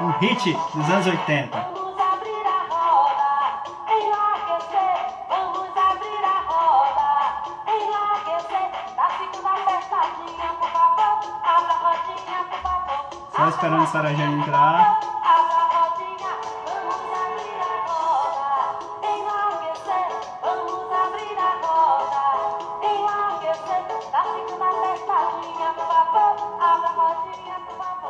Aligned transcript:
um 0.00 0.10
hit 0.18 0.52
dos 0.74 0.90
anos 0.90 1.06
80. 1.06 1.76
Só 13.34 13.48
esperando 13.48 13.82
a 13.82 13.86
Sarajane 13.86 14.40
entrar. 14.40 15.00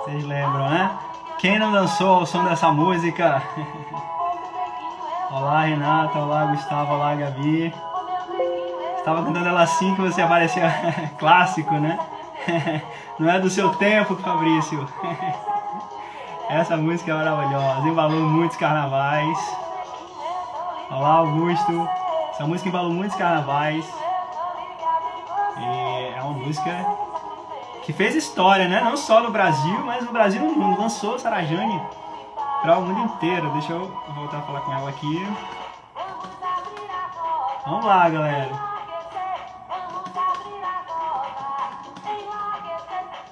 Vocês 0.05 0.25
lembram, 0.25 0.69
né? 0.71 1.06
Quem 1.39 1.59
não 1.59 1.71
dançou 1.71 2.21
ao 2.21 2.27
som 2.27 2.45
dessa 2.45 2.73
música? 2.73 3.43
Olá, 5.31 5.63
Renata. 5.63 6.19
Olá, 6.19 6.47
Gustavo. 6.47 6.95
Olá, 6.95 7.15
Gabi. 7.15 7.75
Estava 8.97 9.23
cantando 9.23 9.47
ela 9.47 9.63
assim 9.63 9.95
que 9.95 10.01
você 10.01 10.23
apareceu. 10.23 10.63
Clássico, 11.19 11.75
né? 11.75 11.99
Não 13.19 13.31
é 13.31 13.39
do 13.39 13.51
seu 13.51 13.69
tempo, 13.75 14.17
Fabrício. 14.17 14.89
Essa 16.49 16.77
música 16.77 17.13
é 17.13 17.15
maravilhosa. 17.15 17.87
Embalou 17.87 18.21
muitos 18.21 18.57
carnavais. 18.57 19.57
Olá, 20.91 21.17
Augusto. 21.17 21.89
Essa 22.31 22.47
música 22.47 22.71
embalou 22.71 22.93
muitos 22.93 23.17
carnavais. 23.17 23.85
E 25.59 26.17
é 26.17 26.23
uma 26.23 26.33
música 26.33 27.06
que 27.87 27.93
fez 27.93 28.17
história, 28.17 28.67
né? 28.67 28.81
Não 28.81 28.97
só 28.97 29.21
no 29.21 29.31
Brasil, 29.31 29.79
mas 29.85 30.05
no 30.05 30.13
Brasil 30.13 30.43
no 30.43 30.53
mundo. 30.53 30.81
Lançou 30.81 31.17
Sarajane 31.21 31.81
para 32.61 32.79
o 32.79 32.83
mundo 32.83 33.15
inteiro. 33.15 33.49
Deixa 33.51 33.73
eu 33.73 33.87
voltar 34.13 34.39
a 34.39 34.43
falar 34.43 34.61
com 34.63 34.73
ela 34.73 34.91
aqui. 34.91 35.25
Vamos 37.65 37.85
lá, 37.85 38.09
galera. 38.09 38.51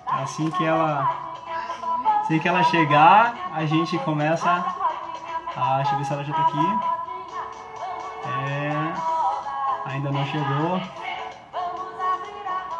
Assim 0.06 0.48
que 0.48 0.64
ela 0.64 1.10
assim 2.20 2.38
que 2.38 2.48
ela 2.48 2.62
chegar, 2.62 3.34
a 3.52 3.66
gente 3.66 3.98
começa 3.98 4.48
a 5.56 5.76
deixa 5.78 5.92
eu 5.94 5.98
ver 5.98 6.04
se 6.04 6.12
ela 6.12 6.24
já 6.24 6.32
tá 6.32 6.42
aqui. 6.42 6.78
É, 8.28 9.90
ainda 9.90 10.12
não 10.12 10.24
chegou. 10.26 10.80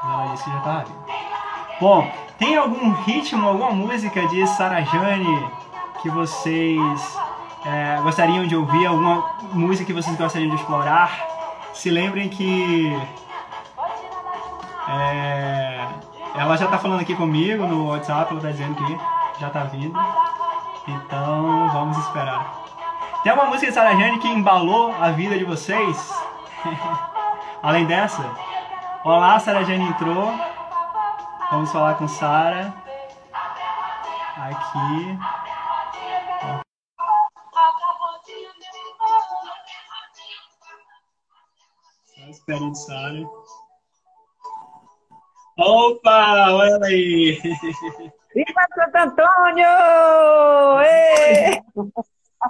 Ela 0.05 0.27
disse 0.33 0.45
que 0.45 0.51
já 0.53 0.61
tá 0.61 0.85
vindo. 0.87 1.04
Bom, 1.81 2.09
tem 2.39 2.57
algum 2.57 2.93
ritmo, 2.93 3.49
alguma 3.49 3.73
música 3.73 4.27
de 4.29 4.47
Sarajane 4.47 5.49
que 6.01 6.09
vocês 6.09 7.19
é, 7.67 8.01
gostariam 8.01 8.47
de 8.47 8.55
ouvir? 8.55 8.87
Alguma 8.87 9.35
música 9.53 9.85
que 9.85 9.93
vocês 9.93 10.17
gostariam 10.17 10.51
de 10.51 10.57
explorar? 10.57 11.11
Se 11.73 11.91
lembrem 11.91 12.29
que 12.29 12.97
é, 14.89 15.89
ela 16.37 16.57
já 16.57 16.69
tá 16.69 16.79
falando 16.79 17.01
aqui 17.01 17.17
comigo 17.17 17.67
no 17.67 17.89
WhatsApp, 17.89 18.31
ela 18.33 18.41
tá 18.41 18.51
dizendo 18.51 18.77
que 18.77 19.41
já 19.41 19.51
tá 19.51 19.65
vindo. 19.65 19.99
Então 20.87 21.69
vamos 21.73 21.99
esperar. 21.99 22.55
Tem 23.25 23.33
alguma 23.33 23.51
música 23.51 23.67
de 23.67 23.75
Sarajane 23.75 24.21
que 24.21 24.29
embalou 24.29 24.95
a 25.01 25.11
vida 25.11 25.37
de 25.37 25.45
vocês? 25.45 26.15
Além 27.61 27.85
dessa? 27.85 28.25
Olá, 29.03 29.41
Sarajane 29.41 29.89
entrou. 29.89 30.54
Vamos 31.51 31.71
falar 31.71 31.97
com 31.99 32.09
Sara. 32.09 32.75
Aqui. 34.37 35.19
Só 42.03 42.27
esperando 42.29 42.75
Sara. 42.75 43.23
Opa, 45.57 46.51
olha 46.51 46.87
aí! 46.87 47.41
Viva 48.35 48.67
Santo 48.75 48.97
Antônio! 48.97 49.69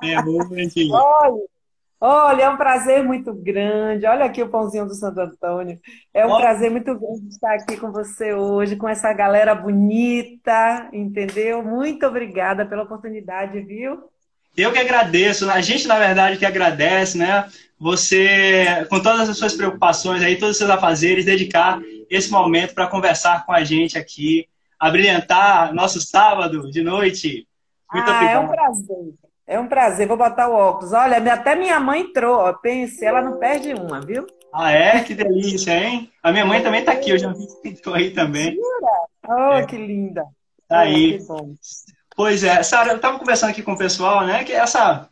É 0.03 0.19
hoje. 0.26 0.91
Olha, 0.91 1.53
olha, 2.00 2.43
é 2.43 2.49
um 2.49 2.56
prazer 2.56 3.03
muito 3.03 3.32
grande. 3.34 4.06
Olha 4.06 4.25
aqui 4.25 4.43
o 4.43 4.49
pãozinho 4.49 4.87
do 4.87 4.94
Santo 4.94 5.21
Antônio. 5.21 5.78
É 6.12 6.27
um 6.27 6.31
olha. 6.31 6.43
prazer 6.43 6.71
muito 6.71 6.94
grande 6.99 7.28
estar 7.28 7.55
aqui 7.55 7.77
com 7.77 7.91
você 7.91 8.34
hoje, 8.34 8.77
com 8.77 8.88
essa 8.88 9.12
galera 9.12 9.55
bonita, 9.55 10.88
entendeu? 10.93 11.62
Muito 11.62 12.06
obrigada 12.06 12.66
pela 12.66 12.82
oportunidade, 12.82 13.60
viu? 13.60 14.05
Eu 14.56 14.72
que 14.72 14.78
agradeço. 14.78 15.50
A 15.50 15.60
gente, 15.60 15.88
na 15.88 15.99
verdade, 15.99 16.38
que 16.38 16.47
agradece, 16.47 17.19
né? 17.19 17.49
Você, 17.78 18.87
com 18.88 19.00
todas 19.00 19.28
as 19.28 19.37
suas 19.37 19.55
preocupações 19.55 20.22
aí, 20.22 20.37
todos 20.37 20.53
os 20.53 20.59
seus 20.59 20.71
afazeres, 20.71 21.25
dedicar 21.25 21.81
esse 22.09 22.31
momento 22.31 22.75
para 22.75 22.87
conversar 22.87 23.44
com 23.44 23.53
a 23.53 23.65
gente 23.65 23.99
aqui, 23.99 24.49
abrilhantar 24.78 25.75
nosso 25.75 26.00
sábado 26.00 26.71
de 26.71 26.82
noite. 26.82 27.49
Muito 27.93 28.11
ah, 28.11 28.15
obrigado. 28.15 28.37
É 28.37 28.41
um 28.41 28.49
prazer. 28.49 29.24
É 29.47 29.59
um 29.59 29.69
prazer. 29.69 30.06
Vou 30.06 30.16
botar 30.16 30.49
o 30.49 30.55
óculos. 30.55 30.93
Olha, 30.93 31.16
até 31.32 31.55
minha 31.55 31.78
mãe 31.78 32.03
entrou. 32.03 32.38
Ó. 32.38 32.53
Pense, 32.53 33.05
ela 33.05 33.21
não 33.21 33.38
perde 33.38 33.75
uma, 33.75 34.00
viu? 34.00 34.27
Ah, 34.53 34.71
é? 34.71 35.03
Que 35.03 35.15
delícia, 35.15 35.72
hein? 35.72 36.10
A 36.22 36.32
minha 36.32 36.47
mãe 36.47 36.62
também 36.62 36.81
está 36.81 36.93
aqui. 36.93 37.10
Eu 37.10 37.19
já 37.19 37.32
vi 37.32 37.47
que 37.62 37.69
entrou 37.69 37.94
aí 37.94 38.10
também. 38.10 38.56
Oh, 39.28 39.53
é. 39.53 39.66
que 39.66 39.77
linda. 39.77 40.25
Tá 40.69 40.81
aí. 40.81 41.19
Oh, 41.28 41.55
pois 42.16 42.44
é. 42.44 42.62
Sara, 42.62 42.93
eu 42.93 42.97
estava 42.97 43.19
conversando 43.19 43.50
aqui 43.50 43.62
com 43.62 43.72
o 43.72 43.78
pessoal, 43.78 44.25
né? 44.27 44.44
Que 44.44 44.53
essa 44.53 45.09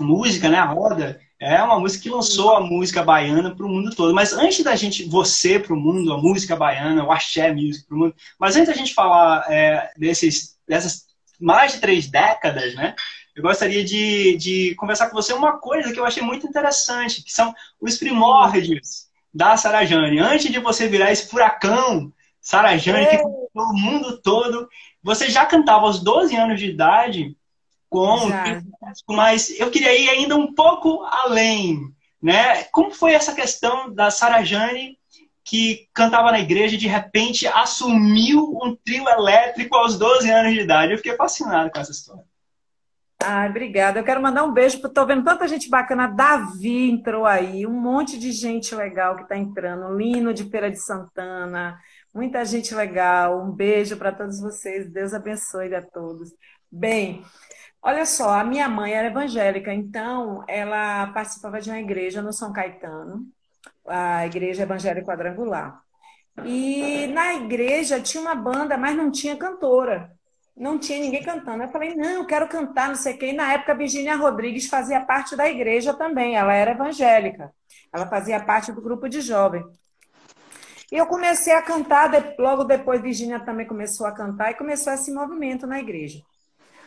música, 0.00 0.48
né? 0.48 0.58
A 0.58 0.64
roda, 0.64 1.20
é 1.42 1.60
uma 1.60 1.80
música 1.80 2.04
que 2.04 2.08
lançou 2.08 2.54
a 2.54 2.60
música 2.60 3.02
baiana 3.02 3.54
para 3.54 3.66
o 3.66 3.68
mundo 3.68 3.94
todo. 3.94 4.14
Mas 4.14 4.32
antes 4.32 4.62
da 4.62 4.76
gente, 4.76 5.04
você 5.08 5.58
para 5.58 5.74
o 5.74 5.76
mundo, 5.76 6.12
a 6.12 6.18
música 6.18 6.54
baiana, 6.54 7.04
o 7.04 7.10
axé 7.10 7.52
music 7.52 7.84
para 7.86 7.96
o 7.96 7.98
mundo, 7.98 8.14
mas 8.38 8.54
antes 8.54 8.68
da 8.68 8.74
gente 8.74 8.94
falar 8.94 9.44
é, 9.50 9.90
desses, 9.96 10.56
dessas 10.68 11.06
mais 11.40 11.72
de 11.72 11.80
três 11.80 12.06
décadas, 12.06 12.74
né? 12.76 12.94
Eu 13.34 13.42
gostaria 13.42 13.84
de, 13.84 14.36
de 14.36 14.74
conversar 14.74 15.08
com 15.08 15.16
você 15.16 15.32
uma 15.32 15.58
coisa 15.58 15.92
que 15.92 15.98
eu 15.98 16.04
achei 16.04 16.22
muito 16.22 16.46
interessante, 16.46 17.22
que 17.22 17.32
são 17.32 17.54
os 17.80 17.96
primórdios 17.96 19.08
da 19.32 19.56
Sarajane. 19.56 20.18
Antes 20.18 20.50
de 20.50 20.58
você 20.58 20.86
virar 20.86 21.10
esse 21.10 21.28
furacão 21.28 22.12
Sarajane 22.40 23.06
que 23.06 23.22
o 23.54 23.72
mundo 23.72 24.20
todo, 24.20 24.68
você 25.02 25.30
já 25.30 25.46
cantava 25.46 25.86
aos 25.86 26.02
12 26.02 26.36
anos 26.36 26.60
de 26.60 26.66
idade 26.66 27.36
com 27.88 28.28
mas 29.08 29.50
eu 29.60 29.70
queria 29.70 29.96
ir 29.98 30.08
ainda 30.08 30.34
um 30.34 30.54
pouco 30.54 31.04
além, 31.04 31.78
né? 32.22 32.64
Como 32.64 32.90
foi 32.90 33.12
essa 33.12 33.34
questão 33.34 33.92
da 33.92 34.10
Sara 34.10 34.42
Jane 34.42 34.98
que 35.44 35.88
cantava 35.92 36.32
na 36.32 36.40
igreja 36.40 36.74
e 36.74 36.78
de 36.78 36.86
repente 36.86 37.46
assumiu 37.46 38.58
um 38.62 38.74
trio 38.74 39.08
elétrico 39.08 39.76
aos 39.76 39.98
12 39.98 40.30
anos 40.30 40.54
de 40.54 40.60
idade? 40.60 40.92
Eu 40.92 40.98
fiquei 40.98 41.16
fascinado 41.16 41.70
com 41.70 41.78
essa 41.78 41.90
história. 41.90 42.24
Ai, 43.24 43.48
obrigada. 43.48 44.00
Eu 44.00 44.04
quero 44.04 44.20
mandar 44.20 44.44
um 44.44 44.52
beijo 44.52 44.80
para 44.80 44.90
tô 44.90 45.06
vendo 45.06 45.24
tanta 45.24 45.46
gente 45.46 45.68
bacana. 45.68 46.08
Davi 46.08 46.90
entrou 46.90 47.24
aí, 47.24 47.66
um 47.66 47.72
monte 47.72 48.18
de 48.18 48.32
gente 48.32 48.74
legal 48.74 49.16
que 49.16 49.22
está 49.22 49.36
entrando. 49.36 49.96
Lino 49.96 50.34
de 50.34 50.44
Feira 50.50 50.70
de 50.70 50.78
Santana, 50.78 51.78
muita 52.12 52.44
gente 52.44 52.74
legal. 52.74 53.40
Um 53.44 53.52
beijo 53.52 53.96
para 53.96 54.12
todos 54.12 54.40
vocês. 54.40 54.90
Deus 54.90 55.14
abençoe 55.14 55.74
a 55.74 55.82
todos. 55.82 56.30
Bem, 56.70 57.24
Olha 57.84 58.06
só, 58.06 58.30
a 58.30 58.44
minha 58.44 58.68
mãe 58.68 58.92
era 58.94 59.08
evangélica, 59.08 59.74
então 59.74 60.44
ela 60.48 61.08
participava 61.08 61.60
de 61.60 61.68
uma 61.68 61.80
igreja 61.80 62.22
no 62.22 62.32
São 62.32 62.52
Caetano, 62.52 63.26
a 63.86 64.24
igreja 64.26 64.62
evangélica 64.62 65.06
quadrangular. 65.06 65.82
E 66.44 67.08
na 67.08 67.34
igreja 67.34 68.00
tinha 68.00 68.22
uma 68.22 68.34
banda, 68.36 68.78
mas 68.78 68.96
não 68.96 69.10
tinha 69.10 69.36
cantora. 69.36 70.12
Não 70.56 70.78
tinha 70.78 71.00
ninguém 71.00 71.22
cantando. 71.22 71.62
Eu 71.62 71.68
falei, 71.68 71.94
não, 71.94 72.10
eu 72.10 72.26
quero 72.26 72.46
cantar, 72.48 72.88
não 72.88 72.94
sei 72.94 73.14
o 73.14 73.18
quê. 73.18 73.26
E 73.28 73.32
na 73.32 73.52
época, 73.54 73.72
a 73.72 73.76
Virginia 73.76 74.16
Rodrigues 74.16 74.66
fazia 74.66 75.00
parte 75.00 75.34
da 75.34 75.48
igreja 75.48 75.94
também. 75.94 76.36
Ela 76.36 76.52
era 76.52 76.72
evangélica. 76.72 77.52
Ela 77.92 78.06
fazia 78.06 78.38
parte 78.40 78.70
do 78.72 78.82
grupo 78.82 79.08
de 79.08 79.20
jovem. 79.20 79.64
E 80.90 80.96
eu 80.96 81.06
comecei 81.06 81.54
a 81.54 81.62
cantar, 81.62 82.10
logo 82.38 82.64
depois, 82.64 83.00
Virginia 83.00 83.40
também 83.40 83.66
começou 83.66 84.06
a 84.06 84.12
cantar 84.12 84.50
e 84.50 84.54
começou 84.54 84.92
esse 84.92 85.10
movimento 85.10 85.66
na 85.66 85.80
igreja. 85.80 86.22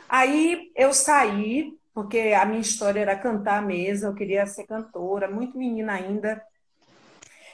Aí 0.08 0.72
eu 0.76 0.94
saí, 0.94 1.74
porque 1.92 2.36
a 2.40 2.46
minha 2.46 2.62
história 2.62 3.00
era 3.00 3.16
cantar 3.16 3.64
mesmo, 3.64 4.10
eu 4.10 4.14
queria 4.14 4.46
ser 4.46 4.66
cantora, 4.66 5.28
muito 5.28 5.58
menina 5.58 5.94
ainda. 5.94 6.40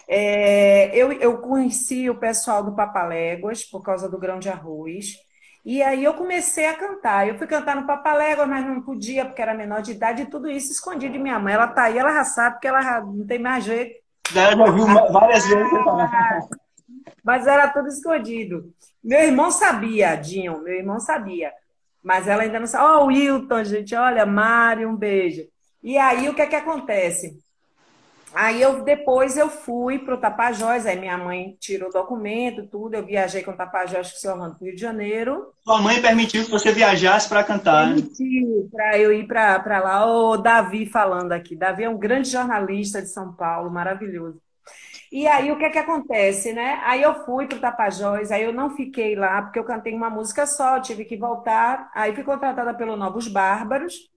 É, 0.09 0.93
eu, 0.93 1.13
eu 1.13 1.37
conheci 1.37 2.09
o 2.09 2.19
pessoal 2.19 2.61
do 2.61 2.75
Papaléguas 2.75 3.63
por 3.63 3.81
causa 3.81 4.09
do 4.09 4.19
grão 4.19 4.37
de 4.37 4.49
arroz. 4.49 5.15
E 5.63 5.81
aí 5.83 6.03
eu 6.03 6.13
comecei 6.13 6.65
a 6.67 6.75
cantar. 6.75 7.27
Eu 7.27 7.37
fui 7.37 7.45
cantar 7.45 7.75
no 7.75 7.85
Papaléguas, 7.85 8.47
mas 8.47 8.65
não 8.65 8.81
podia, 8.81 9.25
porque 9.25 9.41
era 9.41 9.53
menor 9.53 9.81
de 9.81 9.91
idade, 9.91 10.23
e 10.23 10.29
tudo 10.29 10.49
isso 10.49 10.71
escondido 10.71 11.13
de 11.13 11.19
minha 11.19 11.39
mãe. 11.39 11.53
Ela 11.53 11.67
tá 11.67 11.83
aí, 11.83 11.97
ela 11.97 12.13
já 12.13 12.23
sabe, 12.23 12.55
porque 12.55 12.67
ela 12.67 13.01
não 13.01 13.25
tem 13.25 13.39
mais 13.39 13.63
jeito. 13.63 14.01
Já 14.31 14.55
ouviu 14.55 14.85
várias 15.11 15.45
vezes. 15.45 15.71
Mas 17.23 17.45
era 17.45 17.67
tudo 17.67 17.87
escondido. 17.87 18.73
Meu 19.03 19.19
irmão 19.19 19.51
sabia, 19.51 20.15
Dinho, 20.15 20.61
meu 20.61 20.73
irmão 20.73 20.99
sabia. 20.99 21.51
Mas 22.03 22.27
ela 22.27 22.43
ainda 22.43 22.59
não 22.59 22.67
sabe. 22.67 22.83
Ó, 22.83 23.03
oh, 23.03 23.05
Wilton, 23.07 23.63
gente, 23.63 23.95
olha, 23.95 24.25
Mário, 24.25 24.89
um 24.89 24.95
beijo. 24.95 25.43
E 25.83 25.97
aí, 25.97 26.27
o 26.29 26.33
que 26.33 26.41
é 26.41 26.47
que 26.47 26.55
acontece? 26.55 27.39
Aí 28.33 28.61
eu 28.61 28.83
depois 28.83 29.37
eu 29.37 29.49
fui 29.49 29.99
para 29.99 30.15
o 30.15 30.17
Tapajós, 30.17 30.85
aí 30.85 30.97
minha 30.97 31.17
mãe 31.17 31.55
tirou 31.59 31.89
o 31.89 31.93
documento, 31.93 32.65
tudo. 32.67 32.95
Eu 32.95 33.05
viajei 33.05 33.43
com 33.43 33.51
o 33.51 33.57
Tapajós 33.57 34.11
com 34.11 34.17
o 34.17 34.19
seu 34.19 34.31
Orlando 34.31 34.57
Rio 34.61 34.73
de 34.73 34.81
Janeiro. 34.81 35.51
Sua 35.63 35.81
mãe 35.81 36.01
permitiu 36.01 36.45
que 36.45 36.51
você 36.51 36.71
viajasse 36.71 37.27
para 37.27 37.43
cantar. 37.43 37.87
Né? 37.87 37.95
Permitiu 37.95 38.69
para 38.71 38.97
eu 38.97 39.11
ir 39.11 39.27
para 39.27 39.79
lá. 39.79 40.05
O 40.05 40.37
Davi 40.37 40.85
falando 40.85 41.33
aqui. 41.33 41.55
Davi 41.55 41.83
é 41.83 41.89
um 41.89 41.97
grande 41.97 42.29
jornalista 42.29 43.01
de 43.01 43.09
São 43.09 43.33
Paulo, 43.33 43.69
maravilhoso. 43.69 44.41
E 45.11 45.27
aí 45.27 45.51
o 45.51 45.57
que 45.57 45.65
é 45.65 45.69
que 45.69 45.77
acontece, 45.77 46.53
né? 46.53 46.79
Aí 46.85 47.01
eu 47.01 47.25
fui 47.25 47.45
para 47.45 47.57
o 47.57 47.61
Tapajós, 47.61 48.31
aí 48.31 48.43
eu 48.43 48.53
não 48.53 48.69
fiquei 48.69 49.13
lá 49.13 49.41
porque 49.41 49.59
eu 49.59 49.65
cantei 49.65 49.93
uma 49.93 50.09
música 50.09 50.47
só, 50.47 50.79
tive 50.79 51.03
que 51.03 51.17
voltar. 51.17 51.91
Aí 51.93 52.15
fui 52.15 52.23
contratada 52.23 52.73
pelo 52.73 52.95
Novos 52.95 53.27
Bárbaros 53.27 54.09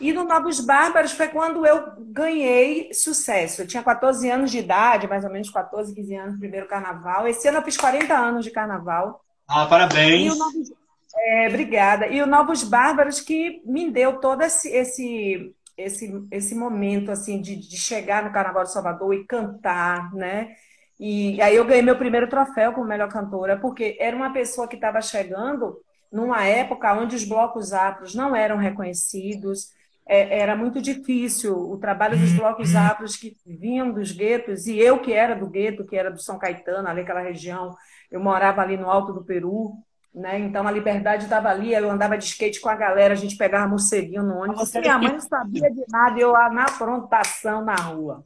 e 0.00 0.12
no 0.12 0.24
Novos 0.24 0.60
Bárbaros 0.60 1.12
foi 1.12 1.28
quando 1.28 1.64
eu 1.64 1.92
ganhei 1.98 2.92
sucesso. 2.92 3.62
Eu 3.62 3.66
tinha 3.66 3.82
14 3.82 4.28
anos 4.28 4.50
de 4.50 4.58
idade, 4.58 5.06
mais 5.06 5.24
ou 5.24 5.30
menos 5.30 5.50
14, 5.50 5.94
15 5.94 6.14
anos, 6.14 6.38
primeiro 6.38 6.66
carnaval. 6.66 7.28
Esse 7.28 7.48
ano 7.48 7.58
eu 7.58 7.62
fiz 7.62 7.76
40 7.76 8.14
anos 8.14 8.44
de 8.44 8.50
carnaval. 8.50 9.24
Ah, 9.48 9.66
parabéns. 9.66 10.36
Novos... 10.36 10.72
É, 11.16 11.48
obrigada. 11.48 12.08
E 12.08 12.20
o 12.20 12.26
Novos 12.26 12.64
Bárbaros 12.64 13.20
que 13.20 13.62
me 13.64 13.90
deu 13.90 14.18
todo 14.20 14.42
esse, 14.42 14.68
esse, 14.68 15.54
esse, 15.76 16.26
esse 16.30 16.54
momento 16.54 17.10
assim 17.10 17.40
de, 17.40 17.56
de 17.56 17.76
chegar 17.76 18.24
no 18.24 18.32
Carnaval 18.32 18.64
de 18.64 18.72
Salvador 18.72 19.14
e 19.14 19.24
cantar, 19.24 20.12
né? 20.12 20.54
E 20.98 21.40
aí 21.40 21.56
eu 21.56 21.64
ganhei 21.64 21.82
meu 21.82 21.96
primeiro 21.96 22.28
troféu 22.28 22.72
como 22.72 22.86
melhor 22.86 23.08
cantora, 23.08 23.58
porque 23.58 23.96
era 24.00 24.16
uma 24.16 24.32
pessoa 24.32 24.68
que 24.68 24.76
estava 24.76 25.00
chegando 25.00 25.80
numa 26.12 26.44
época 26.44 26.94
onde 26.94 27.16
os 27.16 27.24
blocos 27.24 27.72
afros 27.72 28.14
não 28.14 28.36
eram 28.36 28.56
reconhecidos, 28.56 29.70
é, 30.06 30.38
era 30.38 30.54
muito 30.54 30.82
difícil 30.82 31.56
o 31.56 31.78
trabalho 31.78 32.18
dos 32.18 32.32
blocos 32.32 32.74
afros 32.74 33.16
que 33.16 33.36
vinham 33.46 33.90
dos 33.90 34.12
guetos, 34.12 34.66
e 34.66 34.78
eu 34.78 34.98
que 34.98 35.12
era 35.12 35.34
do 35.34 35.46
gueto, 35.46 35.84
que 35.84 35.96
era 35.96 36.10
do 36.10 36.20
São 36.20 36.38
Caetano, 36.38 36.88
ali 36.88 37.00
aquela 37.00 37.20
região, 37.20 37.74
eu 38.10 38.20
morava 38.20 38.60
ali 38.60 38.76
no 38.76 38.90
alto 38.90 39.12
do 39.12 39.24
Peru, 39.24 39.72
né? 40.14 40.38
Então 40.38 40.68
a 40.68 40.70
liberdade 40.70 41.24
estava 41.24 41.48
ali, 41.48 41.72
eu 41.72 41.90
andava 41.90 42.18
de 42.18 42.24
skate 42.24 42.60
com 42.60 42.68
a 42.68 42.76
galera, 42.76 43.14
a 43.14 43.16
gente 43.16 43.36
pegava 43.36 43.66
morceguinho 43.66 44.22
no 44.22 44.36
ônibus. 44.36 44.72
Minha 44.74 44.98
mãe 44.98 45.12
não 45.12 45.20
sabia 45.20 45.70
de 45.70 45.84
nada, 45.90 46.20
eu 46.20 46.30
lá 46.30 46.50
na 46.50 46.68
frontação 46.68 47.64
na 47.64 47.74
rua. 47.74 48.24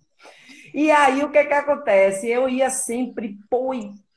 E 0.75 0.91
aí 0.91 1.23
o 1.23 1.31
que 1.31 1.45
que 1.45 1.55
acontece? 1.55 2.29
Eu 2.29 2.49
ia 2.49 2.69
sempre, 2.69 3.39
pô, 3.49 3.71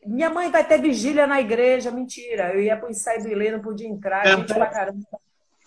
minha 0.05 0.29
mãe 0.29 0.49
vai 0.49 0.65
ter 0.65 0.81
vigília 0.81 1.25
na 1.25 1.39
igreja, 1.39 1.91
mentira. 1.91 2.53
Eu 2.53 2.61
ia 2.61 2.75
para 2.75 2.87
o 2.87 2.91
ensaio 2.91 3.21
do 3.21 3.29
Ilê, 3.29 3.51
não 3.51 3.61
podia 3.61 3.87
entrar, 3.87 4.25
é, 4.25 4.35
gente 4.35 4.53
pra 4.53 4.65
caramba 4.65 4.99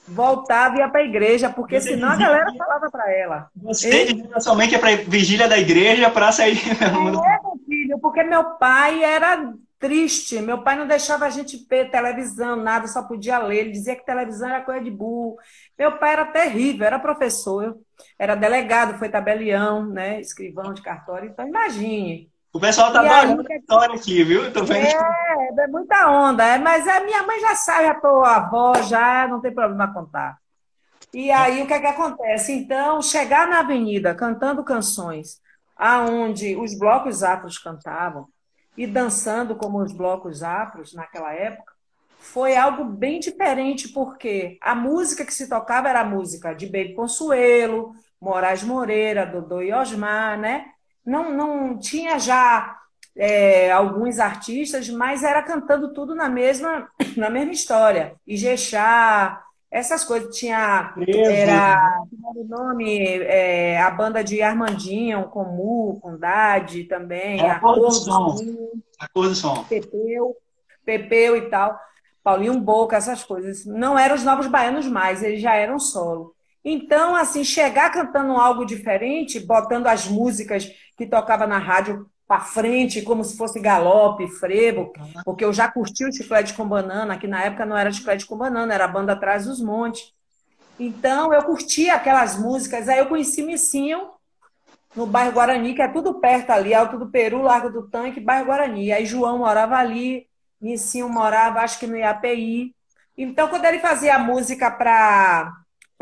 voltava 0.07 0.77
e 0.77 0.79
ia 0.79 0.89
para 0.89 1.01
a 1.01 1.05
igreja, 1.05 1.51
porque 1.51 1.81
você 1.81 1.91
senão 1.91 2.09
a 2.09 2.17
galera 2.17 2.53
falava 2.57 2.91
para 2.91 3.13
ela. 3.13 3.49
Você 3.57 4.13
dizia 4.13 4.41
somente 4.41 4.75
é 4.75 4.79
para 4.79 4.97
vigília 4.97 5.49
da 5.49 5.59
igreja 5.59 6.11
para 6.11 6.33
sair. 6.33 6.59
É, 6.85 7.43
meu 7.43 7.59
filho, 7.67 7.99
porque 7.99 8.23
meu 8.23 8.45
pai 8.57 9.03
era 9.03 9.53
triste. 9.79 10.41
Meu 10.41 10.63
pai 10.63 10.77
não 10.77 10.87
deixava 10.87 11.27
a 11.27 11.31
gente 11.31 11.67
ver 11.69 11.91
televisão, 11.91 12.57
nada, 12.57 12.87
só 12.87 13.03
podia 13.03 13.39
ler. 13.39 13.61
Ele 13.61 13.73
dizia 13.73 13.97
que 13.97 14.05
televisão 14.05 14.49
era 14.49 14.63
coisa 14.63 14.83
de 14.83 14.91
burro. 14.91 15.37
Meu 15.79 15.99
pai 15.99 16.13
era 16.13 16.25
terrível, 16.25 16.87
era 16.87 16.99
professor, 16.99 17.77
era 18.19 18.35
delegado, 18.35 18.99
foi 18.99 19.09
tabelião, 19.09 19.87
né? 19.87 20.21
Escrivão 20.21 20.73
de 20.73 20.83
cartório. 20.83 21.31
Então, 21.31 21.47
imagine. 21.47 22.31
O 22.55 22.61
pessoal 22.61 22.93
tá 22.93 23.03
falando 23.03 23.45
a 23.51 23.57
história 23.57 23.97
aqui, 23.97 24.23
viu? 24.23 24.53
Tô 24.53 24.63
vendo. 24.63 24.87
É, 24.87 25.65
é 25.65 25.67
muita 25.67 26.09
onda. 26.09 26.45
É, 26.45 26.57
mas 26.57 26.87
a 26.87 27.01
minha 27.01 27.25
mãe 27.25 27.41
já 27.41 27.57
sabe, 27.57 27.87
já 27.87 27.95
tô 27.97 28.25
avó, 28.25 28.81
já 28.81 29.27
não 29.27 29.41
tem 29.41 29.53
problema 29.53 29.93
contar. 29.93 30.39
E 31.13 31.33
aí 31.33 31.61
o 31.61 31.67
que 31.67 31.75
é 31.75 31.81
que 31.81 31.87
acontece? 31.87 32.53
Então, 32.53 33.03
chegar 33.03 33.49
na 33.49 33.59
avenida 33.59 34.15
cantando 34.15 34.63
canções 34.63 35.41
aonde 35.77 36.55
os 36.55 36.79
blocos 36.79 37.25
afros 37.25 37.59
cantavam 37.59 38.29
e 38.77 38.87
dançando 38.87 39.57
como 39.57 39.83
os 39.83 39.93
blocos 39.93 40.45
afros 40.45 40.95
naquela 40.95 41.35
época, 41.35 41.73
foi 42.21 42.57
algo 42.57 42.85
bem 42.85 43.19
diferente, 43.19 43.89
porque 43.89 44.59
a 44.61 44.77
música 44.77 45.25
que 45.25 45.35
se 45.35 45.49
tocava 45.49 45.89
era 45.89 46.03
a 46.03 46.05
música 46.05 46.55
de 46.55 46.67
Baby 46.67 46.95
Consuelo, 46.95 47.95
Moraes 48.21 48.63
Moreira, 48.63 49.27
Dodô 49.27 49.61
e 49.61 49.73
Osmar, 49.73 50.39
né? 50.39 50.67
Não, 51.05 51.33
não 51.33 51.79
tinha 51.79 52.19
já 52.19 52.79
é, 53.17 53.71
alguns 53.71 54.19
artistas, 54.19 54.89
mas 54.89 55.23
era 55.23 55.43
cantando 55.43 55.93
tudo 55.93 56.15
na 56.15 56.29
mesma, 56.29 56.89
na 57.17 57.31
mesma 57.31 57.53
história. 57.53 58.15
Ijexá, 58.27 59.41
essas 59.71 60.05
coisas. 60.05 60.37
Tinha. 60.37 60.95
Era. 61.07 62.01
o 62.35 62.45
nome? 62.45 62.99
É, 63.23 63.81
a 63.81 63.91
banda 63.91 64.23
de 64.23 64.43
Armandinho, 64.43 65.25
com 65.25 65.45
Mu, 65.45 65.99
com 66.01 66.17
Dade 66.17 66.85
também. 66.85 67.41
É, 67.41 67.51
a, 67.51 67.61
cor 67.61 67.79
do 67.79 67.91
som. 67.91 68.37
A 69.01 69.09
cor 69.09 69.29
do 69.29 69.35
som. 69.35 69.65
Pepeu, 69.65 70.37
Pepeu 70.85 71.37
e 71.37 71.49
tal. 71.49 71.79
Paulinho 72.23 72.59
Boca, 72.59 72.97
essas 72.97 73.23
coisas. 73.23 73.67
Não 73.67 73.99
eram 73.99 74.15
os 74.15 74.25
novos 74.25 74.47
baianos 74.47 74.87
mais, 74.87 75.23
eles 75.23 75.43
já 75.43 75.55
eram 75.55 75.79
solo. 75.79 76.35
Então, 76.65 77.15
assim, 77.15 77.45
chegar 77.45 77.91
cantando 77.91 78.33
algo 78.33 78.65
diferente, 78.65 79.39
botando 79.39 79.87
as 79.87 80.09
músicas 80.09 80.71
que 80.97 81.07
tocava 81.07 81.47
na 81.47 81.59
rádio 81.59 82.09
para 82.27 82.41
frente, 82.41 83.03
como 83.03 83.23
se 83.23 83.37
fosse 83.37 83.61
galope, 83.61 84.27
frevo, 84.29 84.93
porque 85.25 85.45
eu 85.45 85.53
já 85.53 85.71
curti 85.71 86.05
o 86.05 86.13
chiclete 86.13 86.55
com 86.55 86.67
banana, 86.67 87.19
que 87.19 87.27
na 87.27 87.43
época 87.43 87.67
não 87.67 87.77
era 87.77 87.93
chiclete 87.93 88.27
com 88.27 88.37
banana, 88.37 88.73
era 88.73 88.87
a 88.87 88.89
banda 88.89 89.13
Atrás 89.13 89.45
dos 89.45 89.61
Montes. 89.61 90.13
Então, 90.79 91.33
eu 91.33 91.43
curtia 91.45 91.95
aquelas 91.95 92.39
músicas. 92.39 92.89
Aí 92.89 92.99
eu 92.99 93.07
conheci 93.07 93.43
Missinho 93.43 94.09
no 94.97 95.07
bairro 95.07 95.33
Guarani, 95.33 95.75
que 95.75 95.83
é 95.83 95.89
tudo 95.89 96.15
perto 96.15 96.51
ali, 96.51 96.73
Alto 96.73 96.99
do 96.99 97.09
Peru, 97.09 97.43
Largo 97.43 97.71
do 97.71 97.89
Tanque, 97.89 98.21
bairro 98.21 98.47
Guarani. 98.47 98.93
Aí 98.93 99.05
João 99.05 99.39
morava 99.39 99.77
ali, 99.77 100.27
Missinho 100.61 101.09
morava, 101.09 101.61
acho 101.61 101.79
que 101.79 101.87
no 101.87 101.97
IAPI. 101.97 102.75
Então, 103.17 103.49
quando 103.49 103.65
ele 103.67 103.79
fazia 103.79 104.17
a 104.17 104.19
música 104.19 104.71
para 104.71 105.53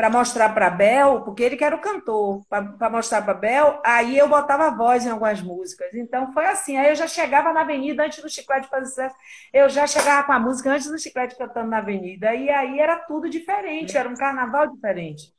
para 0.03 0.11
mostrar 0.11 0.49
para 0.49 0.69
Bel, 0.69 1.21
porque 1.21 1.45
ele 1.45 1.57
que 1.57 1.63
era 1.63 1.77
o 1.77 1.81
cantor, 1.81 2.45
para 2.49 2.91
mostrar 2.91 3.23
para 3.23 3.35
Bel, 3.35 3.81
aí 3.87 4.19
eu 4.19 4.29
botava 4.29 4.77
voz 4.77 5.07
em 5.07 5.11
algumas 5.11 5.41
músicas. 5.41 5.95
Então 5.95 6.33
foi 6.33 6.45
assim. 6.47 6.77
Aí 6.77 6.89
eu 6.89 6.97
já 6.97 7.07
chegava 7.07 7.53
na 7.53 7.61
avenida 7.61 8.05
antes 8.05 8.21
do 8.21 8.29
Chiclete 8.29 8.67
fazer 8.67 8.87
sucesso, 8.87 9.15
eu 9.53 9.69
já 9.69 9.87
chegava 9.87 10.25
com 10.25 10.33
a 10.33 10.41
música 10.41 10.73
antes 10.73 10.89
do 10.89 10.99
Chiclete 10.99 11.39
cantando 11.39 11.69
na 11.69 11.79
avenida. 11.79 12.35
E 12.35 12.51
aí 12.51 12.81
era 12.81 12.97
tudo 12.97 13.31
diferente, 13.31 13.97
era 13.97 14.09
um 14.09 14.17
carnaval 14.17 14.67
diferente. 14.67 15.33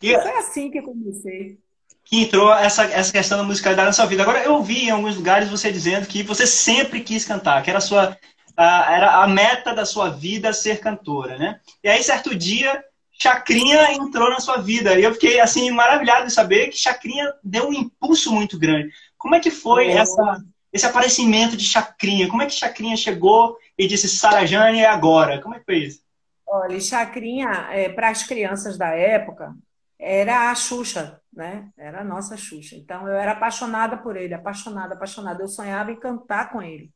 E, 0.00 0.10
e 0.10 0.18
foi 0.18 0.38
assim 0.38 0.70
que 0.70 0.80
comecei. 0.80 1.58
Que 2.02 2.22
entrou 2.22 2.50
essa, 2.54 2.84
essa 2.84 3.12
questão 3.12 3.36
da 3.36 3.44
musicalidade 3.44 3.88
na 3.88 3.92
sua 3.92 4.06
vida. 4.06 4.22
Agora, 4.22 4.42
eu 4.42 4.62
vi 4.62 4.84
em 4.84 4.90
alguns 4.92 5.14
lugares 5.14 5.50
você 5.50 5.70
dizendo 5.70 6.06
que 6.06 6.22
você 6.22 6.46
sempre 6.46 7.02
quis 7.02 7.26
cantar, 7.26 7.62
que 7.62 7.68
era 7.68 7.80
a 7.80 7.82
sua. 7.82 8.16
era 8.56 9.22
a 9.22 9.28
meta 9.28 9.74
da 9.74 9.84
sua 9.84 10.08
vida 10.08 10.54
ser 10.54 10.80
cantora, 10.80 11.36
né? 11.36 11.60
E 11.84 11.88
aí, 11.90 12.02
certo 12.02 12.34
dia, 12.34 12.82
Chacrinha 13.18 13.92
entrou 13.92 14.30
na 14.30 14.40
sua 14.40 14.58
vida. 14.58 14.98
E 14.98 15.02
eu 15.02 15.12
fiquei 15.14 15.40
assim 15.40 15.70
maravilhado 15.70 16.26
de 16.26 16.32
saber 16.32 16.68
que 16.68 16.76
Chacrinha 16.76 17.32
deu 17.42 17.68
um 17.68 17.72
impulso 17.72 18.32
muito 18.32 18.58
grande. 18.58 18.92
Como 19.16 19.34
é 19.34 19.40
que 19.40 19.50
foi 19.50 19.88
é. 19.88 19.96
essa, 19.96 20.44
esse 20.72 20.86
aparecimento 20.86 21.56
de 21.56 21.64
Chacrinha? 21.64 22.28
Como 22.28 22.42
é 22.42 22.46
que 22.46 22.52
Chacrinha 22.52 22.96
chegou 22.96 23.56
e 23.76 23.86
disse 23.86 24.08
Sarajane 24.08 24.80
é 24.80 24.86
agora? 24.86 25.40
Como 25.40 25.54
é 25.54 25.58
que 25.58 25.64
foi 25.64 25.78
isso? 25.78 26.00
Olha, 26.46 26.78
Chacrinha, 26.78 27.68
é, 27.70 27.88
para 27.88 28.10
as 28.10 28.22
crianças 28.22 28.76
da 28.76 28.88
época, 28.88 29.54
era 29.98 30.50
a 30.50 30.54
Xuxa, 30.54 31.20
né? 31.32 31.70
Era 31.76 32.02
a 32.02 32.04
nossa 32.04 32.36
Xuxa. 32.36 32.76
Então 32.76 33.08
eu 33.08 33.14
era 33.14 33.32
apaixonada 33.32 33.96
por 33.96 34.16
ele, 34.16 34.34
apaixonada, 34.34 34.94
apaixonada. 34.94 35.42
Eu 35.42 35.48
sonhava 35.48 35.90
em 35.90 35.98
cantar 35.98 36.50
com 36.50 36.62
ele. 36.62 36.90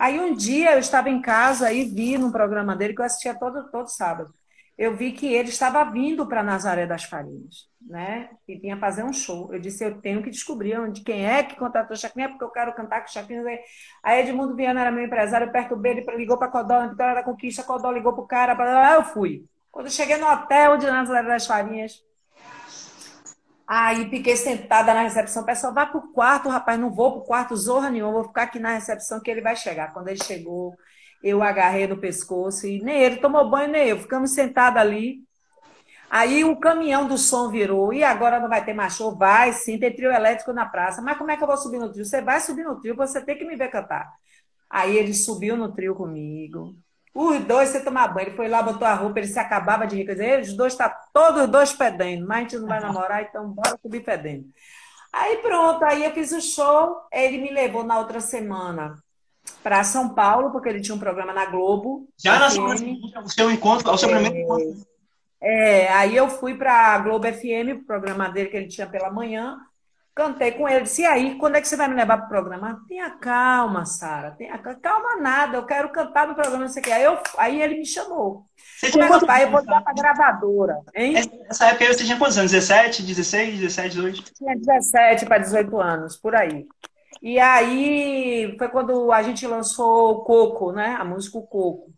Aí 0.00 0.18
um 0.18 0.34
dia 0.34 0.72
eu 0.72 0.80
estava 0.80 1.08
em 1.08 1.22
casa 1.22 1.72
e 1.72 1.84
vi 1.84 2.18
num 2.18 2.32
programa 2.32 2.74
dele 2.74 2.94
que 2.94 3.00
eu 3.00 3.04
assistia 3.04 3.38
todo, 3.38 3.70
todo 3.70 3.86
sábado 3.86 4.34
eu 4.76 4.96
vi 4.96 5.12
que 5.12 5.32
ele 5.32 5.50
estava 5.50 5.84
vindo 5.84 6.26
para 6.26 6.42
Nazaré 6.42 6.86
das 6.86 7.04
Farinhas, 7.04 7.68
né? 7.80 8.28
E 8.46 8.56
vinha 8.56 8.76
fazer 8.76 9.04
um 9.04 9.12
show. 9.12 9.52
Eu 9.54 9.60
disse, 9.60 9.84
eu 9.84 10.00
tenho 10.00 10.22
que 10.22 10.30
descobrir 10.30 10.78
onde 10.78 11.02
quem 11.02 11.24
é 11.26 11.44
que 11.44 11.56
contratou 11.56 11.96
Chacrinha, 11.96 12.28
porque 12.28 12.44
eu 12.44 12.50
quero 12.50 12.74
cantar 12.74 13.00
com 13.00 13.08
Chacrinha. 13.08 13.42
Aí 14.02 14.20
Edmundo 14.20 14.56
Viana 14.56 14.80
era 14.80 14.90
meu 14.90 15.04
empresário, 15.04 15.46
eu 15.46 15.52
perturbei 15.52 15.92
ele, 15.92 16.16
ligou 16.16 16.36
para 16.36 16.48
Codó, 16.48 16.88
Vitória 16.88 17.14
da 17.14 17.22
Conquista, 17.22 17.62
Codó 17.62 17.90
ligou 17.90 18.12
para 18.12 18.22
o 18.22 18.26
cara, 18.26 18.52
lá 18.52 18.94
eu 18.94 19.04
fui. 19.04 19.44
Quando 19.70 19.86
eu 19.86 19.92
cheguei 19.92 20.16
no 20.16 20.26
hotel 20.26 20.76
de 20.76 20.86
Nazaré 20.86 21.26
das 21.26 21.46
Farinhas, 21.46 22.02
aí 23.66 24.10
fiquei 24.10 24.36
sentada 24.36 24.92
na 24.92 25.02
recepção, 25.02 25.42
o 25.42 25.46
pessoal, 25.46 25.72
vá 25.72 25.86
para 25.86 25.98
o 25.98 26.12
quarto, 26.12 26.48
rapaz, 26.48 26.78
não 26.80 26.90
vou 26.90 27.12
para 27.12 27.20
o 27.20 27.24
quarto, 27.24 27.56
zorra 27.56 27.90
nenhuma, 27.90 28.12
vou 28.12 28.24
ficar 28.24 28.42
aqui 28.42 28.58
na 28.58 28.72
recepção 28.74 29.20
que 29.20 29.30
ele 29.30 29.40
vai 29.40 29.54
chegar. 29.54 29.92
Quando 29.92 30.08
ele 30.08 30.22
chegou, 30.22 30.76
eu 31.24 31.42
agarrei 31.42 31.86
no 31.86 31.96
pescoço 31.96 32.66
e 32.66 32.82
nem 32.82 33.02
ele 33.02 33.16
tomou 33.16 33.48
banho, 33.48 33.72
nem 33.72 33.88
eu. 33.88 33.98
Ficamos 33.98 34.32
sentados 34.32 34.78
ali. 34.78 35.24
Aí 36.10 36.44
o 36.44 36.56
caminhão 36.56 37.08
do 37.08 37.16
som 37.16 37.50
virou. 37.50 37.94
E 37.94 38.04
agora 38.04 38.38
não 38.38 38.48
vai 38.48 38.62
ter 38.62 38.74
mais 38.74 38.94
show? 38.94 39.16
Vai 39.16 39.52
sim, 39.54 39.78
tem 39.78 39.94
trio 39.94 40.12
elétrico 40.12 40.52
na 40.52 40.66
praça. 40.66 41.00
Mas 41.00 41.16
como 41.16 41.30
é 41.30 41.36
que 41.36 41.42
eu 41.42 41.46
vou 41.46 41.56
subir 41.56 41.78
no 41.78 41.90
trio? 41.90 42.04
Você 42.04 42.20
vai 42.20 42.40
subir 42.40 42.62
no 42.64 42.78
trio, 42.78 42.94
você 42.94 43.24
tem 43.24 43.38
que 43.38 43.44
me 43.46 43.56
ver 43.56 43.70
cantar. 43.70 44.12
Aí 44.68 44.98
ele 44.98 45.14
subiu 45.14 45.56
no 45.56 45.72
trio 45.74 45.94
comigo. 45.94 46.76
Os 47.14 47.42
dois, 47.44 47.70
você 47.70 47.82
tomar 47.82 48.08
banho. 48.08 48.28
Ele 48.28 48.36
foi 48.36 48.48
lá, 48.48 48.62
botou 48.62 48.86
a 48.86 48.94
roupa, 48.94 49.18
ele 49.18 49.28
se 49.28 49.38
acabava 49.38 49.86
de 49.86 49.96
rir. 49.96 50.04
Dizer, 50.04 50.40
os 50.42 50.54
dois 50.54 50.74
estão 50.74 50.88
tá 50.90 51.00
todos 51.12 51.44
os 51.44 51.48
dois 51.48 51.72
fedendo, 51.72 52.26
mas 52.26 52.38
a 52.38 52.40
gente 52.42 52.58
não 52.58 52.68
vai 52.68 52.80
namorar, 52.80 53.22
então 53.22 53.48
bora 53.50 53.78
subir 53.80 54.04
fedendo. 54.04 54.46
Aí 55.12 55.38
pronto, 55.38 55.84
aí 55.84 56.04
eu 56.04 56.10
fiz 56.12 56.32
o 56.32 56.40
show, 56.40 57.00
ele 57.12 57.38
me 57.38 57.50
levou 57.50 57.84
na 57.84 57.98
outra 57.98 58.20
semana 58.20 59.03
para 59.64 59.82
São 59.82 60.10
Paulo, 60.10 60.52
porque 60.52 60.68
ele 60.68 60.80
tinha 60.80 60.94
um 60.94 60.98
programa 61.00 61.32
na 61.32 61.46
Globo. 61.46 62.06
Já 62.22 62.38
na 62.38 62.50
sua, 62.50 62.74
o 62.74 63.28
seu 63.28 63.50
encontro, 63.50 63.90
o 63.90 63.98
seu 63.98 64.10
é, 64.10 64.12
primeiro 64.12 64.36
encontro. 64.36 64.86
É, 65.42 65.88
aí 65.88 66.14
eu 66.14 66.28
fui 66.28 66.54
para 66.54 66.94
a 66.94 66.98
Globo 66.98 67.26
FM, 67.26 67.80
o 67.80 67.84
programa 67.84 68.28
dele 68.28 68.50
que 68.50 68.56
ele 68.56 68.68
tinha 68.68 68.86
pela 68.86 69.10
manhã, 69.10 69.58
Cantei 70.14 70.52
com 70.52 70.68
ele, 70.68 70.82
disse, 70.82 71.02
e 71.02 71.06
aí, 71.06 71.34
quando 71.34 71.56
é 71.56 71.60
que 71.60 71.66
você 71.66 71.76
vai 71.76 71.88
me 71.88 71.96
levar 71.96 72.16
para 72.18 72.26
o 72.26 72.28
programa? 72.28 72.80
Tenha 72.86 73.10
calma, 73.10 73.84
Sara, 73.84 74.30
tenha 74.30 74.56
calma 74.58 75.16
nada, 75.16 75.56
eu 75.56 75.66
quero 75.66 75.88
cantar 75.88 76.28
no 76.28 76.36
programa, 76.36 76.60
não 76.60 76.68
sei 76.68 76.82
o 76.82 76.84
que. 76.84 76.92
Aí, 76.92 77.02
eu, 77.02 77.18
aí 77.36 77.60
ele 77.60 77.78
me 77.78 77.84
chamou. 77.84 78.46
Você 78.78 78.92
tinha 78.92 79.08
quantos 79.08 79.26
pai, 79.26 79.42
eu 79.42 79.50
vou 79.50 79.64
dar 79.64 79.82
para 79.82 79.90
a 79.90 79.94
gravadora, 79.94 80.78
hein? 80.94 81.14
Nessa 81.48 81.66
época 81.66 81.92
você 81.92 82.04
tinha 82.04 82.16
quantos 82.16 82.38
anos? 82.38 82.52
17, 82.52 83.02
16, 83.02 83.58
17, 83.58 83.88
18? 83.96 84.34
Tinha 84.34 84.56
17 84.56 85.26
para 85.26 85.38
18 85.38 85.80
anos, 85.80 86.16
por 86.16 86.36
aí. 86.36 86.64
E 87.24 87.40
aí 87.40 88.54
foi 88.58 88.68
quando 88.68 89.10
a 89.10 89.22
gente 89.22 89.46
lançou 89.46 90.10
o 90.10 90.24
Coco, 90.24 90.72
né? 90.72 90.94
A 91.00 91.04
música 91.06 91.38
o 91.38 91.42
Coco. 91.42 91.90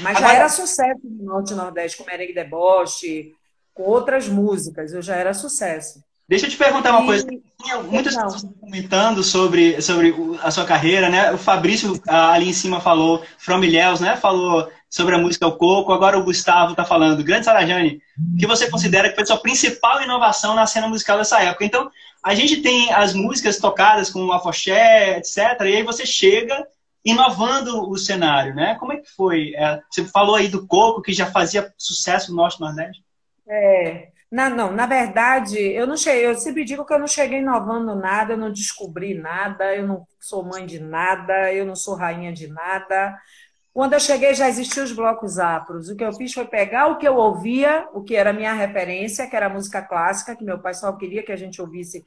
Mas 0.00 0.16
Agora... 0.16 0.32
já 0.32 0.38
era 0.40 0.48
sucesso 0.48 1.00
no 1.04 1.24
Norte 1.24 1.52
e 1.52 1.56
Nordeste, 1.56 1.98
com 1.98 2.04
Merengue 2.04 2.34
Deboche, 2.34 3.32
com 3.72 3.84
outras 3.84 4.26
músicas, 4.26 4.92
eu 4.92 5.00
já 5.00 5.14
era 5.14 5.32
sucesso. 5.32 6.02
Deixa 6.28 6.46
eu 6.46 6.50
te 6.50 6.56
perguntar 6.56 6.90
uma 6.90 7.02
e... 7.02 7.06
coisa. 7.06 7.26
Muitas 7.88 8.14
então. 8.14 8.26
pessoas 8.26 8.52
comentando 8.60 9.22
sobre, 9.22 9.80
sobre 9.80 10.16
a 10.42 10.50
sua 10.50 10.64
carreira, 10.64 11.08
né? 11.08 11.30
O 11.30 11.38
Fabrício 11.38 12.00
ali 12.08 12.48
em 12.48 12.52
cima 12.52 12.80
falou, 12.80 13.22
From 13.38 13.62
Ilhéus, 13.62 14.00
né? 14.00 14.16
Falou 14.16 14.68
sobre 14.90 15.14
a 15.14 15.18
música 15.18 15.46
O 15.46 15.56
Coco. 15.56 15.92
Agora 15.92 16.18
o 16.18 16.24
Gustavo 16.24 16.72
está 16.72 16.84
falando. 16.84 17.22
Grande 17.22 17.44
Sarajane, 17.44 18.02
que 18.36 18.46
você 18.48 18.68
considera 18.68 19.08
que 19.08 19.14
foi 19.14 19.22
a 19.22 19.26
sua 19.26 19.38
principal 19.38 20.02
inovação 20.02 20.56
na 20.56 20.66
cena 20.66 20.88
musical 20.88 21.18
dessa 21.18 21.40
época? 21.40 21.64
Então, 21.64 21.88
a 22.22 22.34
gente 22.34 22.62
tem 22.62 22.92
as 22.92 23.14
músicas 23.14 23.58
tocadas 23.58 24.08
com 24.10 24.26
o 24.26 24.32
afoxé, 24.32 25.18
etc. 25.18 25.38
E 25.62 25.76
aí 25.76 25.82
você 25.82 26.06
chega 26.06 26.66
inovando 27.04 27.90
o 27.90 27.98
cenário, 27.98 28.54
né? 28.54 28.76
Como 28.78 28.92
é 28.92 28.98
que 28.98 29.10
foi? 29.10 29.54
É, 29.56 29.80
você 29.90 30.04
falou 30.04 30.36
aí 30.36 30.48
do 30.48 30.66
Coco, 30.66 31.02
que 31.02 31.12
já 31.12 31.26
fazia 31.26 31.72
sucesso 31.76 32.30
no 32.30 32.36
Norte 32.36 32.60
Nordeste. 32.60 33.02
É, 33.48 34.08
na, 34.30 34.48
não, 34.48 34.72
na 34.72 34.86
verdade, 34.86 35.58
eu 35.58 35.86
não 35.86 35.96
cheguei, 35.96 36.26
eu 36.26 36.34
sempre 36.36 36.64
digo 36.64 36.86
que 36.86 36.94
eu 36.94 36.98
não 36.98 37.08
cheguei 37.08 37.40
inovando 37.40 37.94
nada, 37.94 38.32
eu 38.32 38.38
não 38.38 38.52
descobri 38.52 39.14
nada, 39.14 39.74
eu 39.74 39.86
não 39.86 40.06
sou 40.20 40.44
mãe 40.44 40.64
de 40.64 40.78
nada, 40.78 41.52
eu 41.52 41.66
não 41.66 41.74
sou 41.74 41.96
rainha 41.96 42.32
de 42.32 42.46
nada. 42.46 43.14
Quando 43.72 43.94
eu 43.94 44.00
cheguei 44.00 44.34
já 44.34 44.48
existiam 44.48 44.84
os 44.84 44.92
blocos 44.92 45.38
afros. 45.38 45.88
O 45.88 45.96
que 45.96 46.04
eu 46.04 46.12
fiz 46.12 46.32
foi 46.32 46.46
pegar 46.46 46.88
o 46.88 46.98
que 46.98 47.08
eu 47.08 47.16
ouvia, 47.16 47.88
o 47.94 48.02
que 48.02 48.14
era 48.14 48.32
minha 48.32 48.52
referência, 48.52 49.26
que 49.28 49.34
era 49.34 49.46
a 49.46 49.48
música 49.48 49.80
clássica, 49.80 50.36
que 50.36 50.44
meu 50.44 50.58
pai 50.58 50.74
só 50.74 50.92
queria 50.92 51.22
que 51.22 51.32
a 51.32 51.36
gente 51.36 51.60
ouvisse 51.60 52.04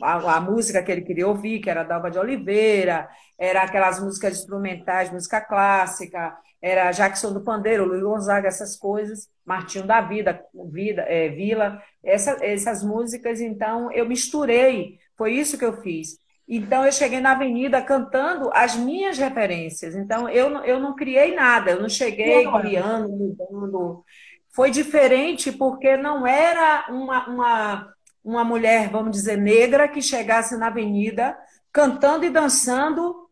a, 0.00 0.36
a 0.36 0.40
música 0.40 0.82
que 0.82 0.92
ele 0.92 1.02
queria 1.02 1.26
ouvir, 1.26 1.60
que 1.60 1.68
era 1.68 1.82
Dalva 1.82 2.10
de 2.10 2.18
Oliveira, 2.18 3.08
era 3.38 3.62
aquelas 3.62 4.00
músicas 4.00 4.38
instrumentais, 4.38 5.10
música 5.10 5.40
clássica, 5.40 6.36
era 6.62 6.90
Jackson 6.92 7.32
do 7.32 7.40
Pandeiro, 7.40 7.84
Luiz 7.84 8.02
Gonzaga, 8.02 8.48
essas 8.48 8.76
coisas, 8.76 9.28
Martinho 9.44 9.86
da 9.86 10.00
Vida, 10.00 10.40
Vida 10.70 11.02
é, 11.02 11.28
Vila, 11.30 11.82
essa, 12.02 12.36
essas 12.44 12.82
músicas, 12.82 13.40
então 13.40 13.90
eu 13.92 14.08
misturei, 14.08 14.98
foi 15.16 15.32
isso 15.34 15.58
que 15.58 15.64
eu 15.64 15.80
fiz. 15.82 16.18
Então 16.48 16.84
eu 16.84 16.90
cheguei 16.90 17.20
na 17.20 17.32
avenida 17.32 17.82
cantando 17.82 18.50
as 18.54 18.74
minhas 18.74 19.18
referências, 19.18 19.94
então 19.94 20.26
eu, 20.30 20.64
eu 20.64 20.80
não 20.80 20.96
criei 20.96 21.34
nada, 21.34 21.72
eu 21.72 21.82
não 21.82 21.90
cheguei 21.90 22.44
não, 22.44 22.58
criando, 22.58 23.08
mudando. 23.10 24.04
Foi 24.50 24.70
diferente 24.70 25.52
porque 25.52 25.96
não 25.96 26.26
era 26.26 26.86
uma, 26.88 27.28
uma, 27.28 27.94
uma 28.24 28.44
mulher, 28.44 28.88
vamos 28.88 29.12
dizer, 29.12 29.36
negra 29.36 29.86
que 29.86 30.00
chegasse 30.00 30.56
na 30.56 30.68
avenida 30.68 31.36
cantando 31.70 32.24
e 32.24 32.30
dançando 32.30 33.28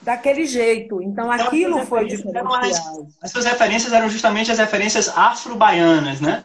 daquele 0.00 0.46
jeito. 0.46 1.02
Então, 1.02 1.32
então 1.32 1.46
aquilo 1.46 1.84
foi 1.84 2.06
diferencial. 2.06 3.06
As, 3.22 3.30
suas 3.30 3.44
referências 3.44 3.92
eram 3.92 4.08
justamente 4.08 4.50
as 4.50 4.58
referências 4.58 5.08
afro-baianas, 5.08 6.20
né? 6.20 6.44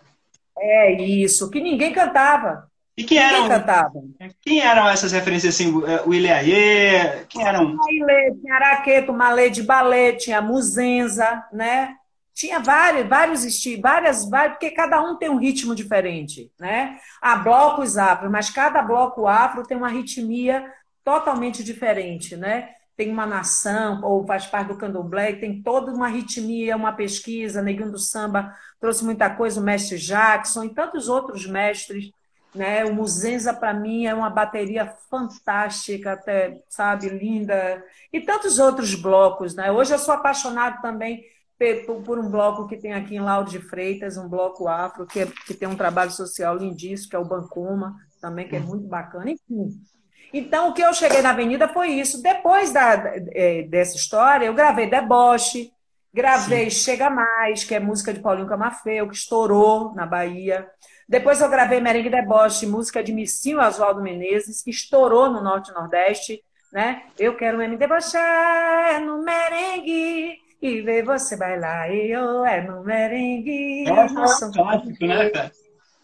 É 0.57 0.91
isso, 1.01 1.49
que 1.49 1.61
ninguém 1.61 1.93
cantava. 1.93 2.68
E 2.99 3.03
quem 3.05 3.17
eram? 3.17 3.47
Cantava. 3.47 4.03
Quem 4.41 4.59
eram 4.59 4.89
essas 4.89 5.13
referências 5.13 5.55
assim? 5.55 5.73
O 6.05 6.13
Ileaie? 6.13 7.25
Quem 7.29 7.47
eram? 7.47 7.77
Ilê, 7.89 8.35
tinha 8.35 8.55
Araqueto, 8.55 9.13
Malê 9.13 9.49
de 9.49 9.63
Balé, 9.63 10.11
tinha 10.11 10.41
Muzenza, 10.41 11.45
né? 11.53 11.95
Tinha 12.33 12.59
vários, 12.59 13.07
vários 13.07 13.45
estilos, 13.45 13.81
várias, 13.81 14.29
várias, 14.29 14.51
porque 14.53 14.71
cada 14.71 15.01
um 15.01 15.15
tem 15.15 15.29
um 15.29 15.37
ritmo 15.37 15.73
diferente, 15.73 16.51
né? 16.59 16.97
Há 17.21 17.37
blocos 17.37 17.97
afro, 17.97 18.29
mas 18.29 18.49
cada 18.49 18.81
bloco 18.81 19.27
afro 19.27 19.63
tem 19.63 19.77
uma 19.77 19.87
ritmia 19.87 20.69
totalmente 21.01 21.63
diferente, 21.63 22.35
né? 22.35 22.69
tem 22.97 23.09
uma 23.09 23.25
nação, 23.25 24.01
ou 24.03 24.27
faz 24.27 24.45
parte 24.45 24.67
do 24.67 24.77
candomblé, 24.77 25.31
tem 25.31 25.63
toda 25.63 25.89
uma 25.89 26.09
ritmia, 26.09 26.75
uma 26.75 26.91
pesquisa, 26.91 27.61
Neguinho 27.61 27.93
do 27.93 27.97
Samba 27.97 28.53
trouxe 28.77 29.05
muita 29.05 29.29
coisa, 29.29 29.61
o 29.61 29.63
mestre 29.63 29.97
Jackson 29.97 30.65
e 30.65 30.73
tantos 30.73 31.07
outros 31.07 31.47
mestres. 31.47 32.11
Né? 32.53 32.83
O 32.85 32.93
Muzenza, 32.93 33.53
para 33.53 33.73
mim, 33.73 34.05
é 34.05 34.13
uma 34.13 34.29
bateria 34.29 34.93
fantástica, 35.09 36.13
até, 36.13 36.61
sabe, 36.67 37.09
linda. 37.09 37.83
E 38.11 38.21
tantos 38.21 38.59
outros 38.59 38.95
blocos. 38.95 39.55
Né? 39.55 39.71
Hoje 39.71 39.93
eu 39.93 39.99
sou 39.99 40.13
apaixonado 40.13 40.81
também 40.81 41.23
por 42.05 42.17
um 42.17 42.29
bloco 42.29 42.67
que 42.67 42.77
tem 42.77 42.93
aqui 42.93 43.15
em 43.15 43.19
Lauro 43.19 43.49
de 43.49 43.59
Freitas, 43.59 44.17
um 44.17 44.29
bloco 44.29 44.67
afro, 44.67 45.05
que, 45.05 45.19
é, 45.19 45.27
que 45.45 45.53
tem 45.53 45.67
um 45.67 45.75
trabalho 45.75 46.09
social 46.09 46.55
lindíssimo, 46.55 47.09
que 47.09 47.15
é 47.15 47.19
o 47.19 47.25
Bancoma, 47.25 47.95
também, 48.21 48.47
que 48.47 48.55
é 48.55 48.59
muito 48.59 48.87
bacana. 48.87 49.29
Enfim, 49.29 49.77
então, 50.33 50.69
o 50.69 50.73
que 50.73 50.81
eu 50.81 50.93
cheguei 50.93 51.21
na 51.21 51.31
Avenida 51.31 51.67
foi 51.67 51.89
isso. 51.89 52.21
Depois 52.21 52.71
da, 52.71 53.13
é, 53.33 53.63
dessa 53.63 53.95
história, 53.97 54.45
eu 54.45 54.53
gravei 54.53 54.89
Deboche, 54.89 55.71
gravei 56.13 56.69
Sim. 56.69 56.83
Chega 56.83 57.09
Mais, 57.09 57.63
que 57.63 57.73
é 57.73 57.79
música 57.79 58.13
de 58.13 58.19
Paulinho 58.19 58.47
Camafeu, 58.47 59.07
que 59.07 59.15
estourou 59.15 59.93
na 59.95 60.05
Bahia. 60.05 60.67
Depois 61.09 61.41
eu 61.41 61.49
gravei 61.49 61.81
Merengue 61.81 62.07
Deboche, 62.07 62.67
música 62.67 63.03
de 63.03 63.11
Missinho 63.11 63.59
Oswaldo 63.59 63.99
Menezes, 63.99 64.61
que 64.61 64.69
estourou 64.69 65.27
no 65.27 65.41
Norte 65.41 65.71
e 65.71 65.73
Nordeste. 65.73 66.43
Né? 66.71 67.01
Eu 67.17 67.35
quero 67.35 67.57
me 67.57 67.75
debochar 67.75 69.01
no 69.01 69.23
merengue 69.23 70.37
e 70.61 70.81
ver 70.81 71.03
você 71.03 71.35
bailar. 71.35 71.89
E 71.91 72.11
eu 72.11 72.45
é 72.45 72.61
no 72.61 72.83
merengue. 72.83 73.85
É, 73.87 73.91
um 73.91 74.13
clássico, 74.51 75.07
né, 75.07 75.29
cara? 75.31 75.51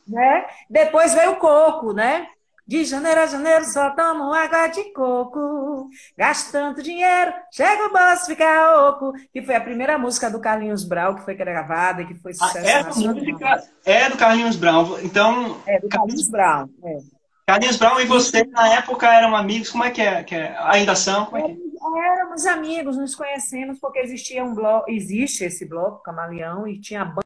Né? 0.07 0.45
Depois 0.67 1.13
veio 1.13 1.33
o 1.33 1.35
Coco, 1.35 1.93
né? 1.93 2.27
De 2.67 2.83
janeiro 2.83 3.21
a 3.21 3.27
janeiro 3.27 3.63
só 3.65 3.91
tomo 3.91 4.33
água 4.33 4.67
de 4.67 4.91
coco. 4.91 5.87
Gasto 6.17 6.51
tanto 6.51 6.81
dinheiro, 6.81 7.31
chega 7.51 7.85
o 7.85 7.91
bolso, 7.93 8.25
fica 8.25 8.89
oco. 8.89 9.13
Que 9.31 9.43
foi 9.43 9.55
a 9.55 9.61
primeira 9.61 9.99
música 9.99 10.31
do 10.31 10.41
Carlinhos 10.41 10.83
Brown 10.83 11.13
que 11.13 11.23
foi 11.23 11.35
gravada 11.35 12.01
e 12.01 12.07
que 12.07 12.15
foi 12.15 12.31
ah, 12.31 12.45
sucesso 12.45 12.67
ah, 12.67 12.89
essa 12.89 12.99
música 12.99 13.63
é 13.85 14.09
do 14.09 14.17
Carlinhos 14.17 14.55
Brown. 14.55 14.99
Então. 15.01 15.61
É 15.67 15.79
do 15.79 15.87
Carlinhos 15.87 16.27
Brown. 16.27 16.67
É. 16.83 16.97
Carlinhos 17.45 17.77
Brown 17.77 17.99
e 17.99 18.05
você, 18.05 18.43
na 18.45 18.73
época, 18.73 19.13
eram 19.13 19.35
amigos. 19.35 19.69
Como 19.69 19.83
é 19.83 19.91
que 19.91 20.01
é? 20.01 20.23
Que 20.23 20.33
é? 20.33 20.55
Ainda 20.61 20.95
são? 20.95 21.27
Como 21.27 21.37
é 21.37 21.43
que 21.43 21.51
é? 21.51 21.65
Éramos 22.11 22.47
amigos, 22.47 22.97
nos 22.97 23.13
conhecemos 23.13 23.79
porque 23.79 23.99
existia 23.99 24.43
um 24.43 24.55
bloco, 24.55 24.89
existe 24.89 25.43
esse 25.43 25.65
bloco, 25.65 26.01
Camaleão, 26.01 26.67
e 26.67 26.81
tinha 26.81 27.03
a 27.03 27.05
banda. 27.05 27.21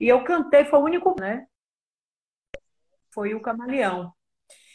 E 0.00 0.08
eu 0.08 0.22
cantei, 0.22 0.64
foi 0.64 0.78
o 0.78 0.84
único, 0.84 1.16
né? 1.18 1.46
Foi 3.14 3.34
o 3.34 3.40
Camaleão. 3.40 4.12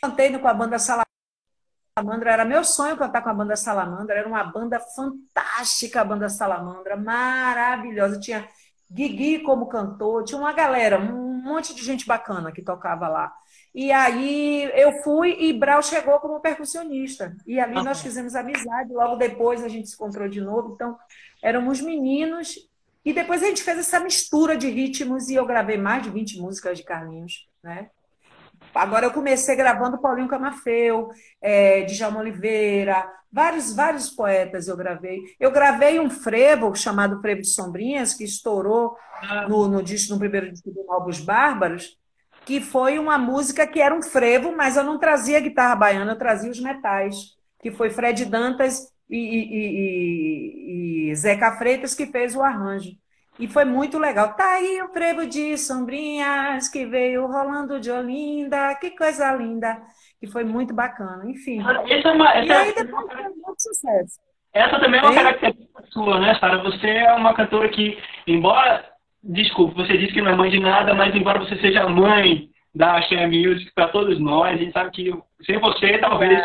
Cantei 0.02 0.38
com 0.38 0.48
a 0.48 0.54
banda 0.54 0.78
Salamandra, 0.80 2.32
era 2.32 2.46
meu 2.46 2.64
sonho 2.64 2.98
cantar 2.98 3.22
com 3.22 3.30
a 3.30 3.34
banda 3.34 3.56
Salamandra, 3.56 4.16
era 4.16 4.28
uma 4.28 4.44
banda 4.44 4.80
fantástica, 4.80 6.02
a 6.02 6.06
banda 6.06 6.30
Salamandra, 6.30 6.96
maravilhosa. 6.96 8.20
Tinha 8.20 8.48
Guigui 8.92 9.40
como 9.40 9.68
cantor, 9.68 10.24
tinha 10.24 10.40
uma 10.40 10.54
galera, 10.54 11.00
um 11.00 11.42
monte 11.44 11.76
de 11.76 11.84
gente 11.84 12.08
bacana 12.08 12.52
que 12.52 12.62
tocava 12.62 13.08
lá. 13.08 13.32
E 13.74 13.92
aí 13.92 14.64
eu 14.74 15.04
fui 15.04 15.36
e 15.40 15.54
Brau 15.54 15.84
chegou 15.84 16.20
como 16.20 16.40
percussionista. 16.40 17.36
E 17.46 17.60
ali 17.60 17.76
nós 17.84 18.02
fizemos 18.02 18.36
amizade, 18.36 18.92
logo 18.92 19.16
depois 19.16 19.64
a 19.64 19.68
gente 19.68 19.90
se 19.90 19.96
encontrou 19.96 20.28
de 20.28 20.42
novo. 20.42 20.74
Então, 20.74 20.98
éramos 21.44 21.82
meninos. 21.82 22.56
E 23.06 23.14
depois 23.14 23.44
a 23.44 23.46
gente 23.48 23.64
fez 23.64 23.78
essa 23.78 24.00
mistura 24.00 24.58
de 24.58 24.70
ritmos 24.70 25.30
e 25.30 25.36
eu 25.36 25.46
gravei 25.46 25.78
mais 25.78 26.04
de 26.04 26.10
20 26.10 26.40
músicas 26.40 26.78
de 26.78 26.84
Carlinhos, 26.84 27.48
né? 27.64 27.90
Agora 28.74 29.06
eu 29.06 29.12
comecei 29.12 29.56
gravando 29.56 30.00
Paulinho 30.00 30.28
Camafeu, 30.28 31.10
é, 31.42 31.84
Djalma 31.84 32.20
Oliveira, 32.20 33.10
vários, 33.32 33.74
vários 33.76 34.10
poetas 34.10 34.68
eu 34.68 34.78
gravei. 34.78 35.22
Eu 35.40 35.52
gravei 35.52 36.00
um 36.00 36.10
frevo 36.10 36.74
chamado 36.76 37.22
Frevo 37.22 37.42
de 37.42 37.48
Sombrinhas, 37.48 38.14
que 38.14 38.24
estourou 38.24 38.96
ah. 39.24 39.48
no, 39.48 39.68
no, 39.68 39.84
disco, 39.84 40.14
no 40.14 40.20
primeiro 40.20 40.52
disco 40.52 40.72
do 40.72 40.84
Novos 40.86 41.20
Bárbaros, 41.20 41.98
que 42.46 42.60
foi 42.60 42.98
uma 42.98 43.18
música 43.18 43.68
que 43.68 43.80
era 43.80 43.94
um 43.94 44.02
frevo, 44.02 44.56
mas 44.56 44.76
eu 44.76 44.84
não 44.84 44.98
trazia 44.98 45.40
guitarra 45.40 45.76
baiana, 45.76 46.14
eu 46.14 46.18
trazia 46.18 46.50
os 46.50 46.60
metais, 46.60 47.36
que 47.62 47.72
foi 47.72 47.90
Fred 47.90 48.26
Dantas 48.26 48.92
e, 49.10 49.18
e, 49.18 51.10
e, 51.12 51.16
Zeca 51.16 51.58
Freitas 51.58 51.94
que 51.94 52.06
fez 52.08 52.36
o 52.36 52.42
arranjo. 52.42 52.92
E 53.40 53.48
foi 53.48 53.64
muito 53.64 53.98
legal. 53.98 54.36
Tá 54.36 54.56
aí 54.56 54.82
o 54.82 54.90
frevo 54.90 55.26
de 55.26 55.58
sombrinhas 55.58 56.68
que 56.68 56.86
veio 56.86 57.26
rolando 57.26 57.80
de 57.80 57.90
Olinda, 57.90 58.76
que 58.76 58.92
coisa 58.92 59.32
linda. 59.34 59.82
E 60.22 60.28
foi 60.28 60.44
muito 60.44 60.74
bacana, 60.74 61.24
enfim. 61.26 61.62
Essa 61.90 62.10
é 62.10 62.12
uma, 62.12 62.30
essa 62.34 62.46
e 62.46 62.52
aí 62.52 62.70
é 62.72 62.84
depois 62.84 63.12
foi 63.12 63.24
muito 63.24 63.56
sucesso. 63.58 64.20
Essa 64.54 64.80
também 64.80 65.00
é 65.00 65.04
uma 65.04 65.14
característica 65.14 65.84
sua, 65.90 66.20
né, 66.20 66.36
Sara? 66.38 66.58
Você 66.64 66.88
é 66.88 67.14
uma 67.14 67.34
cantora 67.34 67.70
que, 67.70 67.98
embora, 68.28 68.84
desculpe, 69.24 69.76
você 69.76 69.98
disse 69.98 70.12
que 70.12 70.22
não 70.22 70.32
é 70.32 70.36
mãe 70.36 70.50
de 70.50 70.60
nada, 70.60 70.94
mas 70.94 71.16
embora 71.16 71.40
você 71.40 71.56
seja 71.62 71.88
mãe 71.88 72.50
da 72.76 72.98
Axé 72.98 73.26
Music 73.26 73.72
para 73.74 73.88
todos 73.88 74.20
nós, 74.20 74.54
a 74.54 74.58
gente 74.58 74.74
sabe 74.74 74.92
que 74.92 75.14
sem 75.46 75.58
você 75.60 75.98
talvez 76.00 76.40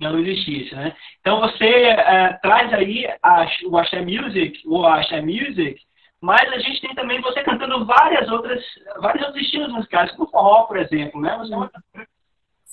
não 0.00 0.18
existisse, 0.18 0.74
né? 0.74 0.94
Então 1.20 1.40
você 1.40 1.66
é, 1.66 2.32
traz 2.42 2.72
aí 2.72 3.06
a, 3.22 3.46
o 3.66 3.76
Axé 3.76 4.00
Music, 4.00 4.60
ou 4.66 4.86
a 4.86 5.00
Axé 5.00 5.20
Music, 5.20 5.78
mas 6.20 6.50
a 6.52 6.58
gente 6.58 6.80
tem 6.80 6.94
também 6.94 7.20
você 7.20 7.42
cantando 7.42 7.84
várias 7.84 8.28
outras, 8.30 8.64
vários 9.00 9.24
outros 9.26 9.44
estilos 9.44 9.72
musicais, 9.72 10.10
como 10.12 10.30
forró, 10.30 10.64
por 10.64 10.78
exemplo, 10.78 11.20
né? 11.20 11.36
Você 11.38 11.52
é 11.52 11.56
uma 11.56 11.70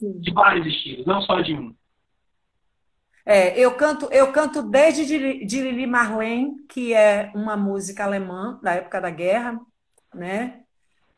de 0.01 0.33
vários 0.33 0.65
estilos, 0.65 1.05
não 1.05 1.21
só 1.21 1.39
de 1.41 1.53
um. 1.53 1.75
É, 3.25 3.57
eu 3.57 3.75
canto, 3.75 4.09
eu 4.12 4.31
canto 4.33 4.62
desde 4.63 5.05
de, 5.05 5.45
de 5.45 5.62
Lili 5.62 5.88
Marlene, 5.88 6.65
que 6.67 6.93
é 6.93 7.31
uma 7.33 7.55
música 7.55 8.03
alemã 8.03 8.59
da 8.62 8.73
época 8.73 9.00
da 9.00 9.09
guerra, 9.09 9.59
né? 10.13 10.63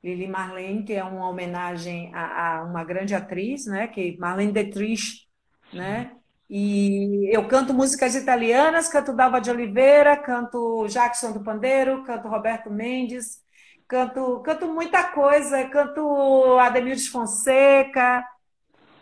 Lili 0.03 0.27
Marlene, 0.27 0.83
que 0.83 0.93
é 0.93 1.03
uma 1.03 1.27
homenagem 1.27 2.13
a, 2.13 2.57
a 2.57 2.63
uma 2.63 2.83
grande 2.83 3.15
atriz, 3.15 3.65
né? 3.65 3.87
Que 3.87 4.15
Marlene 4.17 4.51
Dietrich, 4.51 5.27
né? 5.73 6.11
E 6.49 7.29
eu 7.35 7.47
canto 7.47 7.73
músicas 7.73 8.15
italianas, 8.15 8.87
canto 8.87 9.13
Dalva 9.13 9.41
de 9.41 9.49
Oliveira, 9.49 10.15
canto 10.15 10.87
Jackson 10.87 11.31
do 11.31 11.43
Pandeiro, 11.43 12.03
canto 12.03 12.27
Roberto 12.27 12.69
Mendes, 12.69 13.39
canto, 13.87 14.41
canto 14.41 14.67
muita 14.67 15.05
coisa, 15.05 15.67
canto 15.69 16.57
Ademir 16.59 16.95
de 16.95 17.09
Fonseca, 17.09 18.23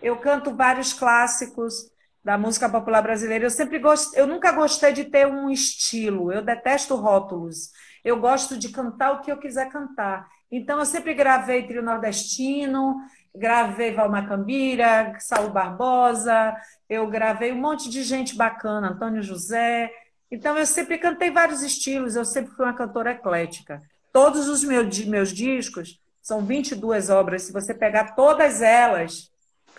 eu 0.02 0.18
canto 0.18 0.54
vários 0.56 0.92
clássicos 0.94 1.90
da 2.24 2.38
música 2.38 2.70
popular 2.70 3.02
brasileira. 3.02 3.46
Eu 3.46 3.50
sempre 3.50 3.80
gosto, 3.80 4.16
eu 4.16 4.28
nunca 4.28 4.52
gostei 4.52 4.94
de 4.94 5.06
ter 5.06 5.26
um 5.28 5.50
estilo. 5.50 6.32
Eu 6.32 6.42
detesto 6.42 6.96
rótulos. 6.96 7.72
Eu 8.04 8.20
gosto 8.20 8.58
de 8.58 8.70
cantar 8.70 9.14
o 9.14 9.22
que 9.22 9.32
eu 9.32 9.38
quiser 9.38 9.70
cantar. 9.70 10.28
Então 10.52 10.78
eu 10.80 10.86
sempre 10.86 11.14
gravei 11.14 11.66
trio 11.66 11.82
nordestino, 11.82 12.98
gravei 13.36 13.94
Valmar 13.94 14.28
Cambira, 14.28 15.16
Saul 15.20 15.50
Barbosa, 15.50 16.56
eu 16.90 17.08
gravei 17.08 17.52
um 17.52 17.60
monte 17.60 17.90
de 17.90 18.04
gente 18.04 18.36
bacana, 18.36 18.90
Antônio 18.90 19.24
José. 19.24 19.92
Então 20.32 20.58
eu 20.58 20.66
sempre 20.66 20.98
cantei 20.98 21.32
vários 21.32 21.62
estilos, 21.62 22.16
eu 22.16 22.26
sempre 22.26 22.54
fui 22.56 22.66
uma 22.66 22.74
cantora 22.74 23.12
eclética. 23.12 23.82
Todos 24.12 24.48
os 24.48 24.64
meus, 24.64 25.06
meus 25.06 25.32
discos 25.32 26.00
são 26.22 26.46
22 26.46 27.10
obras, 27.10 27.44
se 27.44 27.52
você 27.52 27.74
pegar 27.74 28.16
todas 28.16 28.62
elas, 28.62 29.32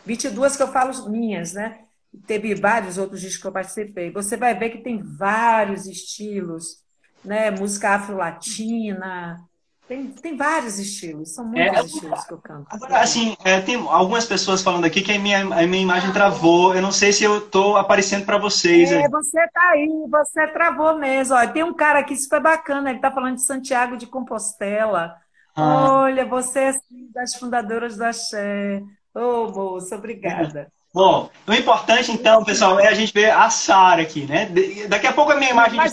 22 0.05 0.57
que 0.57 0.63
eu 0.63 0.69
falo 0.69 1.09
minhas, 1.09 1.55
né? 1.55 1.85
teve 2.27 2.55
vários 2.55 2.99
outros 2.99 3.21
discos 3.21 3.41
que 3.41 3.47
eu 3.49 3.53
participei. 3.53 4.11
Você 4.13 4.37
vai 4.37 4.57
ver 4.57 4.71
que 4.71 4.79
tem 4.79 4.99
vários 4.99 5.87
estilos, 5.87 6.83
né? 7.25 7.51
Música 7.51 7.91
afro-latina, 7.91 9.37
tem, 9.87 10.07
tem 10.09 10.37
vários 10.37 10.79
estilos, 10.79 11.35
são 11.35 11.45
muitos 11.45 11.79
é, 11.79 11.85
estilos 11.85 12.25
que 12.25 12.33
eu 12.33 12.39
canto. 12.39 12.67
Agora, 12.71 13.01
assim, 13.01 13.37
é, 13.45 13.61
tem 13.61 13.77
algumas 13.77 14.25
pessoas 14.25 14.63
falando 14.63 14.87
aqui 14.87 15.03
que 15.03 15.13
a 15.13 15.19
minha, 15.19 15.41
a 15.41 15.67
minha 15.67 15.83
imagem 15.83 16.11
travou. 16.11 16.75
Eu 16.75 16.81
não 16.81 16.91
sei 16.91 17.13
se 17.13 17.23
eu 17.23 17.39
estou 17.39 17.77
aparecendo 17.77 18.25
para 18.25 18.39
vocês. 18.39 18.91
É, 18.91 19.07
você 19.09 19.47
tá 19.49 19.71
aí, 19.73 19.89
você 20.11 20.47
travou 20.49 20.99
mesmo. 20.99 21.37
Olha, 21.37 21.49
tem 21.49 21.63
um 21.63 21.75
cara 21.75 21.99
aqui 21.99 22.17
super 22.17 22.41
bacana, 22.41 22.89
ele 22.89 22.99
está 22.99 23.11
falando 23.11 23.35
de 23.35 23.45
Santiago 23.45 23.97
de 23.97 24.07
Compostela. 24.07 25.17
Ah. 25.55 26.01
Olha, 26.03 26.25
você 26.25 26.61
é 26.61 26.69
assim, 26.69 27.11
das 27.13 27.35
fundadoras 27.35 27.97
da 27.97 28.11
Xé. 28.11 28.83
Ô, 29.15 29.21
oh, 29.21 29.53
moça, 29.53 29.97
obrigada. 29.97 30.73
Bom, 30.95 31.29
o 31.49 31.53
importante 31.53 32.13
então, 32.13 32.45
pessoal, 32.45 32.79
é 32.79 32.87
a 32.87 32.95
gente 32.95 33.13
ver 33.13 33.31
a 33.31 33.51
Sara 33.51 34.03
aqui, 34.03 34.27
né? 34.27 34.49
Daqui 34.89 35.09
a 35.09 35.13
pouco 35.13 35.33
a 35.33 35.35
minha 35.35 35.51
imagem 35.51 35.77
Mas 35.77 35.93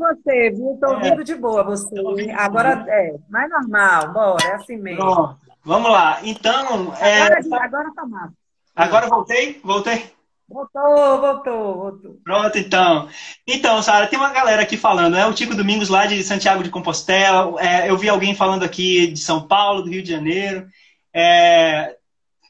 você, 0.00 0.50
viu? 0.50 0.78
Tô 0.80 0.86
é. 0.86 0.94
ouvindo 0.94 1.20
é. 1.20 1.24
de 1.24 1.34
boa 1.36 1.62
você. 1.62 1.94
Agora 2.36 2.84
é, 2.88 3.14
mais 3.28 3.50
normal, 3.50 4.12
bora, 4.12 4.44
é 4.44 4.54
assim 4.54 4.76
mesmo. 4.76 5.00
Pronto. 5.00 5.38
Vamos 5.64 5.90
lá. 5.90 6.18
Então. 6.22 6.94
É... 6.98 7.22
Agora, 7.22 7.64
agora 7.64 7.94
tá 7.94 8.06
massa. 8.06 8.34
Agora 8.74 9.08
voltei? 9.08 9.60
Voltei? 9.62 10.10
Voltou, 10.48 11.20
voltou, 11.20 11.74
voltou. 11.74 12.16
Pronto, 12.24 12.58
então. 12.58 13.08
Então, 13.46 13.80
Sara, 13.80 14.08
tem 14.08 14.18
uma 14.18 14.32
galera 14.32 14.62
aqui 14.62 14.76
falando, 14.76 15.16
é 15.16 15.24
o 15.24 15.32
Tico 15.32 15.54
Domingos 15.54 15.88
lá 15.88 16.06
de 16.06 16.24
Santiago 16.24 16.64
de 16.64 16.70
Compostela, 16.70 17.54
é, 17.62 17.88
eu 17.88 17.96
vi 17.96 18.08
alguém 18.08 18.34
falando 18.34 18.64
aqui 18.64 19.06
de 19.08 19.20
São 19.20 19.46
Paulo, 19.46 19.82
do 19.82 19.90
Rio 19.90 20.02
de 20.02 20.10
Janeiro. 20.10 20.66
É, 21.14 21.96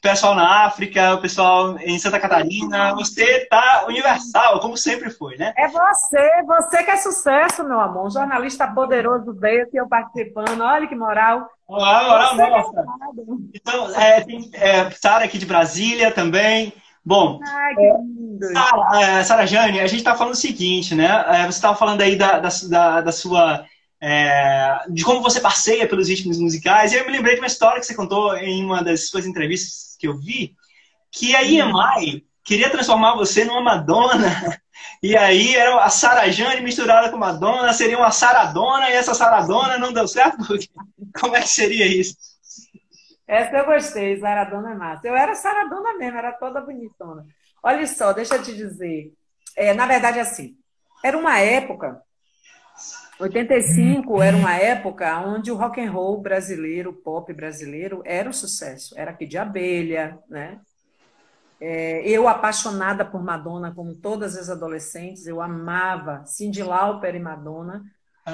pessoal 0.01 0.33
na 0.33 0.65
África, 0.65 1.13
o 1.13 1.21
pessoal 1.21 1.77
em 1.79 1.97
Santa 1.99 2.19
Catarina. 2.19 2.93
Você 2.95 3.45
tá 3.45 3.85
universal, 3.87 4.59
como 4.59 4.75
sempre 4.75 5.11
foi, 5.11 5.37
né? 5.37 5.53
É 5.55 5.67
você, 5.67 6.43
você 6.45 6.83
que 6.83 6.89
é 6.89 6.97
sucesso, 6.97 7.63
meu 7.63 7.79
amor. 7.79 8.07
Um 8.07 8.11
jornalista 8.11 8.67
poderoso 8.67 9.31
desse, 9.33 9.77
eu 9.77 9.87
participando. 9.87 10.61
Olha 10.61 10.87
que 10.87 10.95
moral. 10.95 11.47
Olá, 11.67 12.03
moral, 12.03 12.35
nossa. 12.35 12.85
Então, 13.53 13.95
é, 13.95 14.21
tem 14.21 14.49
é, 14.53 14.89
Sara 14.89 15.25
aqui 15.25 15.37
de 15.37 15.45
Brasília 15.45 16.11
também. 16.11 16.73
Bom, 17.03 17.39
Ai, 17.43 17.73
é, 19.01 19.23
Sara, 19.23 19.45
Jane, 19.47 19.79
a 19.79 19.87
gente 19.87 19.99
está 19.99 20.15
falando 20.15 20.33
o 20.33 20.37
seguinte, 20.37 20.93
né? 20.93 21.25
É, 21.27 21.41
você 21.43 21.57
estava 21.57 21.75
falando 21.75 22.01
aí 22.01 22.15
da, 22.15 22.39
da, 22.39 23.01
da 23.01 23.11
sua 23.11 23.65
é, 23.99 24.79
de 24.89 25.03
como 25.03 25.21
você 25.21 25.39
passeia 25.39 25.87
pelos 25.87 26.09
ritmos 26.09 26.39
musicais. 26.39 26.91
E 26.91 26.97
eu 26.97 27.05
me 27.05 27.11
lembrei 27.11 27.35
de 27.35 27.41
uma 27.41 27.47
história 27.47 27.79
que 27.79 27.85
você 27.85 27.93
contou 27.93 28.35
em 28.35 28.65
uma 28.65 28.83
das 28.83 29.07
suas 29.07 29.25
entrevistas 29.25 29.90
que 30.01 30.07
eu 30.07 30.17
vi, 30.17 30.55
que 31.11 31.35
a 31.35 31.43
EMI 31.43 32.25
queria 32.43 32.71
transformar 32.71 33.15
você 33.15 33.45
numa 33.45 33.61
Madonna. 33.61 34.59
E 35.03 35.15
aí 35.15 35.55
era 35.55 35.83
a 35.83 35.89
Sarah 35.89 36.29
Jane 36.29 36.61
misturada 36.61 37.09
com 37.09 37.17
Madonna, 37.17 37.73
seria 37.73 37.97
uma 37.97 38.11
Saradona, 38.11 38.89
e 38.89 38.93
essa 38.93 39.13
Saradona 39.13 39.77
não 39.77 39.93
deu 39.93 40.07
certo? 40.07 40.37
Como 41.19 41.35
é 41.35 41.41
que 41.41 41.47
seria 41.47 41.85
isso? 41.85 42.15
Essa 43.27 43.57
eu 43.57 43.65
gostei, 43.65 44.19
Saradona 44.19 44.71
é 44.71 44.75
massa. 44.75 45.07
Eu 45.07 45.15
era 45.15 45.35
Saradona 45.35 45.97
mesmo, 45.97 46.17
era 46.17 46.31
toda 46.33 46.61
bonitona. 46.61 47.25
Olha 47.63 47.85
só, 47.85 48.11
deixa 48.11 48.35
eu 48.35 48.43
te 48.43 48.55
dizer. 48.55 49.11
É, 49.55 49.73
na 49.73 49.85
verdade, 49.85 50.19
assim, 50.19 50.55
era 51.03 51.17
uma 51.17 51.39
época 51.39 52.01
85 53.21 54.21
era 54.21 54.35
uma 54.35 54.55
época 54.55 55.19
onde 55.21 55.51
o 55.51 55.55
rock 55.55 55.79
and 55.79 55.91
roll 55.91 56.19
brasileiro, 56.19 56.89
o 56.89 56.93
pop 56.93 57.31
brasileiro, 57.31 58.01
era 58.03 58.27
um 58.27 58.33
sucesso. 58.33 58.97
Era 58.97 59.11
aqui 59.11 59.27
de 59.27 59.37
abelha, 59.37 60.17
né? 60.27 60.59
É, 61.59 62.01
eu, 62.09 62.27
apaixonada 62.27 63.05
por 63.05 63.23
Madonna, 63.23 63.71
como 63.71 63.95
todas 63.95 64.35
as 64.35 64.49
adolescentes, 64.49 65.27
eu 65.27 65.39
amava 65.39 66.25
Cindy 66.25 66.63
Lauper 66.63 67.13
e 67.13 67.19
Madonna. 67.19 67.83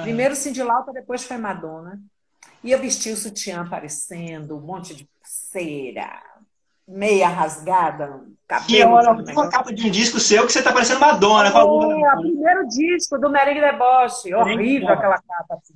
Primeiro 0.01 0.33
Cindy 0.33 0.63
Lauper, 0.63 0.93
depois 0.93 1.25
foi 1.25 1.35
Madonna. 1.35 1.99
E 2.63 2.71
eu 2.71 2.79
vestia 2.79 3.13
o 3.13 3.17
sutiã 3.17 3.61
aparecendo, 3.61 4.57
um 4.57 4.61
monte 4.61 4.95
de 4.95 5.05
pulseira, 5.05 6.21
meia 6.87 7.27
rasgada, 7.27 8.21
cabelo. 8.47 8.67
Que 8.67 8.83
hora, 8.83 9.11
uma 9.11 9.49
capa 9.49 9.73
de 9.73 9.87
um 9.87 9.91
disco 9.91 10.19
seu 10.19 10.45
que 10.45 10.53
você 10.53 10.63
tá 10.63 10.71
parecendo 10.71 11.01
Madonna. 11.01 11.49
É, 11.49 11.61
o 11.61 12.21
primeiro 12.21 12.67
disco 12.67 13.17
do 13.17 13.29
Merengue 13.29 13.59
Deboche. 13.59 14.33
Horrível 14.33 14.89
aquela 14.89 15.17
capa. 15.17 15.55
Assim. 15.55 15.73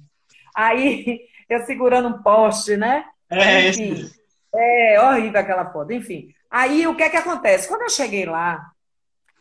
Aí, 0.56 1.22
eu 1.50 1.66
segurando 1.66 2.08
um 2.08 2.24
poste, 2.24 2.78
né? 2.78 3.04
É, 3.30 3.70
Enfim, 3.70 3.94
esse. 3.94 4.22
é 4.56 5.02
horrível 5.02 5.40
aquela 5.40 5.72
foto. 5.72 5.92
Enfim, 5.92 6.30
aí 6.50 6.88
o 6.88 6.96
que 6.96 7.04
é 7.04 7.10
que 7.10 7.18
acontece? 7.18 7.68
Quando 7.68 7.82
eu 7.84 7.90
cheguei 7.90 8.26
lá, 8.26 8.72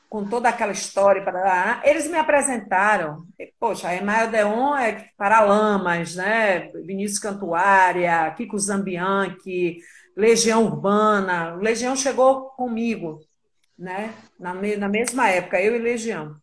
com 0.09 0.25
toda 0.25 0.49
aquela 0.49 0.73
história, 0.73 1.23
para 1.23 1.41
lá, 1.41 1.81
eles 1.85 2.09
me 2.09 2.19
apresentaram. 2.19 3.25
Poxa, 3.61 3.95
Emael 3.95 4.29
Deon 4.29 4.77
é 4.77 5.09
Paralamas, 5.17 6.17
né? 6.17 6.69
Vinícius 6.85 7.21
Cantuária, 7.21 8.29
Kiko 8.37 8.59
Zambianchi, 8.59 9.79
Legião 10.21 10.67
Urbana. 10.67 11.55
Legião 11.55 11.97
chegou 11.97 12.51
comigo, 12.51 13.21
né? 13.79 14.13
Na, 14.39 14.53
na 14.53 14.89
mesma 14.89 15.31
época, 15.31 15.59
eu 15.61 15.75
e 15.75 15.79
Legião. 15.79 16.37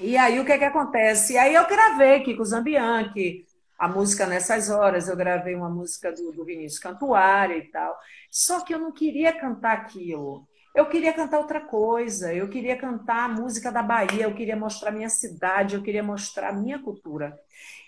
E 0.00 0.16
aí 0.16 0.40
o 0.40 0.44
que 0.44 0.50
é 0.50 0.58
que 0.58 0.64
acontece? 0.64 1.34
E 1.34 1.38
aí 1.38 1.54
eu 1.54 1.66
gravei 1.68 2.24
Kiko 2.24 2.44
Zambianchi, 2.44 3.46
a 3.78 3.86
música 3.86 4.26
Nessas 4.26 4.68
Horas, 4.68 5.08
eu 5.08 5.16
gravei 5.16 5.54
uma 5.54 5.70
música 5.70 6.12
do, 6.12 6.32
do 6.32 6.44
Vinícius 6.44 6.80
Cantuária 6.80 7.56
e 7.56 7.70
tal. 7.70 7.96
Só 8.28 8.64
que 8.64 8.74
eu 8.74 8.80
não 8.80 8.90
queria 8.90 9.32
cantar 9.32 9.74
aquilo. 9.74 10.48
Eu 10.78 10.86
queria 10.86 11.12
cantar 11.12 11.40
outra 11.40 11.60
coisa, 11.60 12.32
eu 12.32 12.48
queria 12.48 12.76
cantar 12.76 13.24
a 13.24 13.28
música 13.28 13.72
da 13.72 13.82
Bahia, 13.82 14.22
eu 14.22 14.32
queria 14.32 14.54
mostrar 14.54 14.92
minha 14.92 15.08
cidade, 15.08 15.74
eu 15.74 15.82
queria 15.82 16.04
mostrar 16.04 16.52
minha 16.52 16.78
cultura. 16.78 17.36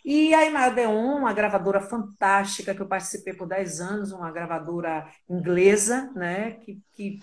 E 0.04 0.34
a 0.34 0.44
Imadeon, 0.44 1.18
uma 1.18 1.32
gravadora 1.32 1.80
fantástica 1.80 2.74
que 2.74 2.82
eu 2.82 2.88
participei 2.88 3.32
por 3.32 3.46
10 3.46 3.80
anos, 3.80 4.10
uma 4.10 4.32
gravadora 4.32 5.06
inglesa, 5.28 6.10
né, 6.16 6.56
que, 6.62 6.80
que 6.92 7.22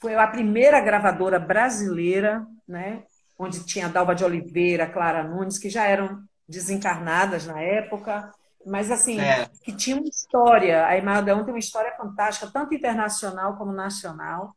foi 0.00 0.14
a 0.14 0.26
primeira 0.26 0.80
gravadora 0.80 1.38
brasileira, 1.38 2.46
né, 2.66 3.02
onde 3.38 3.62
tinha 3.66 3.90
Dalva 3.90 4.14
de 4.14 4.24
Oliveira, 4.24 4.88
Clara 4.88 5.22
Nunes, 5.22 5.58
que 5.58 5.68
já 5.68 5.84
eram 5.84 6.24
desencarnadas 6.48 7.46
na 7.46 7.60
época, 7.60 8.32
mas 8.64 8.90
assim, 8.90 9.20
é. 9.20 9.50
que 9.62 9.76
tinha 9.76 9.96
uma 9.96 10.08
história. 10.08 10.86
A 10.86 10.96
Imael 10.96 11.44
tem 11.44 11.52
uma 11.52 11.58
história 11.58 11.94
fantástica, 11.94 12.50
tanto 12.50 12.72
internacional 12.72 13.58
como 13.58 13.70
nacional. 13.70 14.56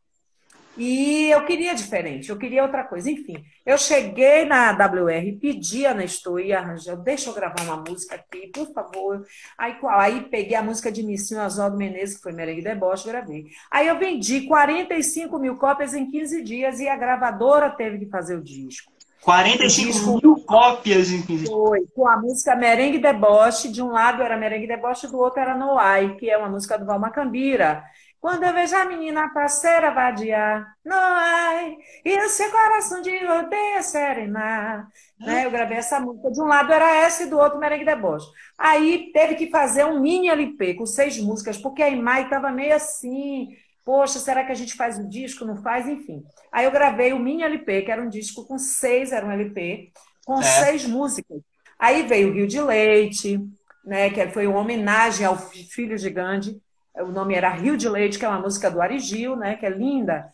E 0.77 1.29
eu 1.31 1.43
queria 1.45 1.73
diferente, 1.73 2.29
eu 2.29 2.37
queria 2.37 2.63
outra 2.63 2.83
coisa. 2.83 3.09
Enfim, 3.09 3.43
eu 3.65 3.77
cheguei 3.77 4.45
na 4.45 4.71
WR, 4.71 5.39
pedi 5.39 5.85
a 5.85 5.93
Nestor 5.93 6.39
e 6.39 6.53
arranjou, 6.53 6.95
deixa 6.97 7.29
eu 7.29 7.33
gravar 7.33 7.63
uma 7.63 7.77
música 7.77 8.15
aqui, 8.15 8.47
por 8.47 8.71
favor. 8.71 9.25
Aí, 9.57 9.73
qual? 9.75 9.99
Aí 9.99 10.21
peguei 10.29 10.55
a 10.55 10.61
música 10.61 10.91
de 10.91 11.01
Missinho 11.01 11.43
Oswaldo 11.43 11.77
Menezes, 11.77 12.17
que 12.17 12.23
foi 12.23 12.31
Merengue 12.31 12.61
Deboche, 12.61 13.07
gravei. 13.07 13.47
Aí 13.71 13.87
eu 13.87 13.97
vendi 13.97 14.41
45 14.41 15.39
mil 15.39 15.57
cópias 15.57 15.93
em 15.93 16.09
15 16.09 16.43
dias 16.43 16.79
e 16.79 16.87
a 16.87 16.95
gravadora 16.95 17.69
teve 17.71 17.97
que 17.99 18.05
fazer 18.05 18.35
o 18.35 18.43
disco. 18.43 18.91
45 19.21 19.91
disco, 19.91 20.19
mil 20.21 20.35
cópias 20.45 21.11
em 21.11 21.21
15 21.21 21.43
dias. 21.43 21.49
Foi, 21.49 21.85
com 21.93 22.07
a 22.07 22.15
música 22.15 22.55
Merengue 22.55 22.99
Deboche, 22.99 23.69
de 23.69 23.81
um 23.81 23.89
lado 23.91 24.23
era 24.23 24.37
Merengue 24.37 24.67
Deboche, 24.67 25.07
do 25.07 25.17
outro 25.17 25.41
era 25.41 25.53
Noai, 25.53 26.15
que 26.15 26.29
é 26.29 26.37
uma 26.37 26.47
música 26.47 26.77
do 26.77 26.85
Val 26.85 26.99
Macambira. 26.99 27.83
Quando 28.19 28.43
eu 28.43 28.53
vejo 28.53 28.75
a 28.75 28.85
menina 28.85 29.31
parceira 29.31 29.91
vadiar, 29.91 30.65
não 30.83 30.97
ai, 30.97 31.77
e 32.03 32.17
o 32.17 32.29
seu 32.29 32.49
coração 32.49 33.01
de 33.01 33.15
rodeia 33.25 33.81
serenar. 33.83 34.87
Né? 35.19 35.45
Eu 35.45 35.51
gravei 35.51 35.77
essa 35.77 35.99
música. 35.99 36.31
De 36.31 36.41
um 36.41 36.45
lado 36.45 36.73
era 36.73 36.95
essa 36.95 37.23
e 37.23 37.29
do 37.29 37.37
outro 37.37 37.59
Merengue 37.59 37.85
Deboche. 37.85 38.27
Aí 38.57 39.11
teve 39.13 39.35
que 39.35 39.49
fazer 39.49 39.85
um 39.85 39.99
mini 39.99 40.29
LP 40.29 40.73
com 40.73 40.85
seis 40.85 41.19
músicas, 41.19 41.57
porque 41.57 41.83
a 41.83 41.89
Imai 41.89 42.23
estava 42.23 42.51
meio 42.51 42.75
assim. 42.75 43.49
Poxa, 43.85 44.19
será 44.19 44.43
que 44.43 44.51
a 44.51 44.55
gente 44.55 44.75
faz 44.75 44.97
o 44.97 45.07
disco? 45.07 45.45
Não 45.45 45.55
faz? 45.61 45.87
Enfim. 45.87 46.23
Aí 46.51 46.65
eu 46.65 46.71
gravei 46.71 47.13
o 47.13 47.19
mini 47.19 47.43
LP, 47.43 47.83
que 47.83 47.91
era 47.91 48.01
um 48.01 48.09
disco 48.09 48.45
com 48.45 48.57
seis, 48.57 49.11
era 49.11 49.25
um 49.25 49.31
LP, 49.31 49.91
com 50.25 50.39
é. 50.39 50.43
seis 50.43 50.85
músicas. 50.85 51.39
Aí 51.79 52.03
veio 52.03 52.29
o 52.29 52.33
Rio 52.33 52.47
de 52.47 52.59
Leite, 52.59 53.39
né, 53.85 54.09
que 54.09 54.27
foi 54.29 54.47
uma 54.47 54.59
homenagem 54.59 55.25
ao 55.25 55.37
filho 55.37 55.95
de 55.95 56.09
Gandhi 56.09 56.59
o 57.03 57.07
nome 57.07 57.35
era 57.35 57.49
Rio 57.49 57.77
de 57.77 57.87
Leite, 57.87 58.17
que 58.17 58.25
é 58.25 58.27
uma 58.29 58.39
música 58.39 58.69
do 58.69 58.81
Arigil, 58.81 59.35
né? 59.35 59.55
Que 59.55 59.65
é 59.65 59.69
linda. 59.69 60.31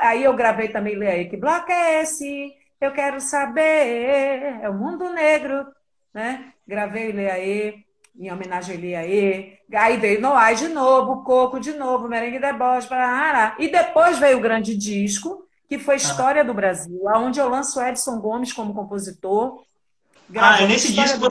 aí 0.00 0.24
eu 0.24 0.34
gravei 0.34 0.68
também 0.68 1.00
aí 1.06 1.28
que 1.28 1.36
bloco 1.36 1.70
é 1.70 2.02
esse? 2.02 2.52
Eu 2.80 2.92
quero 2.92 3.20
saber. 3.20 4.60
É 4.62 4.68
o 4.68 4.74
mundo 4.74 5.12
negro, 5.12 5.66
né? 6.12 6.52
Gravei 6.66 7.12
Leaê 7.12 7.88
em 8.18 8.32
homenagem 8.32 8.76
a 8.76 8.80
Leaê. 8.80 9.58
Aí 9.72 9.96
veio 9.96 10.20
Noai 10.20 10.56
de 10.56 10.68
novo, 10.68 11.22
Coco 11.22 11.60
de 11.60 11.72
novo, 11.72 12.08
Merengue 12.08 12.40
Deboche, 12.40 12.88
para 12.88 13.54
E 13.58 13.68
depois 13.68 14.18
veio 14.18 14.38
o 14.38 14.40
grande 14.40 14.76
disco, 14.76 15.46
que 15.68 15.78
foi 15.78 15.94
ah. 15.94 15.98
História 15.98 16.42
ah. 16.42 16.44
do 16.44 16.52
Brasil, 16.52 17.00
onde 17.14 17.38
eu 17.38 17.48
lanço 17.48 17.80
Edson 17.80 18.18
Gomes 18.18 18.52
como 18.52 18.74
compositor. 18.74 19.62
Ah, 20.36 20.60
nesse 20.66 20.92
disco. 20.92 21.28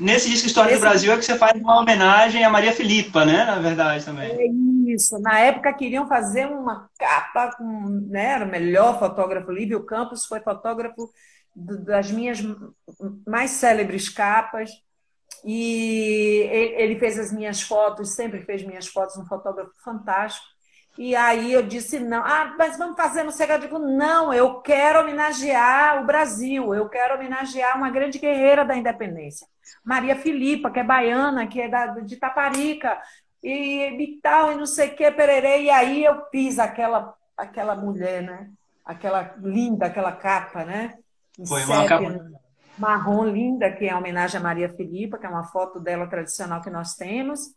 Nesse 0.00 0.30
disco 0.30 0.46
História 0.46 0.72
Esse... 0.72 0.80
do 0.80 0.88
Brasil 0.88 1.12
é 1.12 1.16
que 1.18 1.24
você 1.24 1.36
faz 1.36 1.60
uma 1.60 1.78
homenagem 1.80 2.42
a 2.42 2.50
Maria 2.50 2.72
Filipa, 2.72 3.24
né? 3.24 3.44
Na 3.44 3.58
verdade, 3.58 4.04
também. 4.04 4.30
É 4.30 4.46
isso. 4.92 5.18
Na 5.20 5.38
época 5.38 5.72
queriam 5.74 6.08
fazer 6.08 6.46
uma 6.46 6.88
capa 6.98 7.54
com. 7.56 7.88
Né, 8.08 8.32
era 8.32 8.44
o 8.44 8.48
melhor 8.48 8.98
fotógrafo. 8.98 9.52
Lívio 9.52 9.84
Campos 9.84 10.24
foi 10.24 10.40
fotógrafo 10.40 11.10
das 11.54 12.10
minhas 12.10 12.38
mais 13.26 13.50
célebres 13.50 14.08
capas. 14.08 14.70
E 15.44 16.46
ele 16.76 16.98
fez 16.98 17.18
as 17.18 17.32
minhas 17.32 17.62
fotos, 17.62 18.10
sempre 18.14 18.42
fez 18.42 18.62
minhas 18.62 18.86
fotos, 18.86 19.16
um 19.16 19.24
fotógrafo 19.26 19.72
fantástico. 19.82 20.46
E 20.98 21.16
aí 21.16 21.52
eu 21.52 21.62
disse, 21.62 21.98
não, 21.98 22.22
ah, 22.22 22.54
mas 22.58 22.76
vamos 22.76 22.96
fazer 22.96 23.22
no 23.22 23.32
Cega. 23.32 23.54
Eu 23.54 23.60
digo, 23.60 23.78
não, 23.78 24.34
eu 24.34 24.60
quero 24.60 25.00
homenagear 25.00 26.02
o 26.02 26.06
Brasil, 26.06 26.74
eu 26.74 26.88
quero 26.88 27.14
homenagear 27.14 27.76
uma 27.76 27.90
grande 27.90 28.18
guerreira 28.18 28.64
da 28.64 28.76
independência. 28.76 29.46
Maria 29.84 30.16
Filipa, 30.16 30.70
que 30.70 30.80
é 30.80 30.84
baiana, 30.84 31.46
que 31.46 31.60
é 31.60 31.68
da, 31.68 31.86
de 32.00 32.16
Taparica, 32.16 33.00
e, 33.42 34.02
e 34.02 34.20
tal, 34.20 34.52
e 34.52 34.56
não 34.56 34.66
sei 34.66 34.88
o 34.88 34.96
que, 34.96 35.10
pererê. 35.10 35.62
E 35.62 35.70
aí 35.70 36.04
eu 36.04 36.26
fiz 36.30 36.58
aquela, 36.58 37.14
aquela 37.36 37.74
mulher, 37.74 38.22
né? 38.22 38.50
Aquela 38.84 39.34
linda, 39.40 39.86
aquela 39.86 40.12
capa, 40.12 40.64
né? 40.64 40.94
Foi 41.46 41.64
uma 41.64 41.86
capa. 41.86 42.30
Marrom 42.78 43.24
linda, 43.26 43.70
que 43.70 43.86
é 43.86 43.94
homenagem 43.94 44.40
a 44.40 44.42
Maria 44.42 44.68
Filipa, 44.70 45.18
que 45.18 45.26
é 45.26 45.28
uma 45.28 45.44
foto 45.44 45.78
dela 45.78 46.06
tradicional 46.06 46.62
que 46.62 46.70
nós 46.70 46.94
temos. 46.94 47.54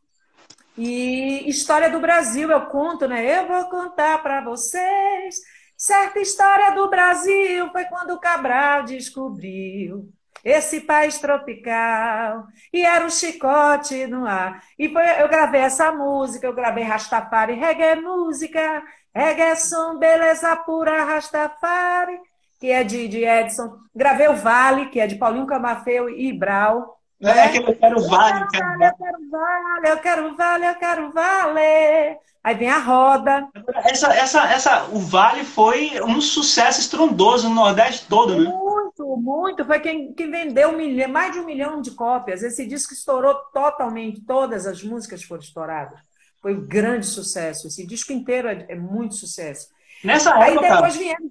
E 0.77 1.47
história 1.47 1.89
do 1.89 1.99
Brasil, 1.99 2.49
eu 2.49 2.65
conto, 2.65 3.07
né? 3.07 3.39
Eu 3.39 3.47
vou 3.47 3.69
contar 3.69 4.21
para 4.21 4.43
vocês. 4.43 5.35
Certa 5.77 6.19
história 6.19 6.71
do 6.71 6.89
Brasil 6.89 7.69
foi 7.71 7.85
quando 7.85 8.11
o 8.11 8.19
Cabral 8.19 8.83
descobriu 8.83 10.09
esse 10.43 10.81
país 10.81 11.17
tropical, 11.19 12.45
e 12.71 12.85
era 12.85 13.05
um 13.05 13.09
chicote 13.09 14.05
no 14.07 14.25
ar. 14.25 14.61
E 14.77 14.89
foi, 14.89 15.03
eu 15.21 15.29
gravei 15.29 15.61
essa 15.61 15.91
música, 15.91 16.45
eu 16.45 16.53
gravei 16.53 16.83
Rastafari, 16.83 17.53
reggae 17.53 18.01
música, 18.01 18.83
reggae 19.15 19.55
som, 19.55 19.97
beleza 19.97 20.55
pura, 20.57 21.03
Rastafari, 21.05 22.19
que 22.59 22.69
é 22.71 22.83
de, 22.83 23.07
de 23.07 23.23
Edson. 23.23 23.77
Gravei 23.95 24.27
o 24.27 24.35
Vale, 24.35 24.89
que 24.89 24.99
é 24.99 25.07
de 25.07 25.15
Paulinho 25.15 25.47
Camafeu 25.47 26.09
e 26.09 26.31
Brau. 26.31 26.99
É, 27.23 27.35
né? 27.35 27.49
que 27.49 27.57
eu 27.59 27.75
quero 27.75 28.07
vale, 28.07 28.43
eu 28.43 28.47
quero 28.47 28.67
vale, 28.69 28.85
eu 28.85 28.97
quero 28.97 29.29
vale, 29.29 29.87
eu 29.87 29.97
quero 29.97 30.35
vale, 30.35 30.67
eu 30.67 30.75
quero 30.75 31.11
vale. 31.11 32.19
Aí 32.43 32.55
vem 32.55 32.69
a 32.69 32.77
roda. 32.77 33.47
Essa, 33.85 34.13
essa, 34.13 34.43
essa, 34.51 34.83
o 34.91 34.99
Vale 34.99 35.45
foi 35.45 36.01
um 36.01 36.19
sucesso 36.19 36.81
estrondoso 36.81 37.47
no 37.47 37.55
Nordeste 37.55 38.05
todo, 38.09 38.35
né? 38.37 38.49
Muito, 38.49 39.15
muito. 39.15 39.65
Foi 39.65 39.79
quem, 39.79 40.13
quem 40.13 40.29
vendeu 40.29 40.69
um 40.69 40.75
milhão, 40.75 41.09
mais 41.09 41.31
de 41.31 41.39
um 41.39 41.45
milhão 41.45 41.81
de 41.81 41.91
cópias. 41.91 42.43
Esse 42.43 42.67
disco 42.67 42.93
estourou 42.93 43.33
totalmente, 43.53 44.25
todas 44.25 44.67
as 44.67 44.83
músicas 44.83 45.23
foram 45.23 45.41
estouradas. 45.41 45.99
Foi 46.41 46.53
um 46.53 46.67
grande 46.67 47.05
sucesso. 47.05 47.67
Esse 47.67 47.87
disco 47.87 48.11
inteiro 48.11 48.49
é, 48.49 48.65
é 48.67 48.75
muito 48.75 49.15
sucesso. 49.15 49.69
Nessa 50.03 50.35
Aí 50.35 50.51
época... 50.51 50.69
depois 50.69 50.97
vieram 50.97 51.29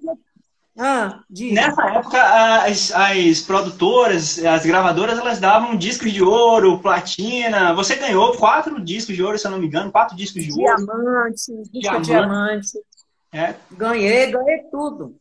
ah, 0.77 1.23
Nessa 1.29 1.85
época, 1.85 2.63
as, 2.63 2.91
as 2.91 3.41
produtoras, 3.41 4.43
as 4.43 4.65
gravadoras, 4.65 5.19
elas 5.19 5.39
davam 5.39 5.75
discos 5.75 6.11
de 6.11 6.23
ouro, 6.23 6.79
platina. 6.79 7.73
Você 7.75 7.95
ganhou 7.95 8.35
quatro 8.37 8.83
discos 8.83 9.15
de 9.15 9.21
ouro, 9.21 9.37
se 9.37 9.45
eu 9.45 9.51
não 9.51 9.59
me 9.59 9.67
engano, 9.67 9.91
quatro 9.91 10.15
discos 10.15 10.43
de 10.43 10.51
diamante, 10.51 11.51
ouro. 11.51 11.63
Disco 11.71 12.01
diamante, 12.01 12.05
diamante. 12.05 12.71
É. 13.31 13.55
Ganhei, 13.71 14.31
ganhei 14.31 14.63
tudo. 14.71 15.15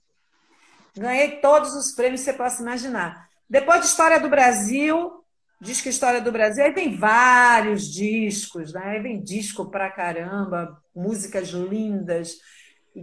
Ganhei 0.97 1.41
todos 1.41 1.75
os 1.75 1.93
prêmios 1.93 2.21
que 2.21 2.31
você 2.31 2.33
possa 2.33 2.63
imaginar. 2.63 3.27
Depois 3.49 3.81
de 3.81 3.87
História 3.87 4.19
do 4.19 4.31
Brasil, 4.31 5.23
disco 5.61 5.89
História 5.89 6.21
do 6.21 6.33
Brasil, 6.33 6.65
aí 6.65 6.73
tem 6.73 6.97
vários 6.97 7.91
discos, 7.93 8.73
né? 8.73 8.83
Aí 8.85 9.03
vem 9.03 9.23
disco 9.23 9.71
pra 9.71 9.91
caramba, 9.91 10.79
músicas 10.95 11.49
lindas 11.49 12.37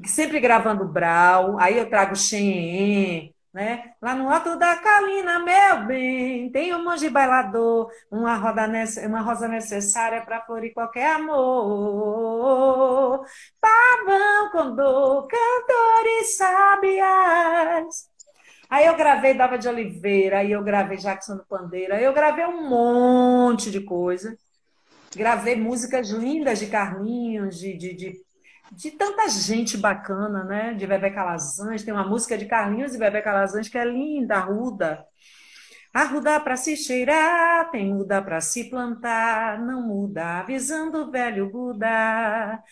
sempre 0.06 0.40
gravando 0.40 0.88
Brau, 0.88 1.58
aí 1.60 1.78
eu 1.78 1.90
trago 1.90 2.16
Xen, 2.16 3.34
né? 3.54 3.94
Lá 4.02 4.16
no 4.16 4.30
alto 4.30 4.58
da 4.58 4.76
Calina, 4.78 5.40
meu 5.40 5.86
bem, 5.88 6.52
tem 6.52 6.74
um 6.76 6.84
monge 6.84 7.10
bailador, 7.10 7.92
uma, 8.12 8.36
roda 8.36 8.68
uma 9.08 9.22
rosa 9.22 9.48
necessária 9.48 10.22
para 10.22 10.42
florir 10.46 10.74
qualquer 10.74 11.16
amor. 11.16 13.26
Pavão, 13.60 14.52
condor, 14.52 15.28
cantores 15.28 16.38
sabias. 16.38 18.10
Aí 18.70 18.86
eu 18.86 18.96
gravei 18.96 19.34
Dava 19.34 19.58
de 19.58 19.68
Oliveira, 19.68 20.40
aí 20.40 20.52
eu 20.52 20.64
gravei 20.64 20.98
Jackson 20.98 21.38
do 21.38 21.46
Pandeira, 21.46 21.96
aí 21.96 22.04
eu 22.04 22.14
gravei 22.14 22.46
um 22.46 22.70
monte 22.70 23.72
de 23.72 23.82
coisa. 23.82 24.38
Gravei 25.16 25.56
músicas 25.56 26.10
lindas 26.12 26.60
de 26.60 26.68
Carlinhos, 26.68 27.58
de, 27.58 27.76
de, 27.76 27.96
de 27.96 28.29
de 28.72 28.92
tanta 28.92 29.28
gente 29.30 29.78
bacana, 29.78 30.44
né? 30.44 30.74
De 30.74 30.86
Bebê 30.88 31.12
Calazans, 31.12 31.84
tem 31.84 31.94
uma 31.94 32.08
música 32.08 32.38
de 32.38 32.46
Carlinhos 32.46 32.94
e 32.96 33.00
Bebê 33.00 33.22
Calazans 33.22 33.68
que 33.70 33.78
é 33.78 33.86
linda, 33.86 34.36
arruda. 34.36 35.06
Arruda 35.94 36.40
para 36.40 36.56
se 36.56 36.78
cheirar, 36.78 37.72
tem 37.72 37.94
muda 37.94 38.22
para 38.22 38.40
se 38.42 38.70
plantar, 38.70 39.60
não 39.60 39.82
muda, 39.82 40.40
avisando 40.40 41.00
o 41.00 41.12
velho 41.12 41.52
Buda. 41.52 42.64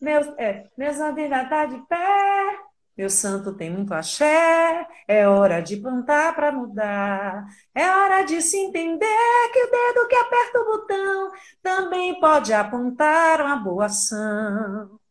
Meu, 0.00 0.20
é, 0.38 0.68
meus 0.76 1.00
ainda 1.00 1.44
tá 1.48 1.66
de 1.66 1.78
pé, 1.86 2.58
meu 2.96 3.10
santo 3.10 3.54
tem 3.56 3.70
muito 3.70 3.92
axé, 3.94 4.86
é 5.08 5.26
hora 5.28 5.60
de 5.60 5.76
plantar 5.76 6.34
para 6.34 6.52
mudar. 6.52 7.44
É 7.74 7.88
hora 7.90 8.22
de 8.24 8.40
se 8.42 8.56
entender 8.56 9.06
que 9.52 9.64
o 9.64 9.70
dedo 9.70 10.08
que 10.08 10.14
aperta 10.16 10.60
o 10.60 10.64
botão 10.64 11.32
também 11.62 12.20
pode 12.20 12.52
apontar 12.52 13.40
uma 13.40 13.56
boa 13.56 13.86
ação. 13.86 15.03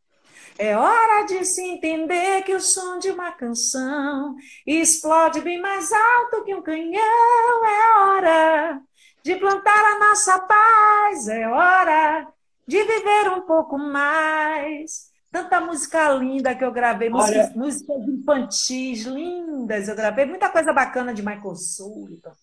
É 0.57 0.77
hora 0.77 1.25
de 1.25 1.43
se 1.45 1.61
entender 1.63 2.43
que 2.43 2.53
o 2.53 2.59
som 2.59 2.99
de 2.99 3.09
uma 3.09 3.31
canção 3.31 4.35
explode 4.65 5.41
bem 5.41 5.59
mais 5.59 5.91
alto 5.91 6.43
que 6.43 6.53
um 6.53 6.61
canhão. 6.61 7.65
É 7.65 7.99
hora 7.99 8.81
de 9.23 9.35
plantar 9.35 9.83
a 9.83 9.99
nossa 9.99 10.39
paz. 10.39 11.27
É 11.27 11.47
hora 11.47 12.27
de 12.67 12.83
viver 12.83 13.29
um 13.29 13.41
pouco 13.41 13.77
mais. 13.77 15.11
Tanta 15.31 15.59
música 15.59 16.09
linda 16.09 16.53
que 16.53 16.63
eu 16.63 16.71
gravei, 16.71 17.09
músicas, 17.09 17.55
músicas 17.55 18.07
infantis 18.07 19.03
lindas 19.05 19.87
eu 19.87 19.95
gravei, 19.95 20.25
muita 20.25 20.47
coisa 20.47 20.71
bacana 20.71 21.11
de 21.11 21.25
Michael 21.25 21.55
Sullivan, 21.55 22.33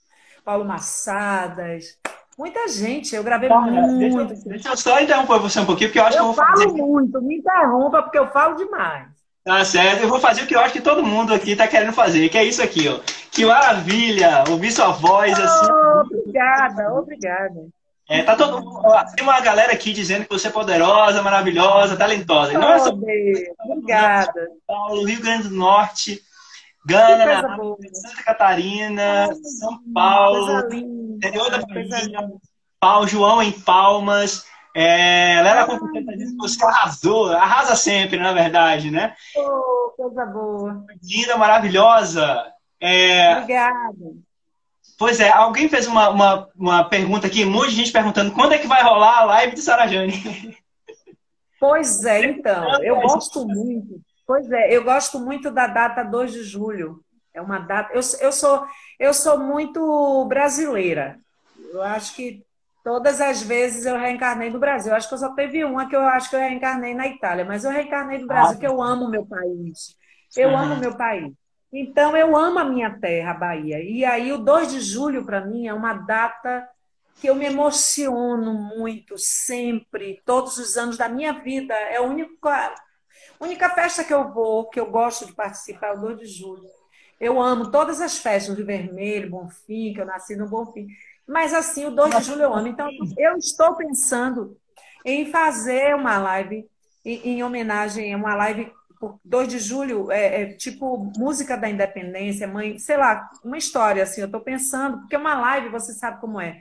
Paulo 0.45 0.65
Massadas, 0.65 1.97
muita 2.41 2.67
gente, 2.69 3.15
eu 3.15 3.23
gravei 3.23 3.51
tá, 3.51 3.61
muito. 3.61 3.99
Deixa, 3.99 4.25
deixa, 4.49 4.69
eu 4.71 4.77
só 4.77 4.99
interromper 4.99 5.39
você 5.39 5.61
um 5.61 5.67
pouquinho, 5.67 5.91
porque 5.91 5.99
eu 5.99 6.05
acho 6.05 6.17
eu 6.17 6.23
que 6.23 6.29
eu 6.31 6.33
vou 6.33 6.47
fazer... 6.47 6.65
Eu 6.65 6.71
falo 6.71 6.87
muito, 6.87 7.23
me 7.23 7.37
interrompa, 7.37 8.03
porque 8.03 8.19
eu 8.19 8.29
falo 8.29 8.57
demais. 8.57 9.09
Tá 9.45 9.65
certo, 9.65 10.03
eu 10.03 10.09
vou 10.09 10.21
fazer 10.21 10.43
o 10.43 10.47
que 10.47 10.55
eu 10.55 10.61
acho 10.61 10.73
que 10.73 10.81
todo 10.81 11.03
mundo 11.03 11.35
aqui 11.35 11.53
está 11.53 11.69
querendo 11.69 11.93
fazer, 11.93 12.29
que 12.29 12.39
é 12.39 12.45
isso 12.45 12.63
aqui, 12.63 12.89
ó. 12.89 12.99
Que 13.31 13.45
maravilha 13.45 14.45
ouvir 14.49 14.73
sua 14.73 14.89
voz 14.89 15.39
oh, 15.39 15.43
assim. 15.43 15.73
Obrigada, 16.17 16.95
obrigada. 16.95 17.67
É, 18.09 18.23
tá 18.23 18.35
todo 18.35 18.61
Tem 19.15 19.25
uma 19.25 19.41
galera 19.41 19.73
aqui 19.73 19.93
dizendo 19.93 20.25
que 20.25 20.31
você 20.31 20.49
é 20.49 20.51
poderosa, 20.51 21.23
maravilhosa, 21.23 21.97
talentosa. 21.97 22.53
Oh, 22.55 22.59
Nossa, 22.59 22.91
obrigada. 22.91 24.49
Paulo, 24.67 25.05
Rio 25.05 25.21
Grande 25.21 25.49
do 25.49 25.55
Norte, 25.55 26.21
Gana, 26.85 27.57
Santa 27.93 28.23
Catarina, 28.25 29.29
São 29.59 29.79
Paulo, 29.95 30.69
interior 31.21 31.51
da 31.51 31.59
Bahia, 31.59 32.31
Paulo, 32.81 33.07
João 33.07 33.43
em 33.43 33.53
Palmas. 33.53 34.49
É, 34.75 35.43
Lela 35.43 35.67
que 35.67 36.37
você 36.37 36.65
arrasou, 36.65 37.33
arrasa 37.33 37.75
sempre, 37.75 38.19
na 38.19 38.33
verdade, 38.33 38.91
né? 38.91 39.15
Oh, 39.37 39.93
coisa 39.97 40.25
boa. 40.27 40.85
Linda, 41.03 41.37
maravilhosa. 41.37 42.45
É... 42.81 43.33
Obrigada. 43.33 43.97
Pois 44.97 45.19
é, 45.19 45.31
alguém 45.31 45.69
fez 45.69 45.87
uma, 45.87 46.11
uma, 46.11 46.49
uma 46.55 46.85
pergunta 46.85 47.27
aqui, 47.27 47.45
um 47.45 47.51
monte 47.51 47.71
de 47.71 47.77
gente 47.77 47.93
perguntando 47.93 48.33
quando 48.33 48.53
é 48.53 48.59
que 48.59 48.67
vai 48.67 48.83
rolar 48.83 49.19
a 49.19 49.25
live 49.25 49.55
de 49.55 49.63
Sarajane. 49.63 50.57
Pois 51.59 52.05
é, 52.05 52.25
então, 52.25 52.83
eu 52.83 53.01
gosto 53.01 53.47
muito. 53.47 54.01
Pois 54.27 54.51
é, 54.51 54.75
eu 54.75 54.85
gosto 54.85 55.19
muito 55.19 55.51
da 55.51 55.67
data 55.67 56.03
2 56.03 56.33
de 56.33 56.43
julho. 56.43 57.03
É 57.33 57.41
uma 57.41 57.59
data. 57.59 57.93
Eu, 57.93 58.01
eu, 58.21 58.33
sou, 58.33 58.67
eu 58.99 59.15
sou 59.15 59.39
muito 59.39 60.25
brasileira. 60.27 61.19
Eu 61.73 61.83
acho 61.83 62.15
que 62.15 62.45
todas 62.85 63.21
as 63.21 63.43
vezes 63.43 63.87
eu 63.87 63.99
reencarnei 63.99 64.51
no 64.51 64.59
Brasil. 64.59 64.93
Eu 64.93 64.97
acho 64.97 65.09
que 65.09 65.15
eu 65.15 65.19
só 65.19 65.35
teve 65.35 65.65
uma 65.65 65.89
que 65.89 65.95
eu 65.95 66.01
acho 66.01 66.31
que 66.31 66.37
eu 66.37 66.41
reencarnei 66.41 66.95
na 66.95 67.07
Itália, 67.07 67.45
mas 67.45 67.65
eu 67.65 67.71
reencarnei 67.71 68.19
no 68.19 68.27
Brasil, 68.27 68.57
ah, 68.57 68.61
que 68.61 68.67
eu 68.67 68.83
amo 68.83 69.09
meu 69.09 69.27
país. 69.27 69.97
Eu 70.37 70.57
amo 70.57 70.77
meu 70.77 70.97
país. 70.97 71.33
Então, 71.73 72.17
eu 72.17 72.37
amo 72.37 72.59
a 72.59 72.65
minha 72.65 72.99
terra, 72.99 73.31
a 73.31 73.35
Bahia. 73.35 73.81
E 73.81 74.05
aí, 74.05 74.33
o 74.33 74.39
2 74.39 74.73
de 74.73 74.81
julho, 74.81 75.25
para 75.25 75.41
mim, 75.41 75.69
é 75.69 75.75
uma 75.75 75.95
data 75.95 76.69
que 77.21 77.29
eu 77.29 77.35
me 77.35 77.45
emociono 77.45 78.55
muito, 78.55 79.17
sempre, 79.19 80.21
todos 80.25 80.59
os 80.59 80.77
anos 80.77 80.97
da 80.97 81.09
minha 81.09 81.33
vida. 81.33 81.75
É 81.75 81.97
a 81.97 82.03
única, 82.03 82.75
única 83.39 83.71
festa 83.71 84.03
que 84.03 84.13
eu 84.13 84.33
vou, 84.33 84.69
que 84.69 84.81
eu 84.81 84.91
gosto 84.91 85.27
de 85.27 85.33
participar, 85.33 85.89
é 85.89 85.93
o 85.93 86.01
2 86.01 86.19
de 86.19 86.27
julho. 86.27 86.80
Eu 87.21 87.41
amo 87.41 87.71
todas 87.71 88.01
as 88.01 88.17
festas 88.19 88.57
de 88.57 88.63
Vermelho, 88.63 89.31
Bonfim, 89.31 89.93
que 89.93 90.01
eu 90.01 90.07
nasci 90.07 90.35
no 90.35 90.49
Bonfim. 90.49 90.87
Mas, 91.29 91.53
assim, 91.53 91.85
o 91.85 91.91
2 91.91 92.17
de 92.17 92.23
julho 92.25 92.43
eu 92.43 92.55
amo. 92.55 92.67
Então, 92.67 92.89
eu 93.19 93.37
estou 93.37 93.77
pensando 93.77 94.57
em 95.05 95.31
fazer 95.31 95.95
uma 95.95 96.19
live 96.19 96.67
em, 97.05 97.29
em 97.29 97.43
homenagem, 97.43 98.15
uma 98.15 98.35
live 98.35 98.73
2 99.25 99.49
de 99.49 99.59
julho 99.59 100.11
é, 100.11 100.43
é, 100.43 100.47
tipo 100.55 101.11
música 101.17 101.57
da 101.57 101.69
independência, 101.69 102.47
mãe, 102.47 102.79
sei 102.79 102.97
lá, 102.97 103.31
uma 103.43 103.57
história 103.57 104.03
assim, 104.03 104.21
eu 104.21 104.27
estou 104.27 104.41
pensando, 104.41 104.99
porque 104.99 105.17
uma 105.17 105.39
live, 105.41 105.71
você 105.71 105.95
sabe 105.95 106.21
como 106.21 106.41
é. 106.41 106.59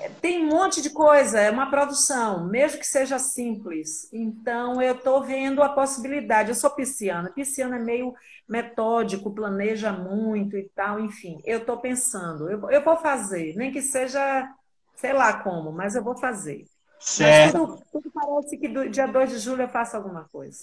é. 0.00 0.08
Tem 0.20 0.42
um 0.42 0.48
monte 0.48 0.80
de 0.80 0.90
coisa, 0.90 1.38
é 1.40 1.50
uma 1.50 1.70
produção, 1.70 2.46
mesmo 2.46 2.78
que 2.78 2.86
seja 2.86 3.18
simples. 3.18 4.08
Então, 4.12 4.80
eu 4.80 4.94
estou 4.94 5.22
vendo 5.22 5.62
a 5.62 5.68
possibilidade. 5.68 6.48
Eu 6.48 6.54
sou 6.54 6.70
pisciana, 6.70 7.30
pisciana 7.30 7.76
é 7.76 7.82
meio 7.82 8.14
metódico, 8.48 9.34
planeja 9.34 9.92
muito 9.92 10.56
e 10.56 10.68
tal, 10.74 11.00
enfim. 11.00 11.40
Eu 11.44 11.58
estou 11.58 11.78
pensando, 11.78 12.50
eu, 12.50 12.70
eu 12.70 12.84
vou 12.84 12.96
fazer, 12.96 13.54
nem 13.56 13.72
que 13.72 13.80
seja, 13.80 14.48
sei 14.94 15.12
lá 15.12 15.32
como, 15.34 15.72
mas 15.72 15.94
eu 15.94 16.04
vou 16.04 16.16
fazer. 16.16 16.64
Certo. 16.98 17.58
Mas 17.58 17.66
tudo, 17.66 17.82
tudo 17.92 18.10
parece 18.12 18.56
que 18.56 18.68
do, 18.68 18.88
dia 18.88 19.06
2 19.06 19.30
de 19.30 19.38
julho 19.38 19.62
eu 19.62 19.68
faço 19.68 19.96
alguma 19.96 20.28
coisa. 20.30 20.58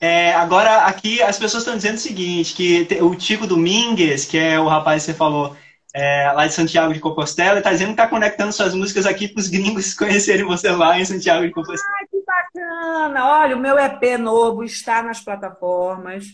É, 0.00 0.34
agora, 0.34 0.86
aqui 0.86 1.22
as 1.22 1.38
pessoas 1.38 1.62
estão 1.62 1.76
dizendo 1.76 1.94
o 1.94 2.00
seguinte, 2.00 2.54
que 2.54 2.88
o 3.00 3.14
Tico 3.14 3.46
Domingues, 3.46 4.24
que 4.24 4.36
é 4.36 4.58
o 4.58 4.66
rapaz 4.66 5.04
que 5.04 5.12
você 5.12 5.16
falou, 5.16 5.56
é, 5.94 6.32
lá 6.32 6.46
de 6.46 6.54
Santiago 6.54 6.92
de 6.92 6.98
Compostela, 6.98 7.58
está 7.58 7.70
dizendo 7.70 7.88
que 7.88 7.92
está 7.92 8.08
conectando 8.08 8.52
suas 8.52 8.74
músicas 8.74 9.06
aqui 9.06 9.28
para 9.28 9.40
os 9.40 9.48
gringos 9.48 9.94
conhecerem 9.94 10.44
você 10.44 10.70
lá 10.70 10.98
em 10.98 11.04
Santiago 11.04 11.46
de 11.46 11.52
Compostela. 11.52 11.94
Ai, 12.00 12.06
que 12.10 12.22
bacana! 12.26 13.26
Olha, 13.26 13.56
o 13.56 13.60
meu 13.60 13.78
EP 13.78 14.18
novo 14.18 14.64
está 14.64 15.02
nas 15.02 15.20
plataformas. 15.20 16.24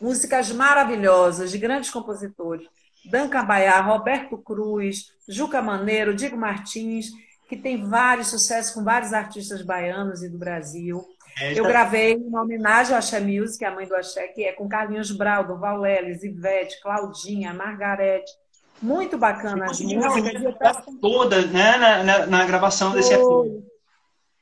Músicas 0.00 0.50
maravilhosas 0.52 1.50
de 1.50 1.58
grandes 1.58 1.90
compositores. 1.90 2.66
Dan 3.10 3.28
Cabaiá, 3.28 3.80
Roberto 3.80 4.36
Cruz, 4.38 5.12
Juca 5.28 5.62
Maneiro, 5.62 6.14
Diego 6.14 6.36
Martins, 6.36 7.06
que 7.48 7.56
tem 7.56 7.88
vários 7.88 8.28
sucessos 8.28 8.72
com 8.72 8.82
vários 8.82 9.12
artistas 9.12 9.62
baianos 9.62 10.22
e 10.22 10.28
do 10.28 10.38
Brasil. 10.38 11.04
É, 11.38 11.58
eu 11.58 11.64
gravei 11.64 12.16
uma 12.16 12.42
homenagem 12.42 12.92
ao 12.92 12.98
Axé 12.98 13.20
Music, 13.20 13.62
a 13.64 13.70
mãe 13.70 13.86
do 13.86 13.94
Axé, 13.94 14.28
que 14.28 14.44
é 14.44 14.52
com 14.52 14.68
Carlinhos 14.68 15.12
Brau, 15.12 15.46
Vauleles, 15.58 16.22
Ivete, 16.24 16.80
Claudinha, 16.80 17.52
Margarete. 17.52 18.32
Muito 18.80 19.16
bacana 19.16 19.66
as 19.66 19.80
músicas. 19.80 20.84
Todas, 21.00 21.50
né, 21.50 21.76
na, 21.76 22.02
na, 22.02 22.26
na 22.26 22.46
gravação 22.46 22.90
foi, 22.90 23.00
desse 23.00 23.14
EP. 23.14 23.20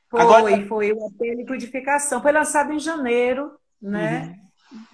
Foi, 0.09 0.21
Agora... 0.21 0.67
foi 0.67 0.91
o 0.93 1.07
EP 1.07 1.37
Liquidificação. 1.37 2.21
Foi 2.21 2.31
lançado 2.31 2.71
em 2.71 2.79
janeiro, 2.79 3.51
né? 3.81 4.35
Uhum. 4.37 4.44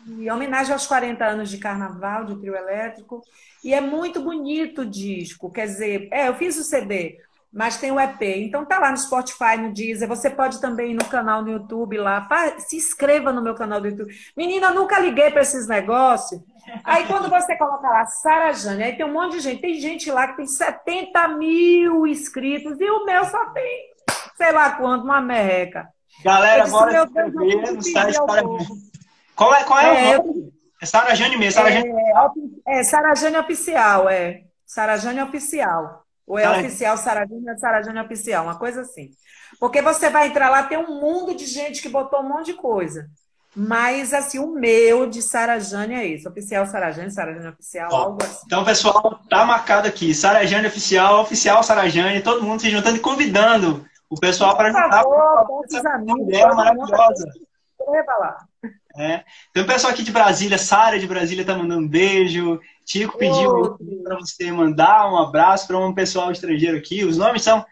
Em 0.08 0.30
homenagem 0.30 0.74
aos 0.74 0.86
40 0.86 1.26
anos 1.26 1.50
de 1.50 1.58
carnaval, 1.58 2.26
de 2.26 2.40
trio 2.40 2.56
elétrico. 2.56 3.22
E 3.64 3.74
é 3.74 3.82
muito 3.82 4.22
bonito 4.22 4.82
o 4.82 4.90
disco. 4.90 5.52
Quer 5.52 5.66
dizer, 5.68 6.08
é, 6.12 6.28
eu 6.28 6.36
fiz 6.36 6.58
o 6.58 6.64
CD 6.64 7.18
mas 7.52 7.78
tem 7.78 7.92
o 7.92 8.00
EP. 8.00 8.22
Então 8.22 8.64
tá 8.64 8.80
lá 8.80 8.92
no 8.92 8.98
Spotify, 8.98 9.58
no 9.58 9.74
Deezer. 9.74 10.08
Você 10.08 10.30
pode 10.30 10.62
também 10.62 10.92
ir 10.92 10.94
no 10.94 11.06
canal 11.06 11.44
do 11.44 11.52
YouTube 11.52 11.98
lá. 11.98 12.28
Se 12.60 12.78
inscreva 12.78 13.34
no 13.34 13.42
meu 13.42 13.54
canal 13.54 13.82
do 13.82 13.88
YouTube. 13.88 14.16
Menina, 14.38 14.72
nunca 14.72 15.00
liguei 15.00 15.30
para 15.32 15.42
esses 15.42 15.68
negócios. 15.68 16.42
Aí 16.84 17.06
quando 17.08 17.30
você 17.30 17.58
coloca 17.58 17.90
lá 17.90 18.06
Sara 18.06 18.54
Jane, 18.54 18.84
aí 18.84 18.96
tem 18.96 19.06
um 19.06 19.12
monte 19.12 19.34
de 19.34 19.42
gente. 19.42 19.62
Tem 19.62 19.80
gente 19.80 20.10
lá 20.10 20.28
que 20.28 20.38
tem 20.38 20.48
70 20.48 21.28
mil 21.30 22.08
inscritos 22.08 22.80
e 22.80 22.90
o 22.90 23.04
meu 23.04 23.26
só 23.26 23.46
tem, 23.48 23.90
sei 24.38 24.52
lá 24.54 24.72
quanto, 24.72 25.04
uma 25.04 25.20
merreca. 25.20 25.90
Galera, 26.24 26.64
disse, 26.64 26.72
bora 26.72 27.04
inscrever 27.04 27.74
no 27.74 27.82
site 27.82 28.26
para 28.26 28.44
Qual 29.42 29.56
é, 29.56 29.64
qual 29.64 29.80
é, 29.80 30.12
é 30.12 30.20
o 30.20 30.24
nome? 30.24 30.54
É 30.80 30.86
Sara 30.86 31.16
Jane 31.16 31.36
mesmo, 31.38 31.54
Sara 31.54 31.72
Jane. 31.72 31.90
É, 32.68 32.80
é 32.80 32.84
Sara 32.84 33.16
Jane 33.16 33.38
Oficial, 33.38 34.10
é. 34.10 34.44
Sara 34.66 34.98
Jane 34.98 35.22
Oficial. 35.22 36.02
Ou 36.28 36.40
é 36.40 36.50
oficial 36.50 36.96
Sarajane 36.96 37.50
é 37.50 37.58
Sarajane 37.58 38.00
oficial, 38.00 38.46
uma 38.46 38.58
coisa 38.58 38.82
assim. 38.82 39.10
Porque 39.60 39.82
você 39.82 40.10
vai 40.10 40.28
entrar 40.28 40.50
lá, 40.50 40.64
tem 40.64 40.78
um 40.78 41.02
mundo 41.02 41.36
de 41.36 41.46
gente 41.46 41.82
que 41.82 41.90
botou 41.90 42.22
um 42.22 42.30
monte 42.30 42.48
de 42.48 42.54
coisa. 42.54 43.10
Mas, 43.54 44.14
assim, 44.14 44.40
o 44.40 44.48
meu 44.48 45.10
de 45.10 45.22
Sarajane 45.22 45.94
é 45.94 46.06
isso. 46.06 46.30
Oficial 46.30 46.66
Sarajane, 46.66 47.12
Sarajane 47.12 47.50
Oficial, 47.50 47.90
Ó, 47.92 47.96
algo 47.98 48.24
assim. 48.24 48.44
Então, 48.46 48.64
pessoal, 48.64 49.20
tá 49.30 49.44
marcado 49.44 49.90
aqui. 49.90 50.14
Sarajane 50.14 50.68
Oficial, 50.68 51.22
Oficial 51.22 51.62
Sarajane, 51.64 52.22
todo 52.22 52.44
mundo 52.44 52.62
se 52.62 52.70
juntando 52.70 52.96
e 52.96 53.02
convidando 53.02 53.86
o 54.10 54.18
pessoal 54.18 54.56
para 54.56 54.70
juntar. 54.70 55.04
Por 55.04 55.18
favor, 55.18 55.66
essa 55.70 55.90
amigos, 55.90 56.24
mulher 56.24 56.56
maravilhosa. 56.56 57.26
Escreva 57.78 58.14
lá. 58.22 58.51
É. 58.98 59.24
Tem 59.54 59.64
um 59.64 59.68
pessoal 59.68 59.94
aqui 59.94 60.04
de 60.04 60.12
Brasília, 60.12 60.58
Sara 60.58 61.00
de 61.00 61.08
Brasília 61.08 61.46
tá 61.46 61.56
mandando 61.56 61.86
um 61.86 61.88
beijo. 61.88 62.60
Tico 62.86 63.18
pediu 63.18 63.78
para 64.04 64.18
você 64.18 64.52
mandar 64.52 65.12
um 65.12 65.18
abraço 65.18 65.68
para 65.68 65.78
um 65.78 65.94
pessoal 65.94 66.32
estrangeiro 66.32 66.78
aqui. 66.78 67.06
Os 67.06 67.18
nomes 67.18 67.44
são 67.44 67.66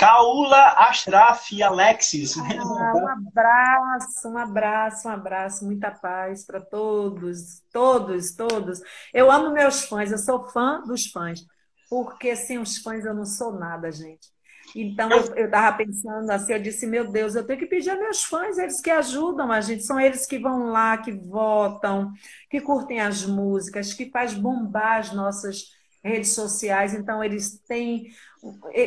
Kaula, 0.00 0.74
Ashraf 0.78 1.52
e 1.52 1.62
Alexis. 1.62 2.34
Ah, 2.38 2.92
um 2.94 3.08
abraço, 3.08 4.28
um 4.28 4.38
abraço, 4.38 5.08
um 5.08 5.10
abraço, 5.10 5.64
muita 5.66 5.90
paz 5.90 6.46
para 6.46 6.58
todos, 6.58 7.62
todos, 7.70 8.34
todos. 8.34 8.80
Eu 9.12 9.30
amo 9.30 9.50
meus 9.50 9.84
fãs, 9.84 10.10
eu 10.10 10.16
sou 10.16 10.48
fã 10.48 10.80
dos 10.86 11.06
fãs, 11.06 11.44
porque 11.90 12.34
sem 12.34 12.58
os 12.58 12.78
fãs 12.78 13.04
eu 13.04 13.12
não 13.12 13.26
sou 13.26 13.52
nada, 13.52 13.92
gente. 13.92 14.28
Então 14.74 15.10
eu 15.10 15.46
estava 15.46 15.76
pensando 15.76 16.30
assim, 16.30 16.52
eu 16.52 16.62
disse, 16.62 16.86
meu 16.86 17.10
Deus, 17.10 17.34
eu 17.34 17.46
tenho 17.46 17.58
que 17.58 17.66
pedir 17.66 17.90
a 17.90 17.96
meus 17.96 18.22
fãs, 18.24 18.58
eles 18.58 18.80
que 18.80 18.90
ajudam 18.90 19.50
a 19.50 19.60
gente, 19.60 19.82
são 19.84 19.98
eles 20.00 20.26
que 20.26 20.38
vão 20.38 20.66
lá, 20.70 20.98
que 20.98 21.12
votam, 21.12 22.12
que 22.48 22.60
curtem 22.60 23.00
as 23.00 23.26
músicas, 23.26 23.92
que 23.92 24.10
faz 24.10 24.34
bombar 24.34 24.98
as 24.98 25.12
nossas 25.12 25.72
redes 26.02 26.32
sociais. 26.32 26.94
Então 26.94 27.22
eles 27.22 27.58
têm, 27.66 28.04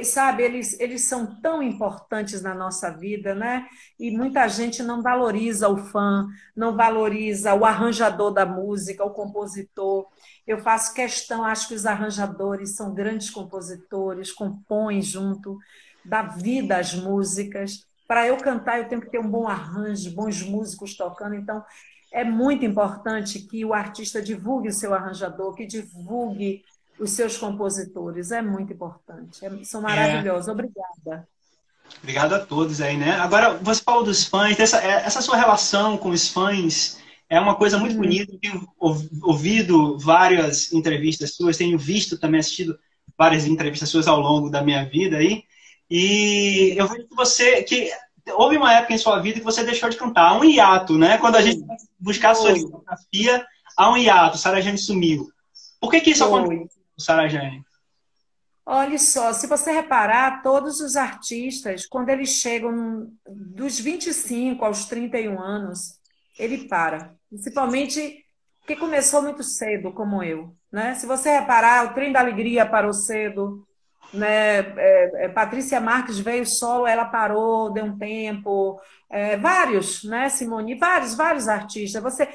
sabe, 0.03 0.43
eles, 0.43 0.79
eles 0.79 1.03
são 1.03 1.39
tão 1.39 1.61
importantes 1.61 2.41
na 2.41 2.55
nossa 2.55 2.89
vida, 2.89 3.35
né? 3.35 3.67
E 3.99 4.09
muita 4.09 4.47
gente 4.47 4.81
não 4.81 5.01
valoriza 5.01 5.69
o 5.69 5.77
fã, 5.77 6.27
não 6.55 6.75
valoriza 6.75 7.53
o 7.53 7.65
arranjador 7.65 8.31
da 8.31 8.45
música, 8.45 9.05
o 9.05 9.11
compositor. 9.11 10.07
Eu 10.47 10.59
faço 10.59 10.93
questão, 10.93 11.43
acho 11.43 11.67
que 11.67 11.75
os 11.75 11.85
arranjadores 11.85 12.75
são 12.75 12.93
grandes 12.93 13.29
compositores, 13.29 14.31
compõem 14.31 15.01
junto, 15.01 15.57
dá 16.03 16.23
vida 16.23 16.77
às 16.77 16.93
músicas, 16.93 17.85
Para 18.07 18.27
eu 18.27 18.37
cantar, 18.37 18.79
eu 18.79 18.87
tenho 18.87 19.01
que 19.01 19.09
ter 19.09 19.19
um 19.19 19.29
bom 19.29 19.47
arranjo, 19.47 20.13
bons 20.13 20.41
músicos 20.41 20.95
tocando. 20.95 21.35
Então, 21.35 21.63
é 22.11 22.23
muito 22.23 22.63
importante 22.65 23.39
que 23.39 23.65
o 23.65 23.73
artista 23.73 24.21
divulgue 24.21 24.69
o 24.69 24.73
seu 24.73 24.93
arranjador, 24.93 25.55
que 25.55 25.65
divulgue 25.65 26.63
os 27.03 27.11
seus 27.11 27.37
compositores. 27.37 28.31
É 28.31 28.41
muito 28.41 28.73
importante. 28.73 29.45
É, 29.45 29.63
são 29.63 29.81
maravilhosos. 29.81 30.47
É. 30.47 30.51
Obrigada. 30.51 31.27
Obrigado 32.01 32.33
a 32.33 32.39
todos 32.39 32.81
aí, 32.81 32.97
né? 32.97 33.11
Agora, 33.15 33.57
você 33.61 33.81
falou 33.83 34.03
dos 34.03 34.25
fãs, 34.25 34.59
essa, 34.59 34.83
é, 34.83 35.03
essa 35.05 35.21
sua 35.21 35.37
relação 35.37 35.97
com 35.97 36.09
os 36.09 36.27
fãs 36.29 36.97
é 37.29 37.39
uma 37.39 37.55
coisa 37.55 37.77
muito 37.77 37.95
uhum. 37.95 38.01
bonita. 38.01 38.33
Eu 38.33 38.39
tenho 38.39 38.67
ouvido 39.21 39.97
várias 39.99 40.71
entrevistas 40.71 41.35
suas, 41.35 41.57
tenho 41.57 41.77
visto 41.77 42.17
também, 42.17 42.39
assistido 42.39 42.77
várias 43.17 43.45
entrevistas 43.45 43.89
suas 43.89 44.07
ao 44.07 44.19
longo 44.19 44.49
da 44.49 44.63
minha 44.63 44.85
vida 44.85 45.17
aí. 45.17 45.43
E 45.89 46.73
eu 46.75 46.87
vejo 46.87 47.07
que 47.07 47.15
você, 47.15 47.63
que 47.63 47.91
houve 48.31 48.57
uma 48.57 48.73
época 48.73 48.93
em 48.93 48.97
sua 48.97 49.19
vida 49.19 49.39
que 49.39 49.45
você 49.45 49.63
deixou 49.63 49.89
de 49.89 49.97
cantar, 49.97 50.29
há 50.29 50.37
um 50.37 50.43
hiato, 50.43 50.97
né? 50.97 51.17
Quando 51.17 51.35
a 51.35 51.41
gente 51.41 51.63
buscar 51.99 52.31
a 52.31 52.35
sua 52.35 52.53
discografia, 52.53 53.45
há 53.77 53.91
um 53.91 53.97
hiato, 53.97 54.37
Sara 54.37 54.61
Jane 54.61 54.77
sumiu. 54.77 55.29
Por 55.79 55.91
que 55.91 56.01
que 56.01 56.11
isso 56.11 56.27
Foi. 56.27 56.39
aconteceu, 56.39 56.82
Sara 56.97 57.27
Jane? 57.27 57.63
Olha 58.65 58.97
só, 58.97 59.33
se 59.33 59.45
você 59.45 59.71
reparar, 59.71 60.41
todos 60.41 60.79
os 60.79 60.95
artistas, 60.95 61.85
quando 61.85 62.09
eles 62.09 62.29
chegam 62.29 63.11
dos 63.27 63.77
25 63.77 64.63
aos 64.63 64.85
31 64.85 65.39
anos, 65.39 65.99
ele 66.39 66.67
para. 66.67 67.13
Principalmente 67.29 68.25
que 68.65 68.75
começou 68.75 69.21
muito 69.21 69.43
cedo, 69.43 69.91
como 69.91 70.23
eu. 70.23 70.55
Né? 70.71 70.95
Se 70.95 71.05
você 71.05 71.39
reparar, 71.39 71.85
o 71.85 71.93
Trem 71.93 72.13
da 72.13 72.21
Alegria 72.21 72.65
parou 72.65 72.93
cedo, 72.93 73.67
né? 74.13 74.59
É, 74.59 75.25
é, 75.25 75.29
Patrícia 75.29 75.81
Marques 75.81 76.19
veio 76.19 76.45
solo, 76.45 76.87
ela 76.87 77.05
parou, 77.05 77.71
deu 77.71 77.85
um 77.85 77.97
tempo. 77.97 78.79
É, 79.09 79.35
vários, 79.35 80.03
né, 80.03 80.29
Simone? 80.29 80.75
Vários, 80.75 81.15
vários 81.15 81.47
artistas. 81.47 82.01
Você, 82.01 82.29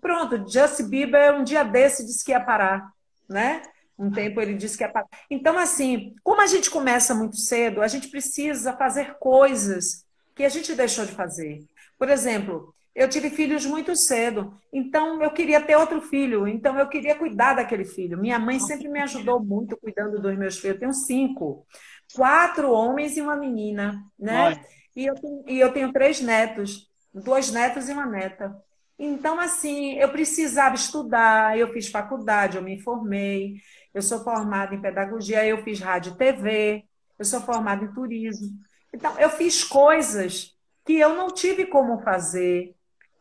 pronto, 0.00 0.44
Justin 0.50 0.88
Bieber 0.88 1.34
um 1.34 1.44
dia 1.44 1.62
desse 1.62 2.04
disse 2.04 2.24
que 2.24 2.32
ia 2.32 2.40
parar, 2.40 2.90
né? 3.28 3.62
Um 3.98 4.10
tempo 4.10 4.40
ele 4.40 4.54
disse 4.54 4.78
que 4.78 4.86
parar. 4.86 5.08
Então, 5.28 5.58
assim, 5.58 6.14
como 6.22 6.40
a 6.40 6.46
gente 6.46 6.70
começa 6.70 7.14
muito 7.14 7.36
cedo, 7.36 7.82
a 7.82 7.88
gente 7.88 8.08
precisa 8.08 8.72
fazer 8.76 9.16
coisas 9.18 10.04
que 10.34 10.44
a 10.44 10.48
gente 10.48 10.74
deixou 10.74 11.04
de 11.04 11.12
fazer. 11.12 11.66
Por 11.98 12.08
exemplo, 12.08 12.72
eu 12.94 13.08
tive 13.08 13.28
filhos 13.30 13.66
muito 13.66 13.94
cedo, 13.96 14.52
então 14.72 15.22
eu 15.22 15.30
queria 15.32 15.60
ter 15.60 15.76
outro 15.76 16.00
filho, 16.00 16.46
então 16.46 16.78
eu 16.78 16.88
queria 16.88 17.14
cuidar 17.16 17.54
daquele 17.54 17.84
filho. 17.84 18.18
Minha 18.18 18.38
mãe 18.38 18.60
sempre 18.60 18.88
me 18.88 19.00
ajudou 19.00 19.40
muito 19.42 19.76
cuidando 19.76 20.20
dos 20.20 20.36
meus 20.38 20.58
filhos. 20.58 20.74
Eu 20.74 20.80
tenho 20.80 20.92
cinco, 20.92 21.66
quatro 22.14 22.70
homens 22.70 23.16
e 23.16 23.20
uma 23.20 23.36
menina, 23.36 24.04
né? 24.18 24.60
E 24.96 25.06
eu, 25.06 25.14
tenho, 25.14 25.44
e 25.46 25.60
eu 25.60 25.72
tenho 25.72 25.92
três 25.92 26.20
netos, 26.20 26.88
dois 27.14 27.50
netos 27.52 27.88
e 27.88 27.92
uma 27.92 28.06
neta. 28.06 28.56
Então, 28.98 29.38
assim, 29.38 29.94
eu 29.94 30.08
precisava 30.08 30.74
estudar, 30.74 31.56
eu 31.56 31.72
fiz 31.72 31.88
faculdade, 31.88 32.56
eu 32.56 32.62
me 32.64 32.80
formei, 32.80 33.54
eu 33.94 34.02
sou 34.02 34.22
formada 34.22 34.74
em 34.74 34.80
pedagogia, 34.80 35.44
eu 35.44 35.62
fiz 35.62 35.80
rádio 35.80 36.12
e 36.12 36.16
TV, 36.16 36.84
eu 37.18 37.24
sou 37.24 37.40
formada 37.40 37.84
em 37.84 37.92
turismo. 37.92 38.50
Então, 38.92 39.18
eu 39.18 39.30
fiz 39.30 39.64
coisas 39.64 40.56
que 40.84 40.94
eu 40.94 41.14
não 41.14 41.28
tive 41.28 41.66
como 41.66 42.00
fazer 42.00 42.74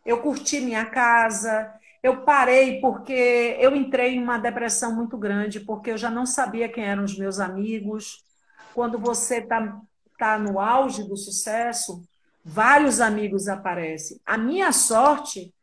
eu 0.08 0.22
curti 0.22 0.62
minha 0.62 0.86
casa, 0.86 1.70
eu 2.02 2.22
parei 2.24 2.80
porque 2.80 3.58
eu 3.60 3.76
entrei 3.76 4.16
em 4.16 4.24
uma 4.24 4.38
depressão 4.38 4.96
muito 4.96 5.18
grande, 5.18 5.60
porque 5.60 5.92
eu 5.92 5.98
já 5.98 6.10
não 6.10 6.26
sabia 6.26 6.70
quem 6.70 6.86
eram 6.86 7.04
os 7.04 7.18
meus 7.18 7.42
amigos. 7.42 8.24
Quando 8.74 8.98
você 8.98 9.40
está 9.40 9.82
tá 10.18 10.40
no 10.40 10.62
auge 10.62 11.04
do 11.04 11.18
sucesso, 11.18 12.02
vários 12.44 13.02
amigos 13.02 13.50
aparecem. 13.50 14.18
A 14.26 14.38
minha 14.38 14.72
sorte 14.72 15.54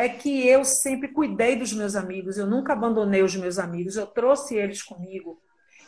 é 0.00 0.08
que 0.08 0.48
eu 0.48 0.64
sempre 0.64 1.08
cuidei 1.08 1.56
dos 1.56 1.74
meus 1.74 1.94
amigos, 1.94 2.38
eu 2.38 2.46
nunca 2.46 2.72
abandonei 2.72 3.22
os 3.22 3.36
meus 3.36 3.58
amigos, 3.58 3.96
eu 3.96 4.06
trouxe 4.06 4.56
eles 4.56 4.82
comigo. 4.82 5.38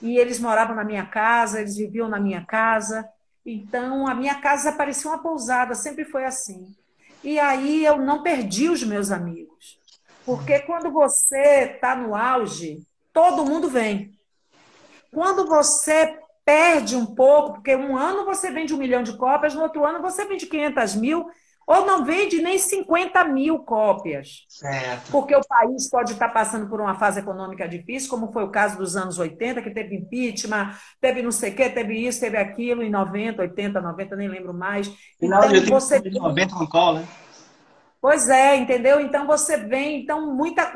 E 0.03 0.19
eles 0.19 0.39
moravam 0.39 0.77
na 0.77 0.85
minha 0.85 1.07
casa, 1.07 1.61
eles 1.61 1.77
viviam 1.77 2.09
na 2.09 2.21
minha 2.21 2.45
casa. 2.45 3.09
Então, 3.47 4.07
a 4.07 4.15
minha 4.15 4.35
casa 4.35 4.73
parecia 4.73 5.11
uma 5.11 5.23
pousada, 5.23 5.75
sempre 5.75 6.05
foi 6.05 6.27
assim. 6.27 6.77
E 7.25 7.41
aí 7.41 7.87
eu 7.87 7.97
não 7.97 8.23
perdi 8.23 8.69
os 8.69 8.85
meus 8.85 9.11
amigos. 9.11 9.79
Porque 10.27 10.59
quando 10.61 10.91
você 10.91 11.73
está 11.75 11.97
no 11.97 12.15
auge, 12.15 12.87
todo 13.15 13.47
mundo 13.47 13.71
vem. 13.71 14.13
Quando 15.11 15.47
você 15.47 16.19
perde 16.45 16.97
um 16.97 17.07
pouco, 17.07 17.55
porque 17.55 17.75
um 17.75 17.97
ano 17.97 18.27
você 18.27 18.51
vende 18.51 18.75
um 18.75 18.79
milhão 18.79 19.03
de 19.03 19.17
cópias, 19.17 19.55
no 19.55 19.63
outro 19.63 19.87
ano 19.87 20.03
você 20.03 20.27
vende 20.27 20.47
500 20.47 20.97
mil, 20.97 21.25
ou 21.67 21.87
não 21.87 22.05
vende 22.05 22.41
nem 22.43 22.59
50 22.59 23.25
mil 23.25 23.61
cópias. 23.61 24.45
Certo. 24.49 25.11
Porque 25.11 25.35
o 25.35 25.41
país 25.47 25.89
pode 25.89 26.13
estar 26.13 26.29
passando 26.29 26.69
por 26.69 26.81
uma 26.81 26.99
fase 26.99 27.21
econômica 27.21 27.69
difícil, 27.69 28.11
como 28.11 28.33
foi 28.33 28.45
o 28.45 28.51
caso 28.51 28.77
dos 28.79 28.97
anos 28.97 29.19
80, 29.19 29.63
que 29.63 29.71
teve 29.71 29.97
impeachment, 29.97 30.75
teve 31.01 31.23
não 31.23 31.33
sei 31.33 31.53
o 31.53 31.55
quê, 31.55 31.69
teve 31.69 31.95
isso, 31.95 32.21
teve 32.21 32.37
aquilo, 32.37 32.83
em 32.83 32.91
90, 32.91 33.43
80, 33.43 33.81
90, 33.81 34.17
nem 34.17 34.29
lembro 34.29 34.53
mais. 34.55 34.89
Final 35.19 35.45
então, 35.45 35.61
de 35.61 35.71
você... 35.71 36.01
90 36.01 36.55
com 36.55 36.67
cola. 36.67 37.01
Né? 37.01 37.09
Pois 38.03 38.29
é, 38.29 38.57
entendeu? 38.57 38.99
Então 39.01 39.29
você 39.29 39.57
vem, 39.57 40.03
então 40.03 40.35
muita. 40.35 40.73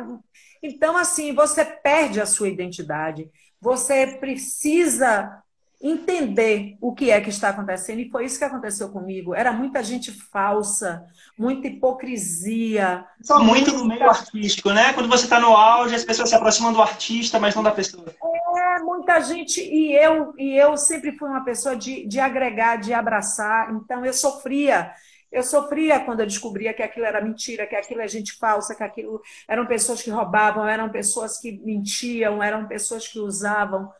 Então, 0.62 0.96
assim, 0.96 1.34
você 1.34 1.64
perde 1.64 2.20
a 2.20 2.26
sua 2.26 2.48
identidade. 2.48 3.28
Você 3.60 4.06
precisa 4.20 5.42
entender 5.80 6.76
o 6.80 6.94
que 6.94 7.10
é 7.10 7.20
que 7.20 7.28
está 7.28 7.50
acontecendo. 7.50 8.00
E 8.00 8.10
foi 8.10 8.24
isso 8.24 8.38
que 8.38 8.44
aconteceu 8.44 8.88
comigo. 8.88 9.34
Era 9.34 9.52
muita 9.52 9.82
gente 9.82 10.10
falsa, 10.10 11.04
muita 11.38 11.68
hipocrisia. 11.68 13.04
Só 13.22 13.38
muito 13.38 13.72
no 13.72 13.84
meio 13.84 14.08
artístico, 14.08 14.70
né? 14.72 14.92
Quando 14.92 15.08
você 15.08 15.24
está 15.24 15.38
no 15.38 15.54
auge, 15.54 15.94
as 15.94 16.04
pessoas 16.04 16.30
se 16.30 16.34
aproximam 16.34 16.72
do 16.72 16.80
artista, 16.80 17.38
mas 17.38 17.54
não 17.54 17.62
da 17.62 17.70
pessoa. 17.70 18.06
É, 18.08 18.78
muita 18.80 19.20
gente. 19.20 19.60
E 19.60 19.94
eu, 19.94 20.32
e 20.38 20.56
eu 20.56 20.76
sempre 20.76 21.16
fui 21.16 21.28
uma 21.28 21.44
pessoa 21.44 21.76
de, 21.76 22.06
de 22.06 22.18
agregar, 22.18 22.76
de 22.76 22.92
abraçar. 22.92 23.70
Então, 23.72 24.04
eu 24.04 24.14
sofria. 24.14 24.92
Eu 25.30 25.42
sofria 25.42 26.00
quando 26.00 26.20
eu 26.20 26.26
descobria 26.26 26.72
que 26.72 26.82
aquilo 26.82 27.04
era 27.04 27.20
mentira, 27.20 27.66
que 27.66 27.76
aquilo 27.76 28.00
é 28.00 28.08
gente 28.08 28.38
falsa, 28.38 28.74
que 28.74 28.82
aquilo 28.82 29.20
eram 29.46 29.66
pessoas 29.66 30.00
que 30.00 30.08
roubavam, 30.08 30.66
eram 30.66 30.88
pessoas 30.88 31.38
que 31.38 31.60
mentiam, 31.62 32.42
eram 32.42 32.66
pessoas 32.66 33.06
que 33.06 33.18
usavam 33.18 33.90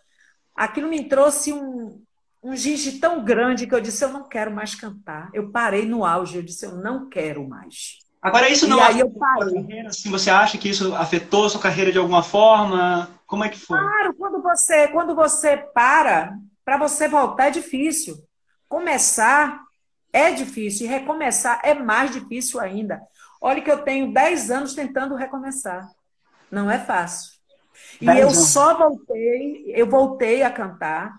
aquilo 0.56 0.88
me 0.88 1.04
trouxe 1.08 1.52
um, 1.52 2.02
um 2.42 2.56
giz 2.56 2.98
tão 2.98 3.24
grande 3.24 3.66
que 3.66 3.74
eu 3.74 3.80
disse, 3.80 4.04
eu 4.04 4.12
não 4.12 4.28
quero 4.28 4.50
mais 4.50 4.74
cantar. 4.74 5.28
Eu 5.34 5.50
parei 5.50 5.86
no 5.86 6.04
auge, 6.04 6.36
eu 6.36 6.42
disse, 6.42 6.64
eu 6.64 6.76
não 6.76 7.08
quero 7.08 7.46
mais. 7.46 7.98
Agora, 8.22 8.48
isso 8.48 8.66
não 8.66 8.78
e 8.78 8.82
aí 8.82 9.00
eu 9.00 9.10
parei. 9.10 9.62
Carreira, 9.62 9.88
assim, 9.88 10.10
você 10.10 10.30
acha 10.30 10.58
que 10.58 10.68
isso 10.68 10.94
afetou 10.94 11.46
a 11.46 11.50
sua 11.50 11.60
carreira 11.60 11.92
de 11.92 11.98
alguma 11.98 12.22
forma? 12.22 13.08
Como 13.26 13.44
é 13.44 13.48
que 13.48 13.58
foi? 13.58 13.78
Claro, 13.78 14.14
quando 14.14 14.42
você, 14.42 14.88
quando 14.88 15.14
você 15.14 15.56
para, 15.56 16.36
para 16.64 16.76
você 16.76 17.06
voltar 17.06 17.48
é 17.48 17.50
difícil. 17.50 18.16
Começar 18.68 19.60
é 20.12 20.32
difícil 20.32 20.86
e 20.86 20.88
recomeçar 20.88 21.60
é 21.62 21.74
mais 21.74 22.10
difícil 22.10 22.58
ainda. 22.58 23.00
Olha 23.40 23.60
que 23.60 23.70
eu 23.70 23.82
tenho 23.82 24.12
10 24.12 24.50
anos 24.50 24.74
tentando 24.74 25.14
recomeçar. 25.14 25.88
Não 26.50 26.70
é 26.70 26.78
fácil. 26.78 27.35
E 28.00 28.06
eu 28.06 28.30
só 28.30 28.76
voltei, 28.76 29.72
eu 29.74 29.88
voltei 29.88 30.42
a 30.42 30.50
cantar, 30.50 31.14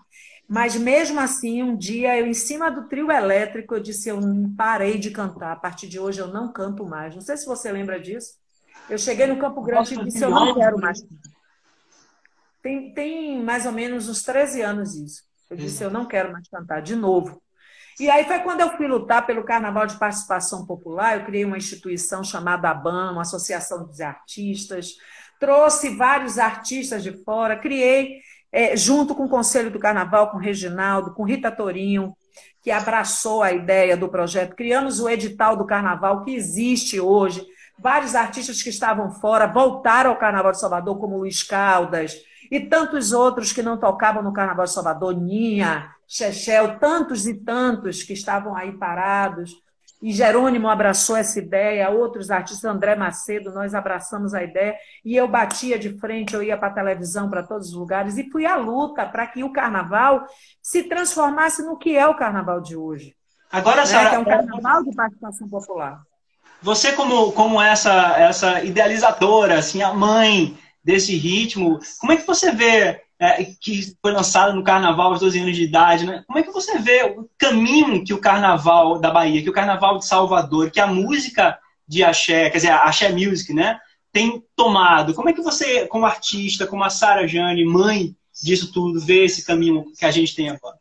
mas 0.48 0.76
mesmo 0.76 1.20
assim, 1.20 1.62
um 1.62 1.76
dia 1.76 2.18
eu, 2.18 2.26
em 2.26 2.34
cima 2.34 2.70
do 2.70 2.88
trio 2.88 3.10
elétrico, 3.10 3.74
eu 3.74 3.80
disse: 3.80 4.08
eu 4.08 4.18
parei 4.56 4.98
de 4.98 5.10
cantar, 5.10 5.52
a 5.52 5.56
partir 5.56 5.88
de 5.88 5.98
hoje 5.98 6.20
eu 6.20 6.28
não 6.28 6.52
canto 6.52 6.86
mais. 6.86 7.14
Não 7.14 7.22
sei 7.22 7.36
se 7.36 7.46
você 7.46 7.70
lembra 7.70 8.00
disso. 8.00 8.34
Eu 8.88 8.96
cheguei 8.96 9.26
no 9.26 9.38
Campo 9.38 9.60
Grande 9.62 9.94
e 9.94 10.04
disse: 10.04 10.24
eu 10.24 10.30
não 10.30 10.54
quero 10.54 10.78
mais. 10.78 11.04
Tem, 12.62 12.92
tem 12.94 13.42
mais 13.42 13.66
ou 13.66 13.72
menos 13.72 14.08
uns 14.08 14.22
13 14.22 14.62
anos 14.62 14.94
isso. 14.94 15.22
Eu 15.50 15.56
disse: 15.56 15.84
eu 15.84 15.90
não 15.90 16.06
quero 16.06 16.32
mais 16.32 16.48
cantar 16.48 16.80
de 16.80 16.96
novo. 16.96 17.42
E 18.00 18.08
aí 18.08 18.24
foi 18.24 18.38
quando 18.38 18.60
eu 18.60 18.70
fui 18.76 18.86
lutar 18.86 19.26
pelo 19.26 19.44
Carnaval 19.44 19.86
de 19.86 19.98
Participação 19.98 20.64
Popular, 20.64 21.18
eu 21.18 21.26
criei 21.26 21.44
uma 21.44 21.56
instituição 21.56 22.22
chamada 22.22 22.70
ABAM, 22.70 23.10
uma 23.10 23.22
Associação 23.22 23.84
dos 23.84 24.00
Artistas, 24.00 24.94
trouxe 25.38 25.90
vários 25.90 26.38
artistas 26.38 27.02
de 27.02 27.12
fora, 27.24 27.56
criei, 27.56 28.20
é, 28.50 28.76
junto 28.76 29.14
com 29.14 29.24
o 29.24 29.28
Conselho 29.28 29.70
do 29.70 29.78
Carnaval, 29.78 30.30
com 30.30 30.38
o 30.38 30.40
Reginaldo, 30.40 31.12
com 31.14 31.24
Rita 31.24 31.50
Torinho, 31.50 32.14
que 32.62 32.70
abraçou 32.70 33.42
a 33.42 33.52
ideia 33.52 33.96
do 33.96 34.08
projeto. 34.08 34.56
Criamos 34.56 35.00
o 35.00 35.08
edital 35.08 35.56
do 35.56 35.66
Carnaval, 35.66 36.24
que 36.24 36.34
existe 36.34 37.00
hoje. 37.00 37.46
Vários 37.78 38.14
artistas 38.14 38.62
que 38.62 38.70
estavam 38.70 39.10
fora 39.12 39.46
voltaram 39.46 40.10
ao 40.10 40.18
Carnaval 40.18 40.52
de 40.52 40.60
Salvador, 40.60 40.98
como 40.98 41.18
Luiz 41.18 41.42
Caldas, 41.42 42.16
e 42.50 42.58
tantos 42.58 43.12
outros 43.12 43.52
que 43.52 43.62
não 43.62 43.78
tocavam 43.78 44.22
no 44.22 44.32
Carnaval 44.32 44.64
de 44.64 44.72
Salvador, 44.72 45.14
Ninha, 45.14 45.90
Chechel, 46.06 46.78
tantos 46.78 47.26
e 47.26 47.34
tantos 47.34 48.02
que 48.02 48.14
estavam 48.14 48.56
aí 48.56 48.72
parados. 48.72 49.52
E 50.00 50.12
Jerônimo 50.12 50.68
abraçou 50.68 51.16
essa 51.16 51.38
ideia, 51.38 51.90
outros 51.90 52.30
artistas, 52.30 52.64
André 52.64 52.94
Macedo, 52.94 53.52
nós 53.52 53.74
abraçamos 53.74 54.32
a 54.32 54.42
ideia, 54.44 54.76
e 55.04 55.16
eu 55.16 55.26
batia 55.26 55.76
de 55.78 55.98
frente, 55.98 56.34
eu 56.34 56.42
ia 56.42 56.56
para 56.56 56.68
a 56.68 56.74
televisão, 56.74 57.28
para 57.28 57.42
todos 57.42 57.68
os 57.68 57.74
lugares, 57.74 58.16
e 58.16 58.30
fui 58.30 58.46
à 58.46 58.54
luta 58.54 59.04
para 59.04 59.26
que 59.26 59.42
o 59.42 59.52
carnaval 59.52 60.24
se 60.62 60.84
transformasse 60.84 61.62
no 61.62 61.76
que 61.76 61.96
é 61.96 62.06
o 62.06 62.16
carnaval 62.16 62.60
de 62.60 62.76
hoje. 62.76 63.16
Agora, 63.50 63.78
né? 63.78 63.86
Sarah, 63.86 64.10
que 64.10 64.16
é 64.16 64.18
um 64.20 64.24
carnaval 64.24 64.84
de 64.84 64.94
participação 64.94 65.48
popular. 65.48 66.00
Você 66.62 66.92
como, 66.92 67.32
como 67.32 67.60
essa, 67.60 68.16
essa 68.18 68.62
idealizadora, 68.62 69.58
assim, 69.58 69.82
a 69.82 69.92
mãe 69.92 70.56
desse 70.82 71.16
ritmo, 71.16 71.78
como 72.00 72.12
é 72.12 72.16
que 72.16 72.26
você 72.26 72.52
vê 72.52 73.02
é, 73.20 73.44
que 73.44 73.96
foi 74.00 74.12
lançado 74.12 74.54
no 74.54 74.62
Carnaval 74.62 75.12
aos 75.12 75.20
12 75.20 75.40
anos 75.40 75.56
de 75.56 75.64
idade, 75.64 76.06
né? 76.06 76.22
Como 76.26 76.38
é 76.38 76.42
que 76.42 76.52
você 76.52 76.78
vê 76.78 77.02
o 77.04 77.28
caminho 77.36 78.04
que 78.04 78.14
o 78.14 78.20
Carnaval 78.20 78.98
da 79.00 79.10
Bahia, 79.10 79.42
que 79.42 79.50
o 79.50 79.52
Carnaval 79.52 79.98
de 79.98 80.06
Salvador, 80.06 80.70
que 80.70 80.80
a 80.80 80.86
música 80.86 81.58
de 81.86 82.04
axé, 82.04 82.48
quer 82.50 82.58
dizer, 82.58 82.70
a 82.70 82.82
axé 82.82 83.10
music, 83.10 83.52
né, 83.52 83.78
tem 84.12 84.42
tomado? 84.54 85.14
Como 85.14 85.28
é 85.28 85.32
que 85.32 85.42
você, 85.42 85.86
como 85.88 86.06
artista, 86.06 86.66
como 86.66 86.84
a 86.84 86.90
Sara 86.90 87.26
Jane, 87.26 87.64
mãe 87.64 88.14
disso 88.40 88.72
tudo, 88.72 89.00
vê 89.00 89.24
esse 89.24 89.44
caminho 89.44 89.84
que 89.98 90.04
a 90.04 90.10
gente 90.10 90.34
tem 90.34 90.48
agora? 90.48 90.76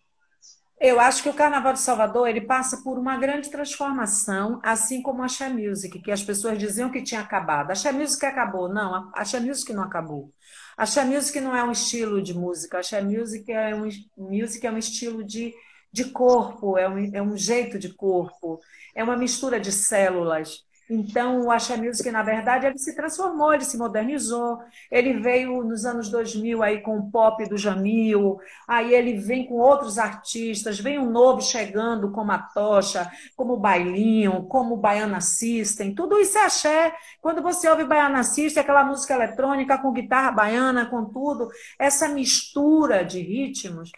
Eu 0.79 0.99
acho 0.99 1.23
que 1.23 1.29
o 1.29 1.33
Carnaval 1.33 1.73
de 1.73 1.79
Salvador 1.79 2.27
ele 2.27 2.41
passa 2.41 2.83
por 2.83 2.99
uma 2.99 3.17
grande 3.17 3.49
transformação, 3.49 4.59
assim 4.63 5.01
como 5.01 5.23
a 5.23 5.25
Axé 5.25 5.49
Music, 5.49 5.99
que 5.99 6.11
as 6.11 6.21
pessoas 6.21 6.59
diziam 6.59 6.91
que 6.91 7.01
tinha 7.01 7.19
acabado. 7.19 7.69
A 7.69 7.73
Axé 7.73 7.91
Music 7.91 8.23
acabou. 8.23 8.69
Não, 8.69 8.93
a 8.93 9.11
Axé 9.15 9.39
Music 9.39 9.73
não 9.73 9.81
acabou. 9.81 10.31
A 10.77 10.83
Axé 10.83 11.03
Music 11.03 11.39
não 11.41 11.55
é 11.55 11.63
um 11.63 11.71
estilo 11.71 12.21
de 12.21 12.33
música. 12.35 12.77
A 12.77 12.79
Axé 12.81 13.01
Music 13.01 13.51
é 13.51 13.75
um, 13.75 13.89
music 14.15 14.65
é 14.65 14.71
um 14.71 14.77
estilo 14.77 15.23
de, 15.23 15.53
de 15.91 16.05
corpo, 16.11 16.77
é 16.77 16.87
um, 16.87 17.15
é 17.15 17.21
um 17.21 17.35
jeito 17.35 17.79
de 17.79 17.93
corpo, 17.93 18.59
é 18.95 19.03
uma 19.03 19.17
mistura 19.17 19.59
de 19.59 19.71
células. 19.71 20.66
Então, 20.89 21.41
o 21.41 21.51
Axé 21.51 21.75
Music, 21.75 22.09
na 22.11 22.23
verdade, 22.23 22.65
ele 22.65 22.77
se 22.77 22.95
transformou, 22.95 23.53
ele 23.53 23.65
se 23.65 23.77
modernizou. 23.77 24.59
Ele 24.89 25.13
veio 25.19 25.63
nos 25.63 25.85
anos 25.85 26.09
2000 26.09 26.63
aí 26.63 26.81
com 26.81 26.97
o 26.97 27.11
pop 27.11 27.47
do 27.49 27.57
Jamil, 27.57 28.39
aí 28.67 28.93
ele 28.93 29.17
vem 29.17 29.45
com 29.45 29.55
outros 29.55 29.97
artistas, 29.97 30.79
vem 30.79 30.97
um 30.97 31.11
novo 31.11 31.41
chegando, 31.41 32.11
como 32.11 32.31
a 32.31 32.37
Tocha, 32.37 33.11
como 33.35 33.53
o 33.53 33.59
Bailinho, 33.59 34.43
como 34.43 34.75
o 34.75 34.77
Baiana 34.77 35.19
System. 35.19 35.93
Tudo 35.93 36.17
isso 36.19 36.37
é 36.37 36.45
axé. 36.45 36.95
Quando 37.21 37.41
você 37.41 37.69
ouve 37.69 37.83
Baiana 37.83 38.23
System, 38.23 38.61
aquela 38.61 38.83
música 38.85 39.13
eletrônica 39.13 39.77
com 39.77 39.91
guitarra 39.91 40.31
baiana, 40.31 40.85
com 40.85 41.05
tudo, 41.05 41.49
essa 41.77 42.07
mistura 42.07 43.03
de 43.03 43.21
ritmos 43.21 43.91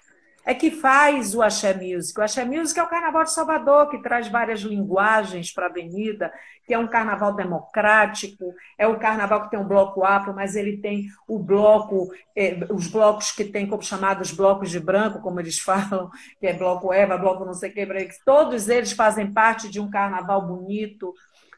é 0.50 0.56
que 0.56 0.72
faz 0.72 1.36
o 1.36 1.44
Axé 1.44 1.76
Music. 1.76 2.20
O 2.20 2.24
Axé 2.24 2.44
Music 2.44 2.80
é 2.80 2.82
o 2.82 2.90
Carnaval 2.90 3.24
de 3.24 3.32
Salvador, 3.32 3.88
que 3.88 4.02
traz 4.02 4.28
várias 4.30 4.62
linguagens 4.62 5.54
para 5.54 5.68
a 5.68 5.70
avenida, 5.70 6.34
que 6.66 6.74
é 6.74 6.80
um 6.80 6.88
carnaval 6.88 7.36
democrático, 7.36 8.56
é 8.76 8.88
o 8.88 8.98
carnaval 8.98 9.44
que 9.44 9.52
tem 9.52 9.60
um 9.60 9.68
bloco 9.68 10.04
afro, 10.04 10.34
mas 10.34 10.56
ele 10.56 10.78
tem 10.78 11.06
o 11.28 11.38
bloco, 11.38 12.10
eh, 12.36 12.62
os 12.72 12.88
blocos 12.88 13.32
que 13.32 13.46
tem 13.46 13.68
como 13.68 13.84
chamados 13.84 14.32
blocos 14.32 14.72
de 14.72 14.80
branco, 14.80 15.22
como 15.22 15.40
eles 15.40 15.60
falam, 15.62 16.10
que 16.40 16.48
é 16.48 16.54
bloco 16.54 16.92
Eva, 16.92 17.16
bloco 17.16 17.46
não 17.46 17.54
sei 17.54 17.70
o 17.70 17.74
que, 17.74 17.88
todos 18.26 18.70
eles 18.70 18.92
fazem 18.92 19.32
parte 19.32 19.70
de 19.70 19.80
um 19.80 19.88
carnaval 19.88 20.48
bonito, 20.48 21.14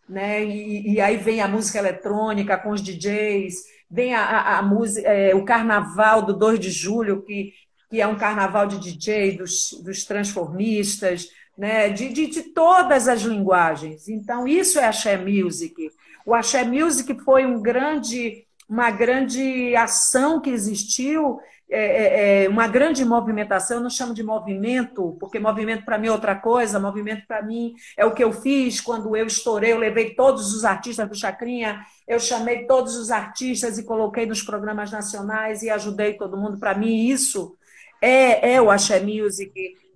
né? 0.10 0.44
E, 0.44 0.96
e 0.96 1.00
aí 1.00 1.16
vem 1.16 1.40
a 1.40 1.48
música 1.48 1.80
eletrônica 1.80 2.58
com 2.58 2.72
os 2.72 2.82
DJs, 2.82 3.56
vem 3.90 4.14
a, 4.14 4.22
a, 4.22 4.58
a 4.58 4.62
música, 4.62 5.08
é, 5.08 5.34
o 5.34 5.46
carnaval 5.46 6.24
do 6.24 6.34
2 6.34 6.60
de 6.60 6.70
julho, 6.70 7.22
que 7.22 7.54
que 7.92 8.00
é 8.00 8.08
um 8.08 8.16
carnaval 8.16 8.68
de 8.68 8.80
DJ, 8.80 9.36
dos, 9.36 9.74
dos 9.84 10.06
transformistas, 10.06 11.28
né? 11.58 11.90
de, 11.90 12.08
de, 12.08 12.28
de 12.28 12.42
todas 12.44 13.10
as 13.10 13.22
linguagens. 13.24 14.08
Então, 14.08 14.48
isso 14.48 14.80
é 14.80 14.86
Axé 14.86 15.18
Music. 15.18 15.92
O 16.26 16.34
Axé 16.34 16.64
Music 16.64 17.22
foi 17.22 17.46
um 17.46 17.62
grande, 17.62 18.46
uma 18.70 18.90
grande 18.90 19.76
ação 19.76 20.40
que 20.40 20.50
existiu, 20.50 21.38
é, 21.70 21.80
é, 21.80 22.44
é, 22.46 22.50
uma 22.50 22.66
grande 22.66 23.04
movimentação. 23.04 23.78
Eu 23.78 23.84
não 23.84 23.90
chamo 23.90 24.14
de 24.14 24.24
movimento, 24.24 25.18
porque 25.20 25.38
movimento 25.38 25.84
para 25.84 25.98
mim 25.98 26.08
é 26.08 26.12
outra 26.14 26.36
coisa. 26.36 26.80
Movimento 26.80 27.28
para 27.28 27.42
mim 27.42 27.74
é 27.98 28.06
o 28.06 28.14
que 28.14 28.24
eu 28.24 28.32
fiz 28.32 28.80
quando 28.80 29.18
eu 29.18 29.28
estourei. 29.28 29.74
Eu 29.74 29.78
levei 29.78 30.16
todos 30.16 30.54
os 30.54 30.64
artistas 30.64 31.10
do 31.10 31.16
Chacrinha, 31.16 31.82
eu 32.08 32.22
chamei 32.22 32.66
todos 32.68 32.96
os 32.96 33.12
artistas 33.12 33.78
e 33.78 33.84
coloquei 33.84 34.26
nos 34.26 34.42
programas 34.42 34.92
nacionais 34.94 35.62
e 35.62 35.70
ajudei 35.70 36.14
todo 36.14 36.38
mundo. 36.38 36.58
Para 36.58 36.74
mim, 36.74 37.08
isso 37.08 37.58
é, 38.02 38.54
é 38.54 38.62
o 38.62 38.72
Axé 38.72 39.00
Music. 39.00 39.54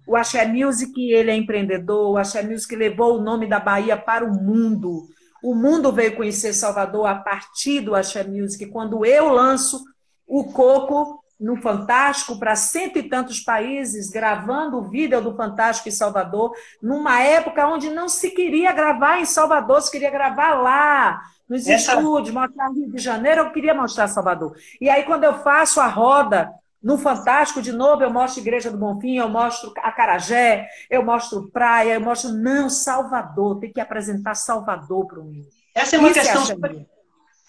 O 0.08 0.16
Axé 0.16 0.46
Music 0.46 1.12
ele 1.12 1.32
é 1.32 1.36
empreendedor, 1.36 2.12
o 2.12 2.18
Axé 2.18 2.44
Music 2.44 2.76
levou 2.76 3.18
o 3.18 3.22
nome 3.22 3.48
da 3.48 3.60
Bahia 3.60 3.98
para 3.98 4.24
o 4.24 4.32
mundo. 4.32 5.08
O 5.44 5.56
mundo 5.56 5.92
veio 5.92 6.16
conhecer 6.16 6.54
Salvador 6.54 7.08
a 7.08 7.16
partir 7.16 7.82
do 7.82 7.96
Axé 7.96 8.24
Music. 8.24 8.66
Quando 8.68 9.06
eu 9.06 9.30
lanço 9.30 9.84
o 10.28 10.46
Coco 10.46 11.24
no 11.40 11.58
Fantástico 11.58 12.40
para 12.40 12.56
cento 12.56 12.98
e 12.98 13.10
tantos 13.10 13.42
países, 13.42 14.10
gravando 14.10 14.78
o 14.78 14.90
vídeo 14.90 15.22
do 15.22 15.36
Fantástico 15.36 15.90
em 15.90 15.92
Salvador, 15.92 16.52
numa 16.82 17.22
época 17.22 17.68
onde 17.68 17.90
não 17.90 18.08
se 18.08 18.32
queria 18.32 18.72
gravar 18.72 19.20
em 19.20 19.26
Salvador, 19.26 19.82
se 19.82 19.92
queria 19.92 20.10
gravar 20.10 20.56
lá, 20.56 21.22
nos 21.48 21.68
Essa... 21.68 21.96
estúdios, 21.96 22.34
mostrar 22.34 22.70
Rio 22.70 22.92
de 22.92 23.02
Janeiro, 23.02 23.42
eu 23.42 23.52
queria 23.52 23.74
mostrar 23.74 24.08
Salvador. 24.08 24.56
E 24.80 24.90
aí, 24.90 25.04
quando 25.04 25.26
eu 25.26 25.34
faço 25.40 25.80
a 25.80 25.88
roda 25.88 26.52
no 26.86 27.00
Fantástico, 27.00 27.64
de 27.64 27.72
novo, 27.72 28.04
eu 28.04 28.12
mostro 28.12 28.40
Igreja 28.40 28.70
do 28.70 28.78
Bonfim, 28.78 29.18
eu 29.18 29.28
mostro 29.28 29.74
Acarajé, 29.78 30.70
eu 30.88 31.04
mostro 31.04 31.50
Praia, 31.52 31.96
eu 31.96 32.00
mostro. 32.00 32.32
Não, 32.32 32.70
Salvador, 32.70 33.60
tem 33.60 33.74
que 33.74 33.82
apresentar 33.82 34.36
Salvador 34.36 35.08
para 35.08 35.20
o 35.20 35.24
mundo. 35.24 35.48
Essa 35.74 35.96
é 35.96 36.00
uma 36.00 36.14
questão. 36.14 36.44
É 36.44 36.46
super, 36.46 36.86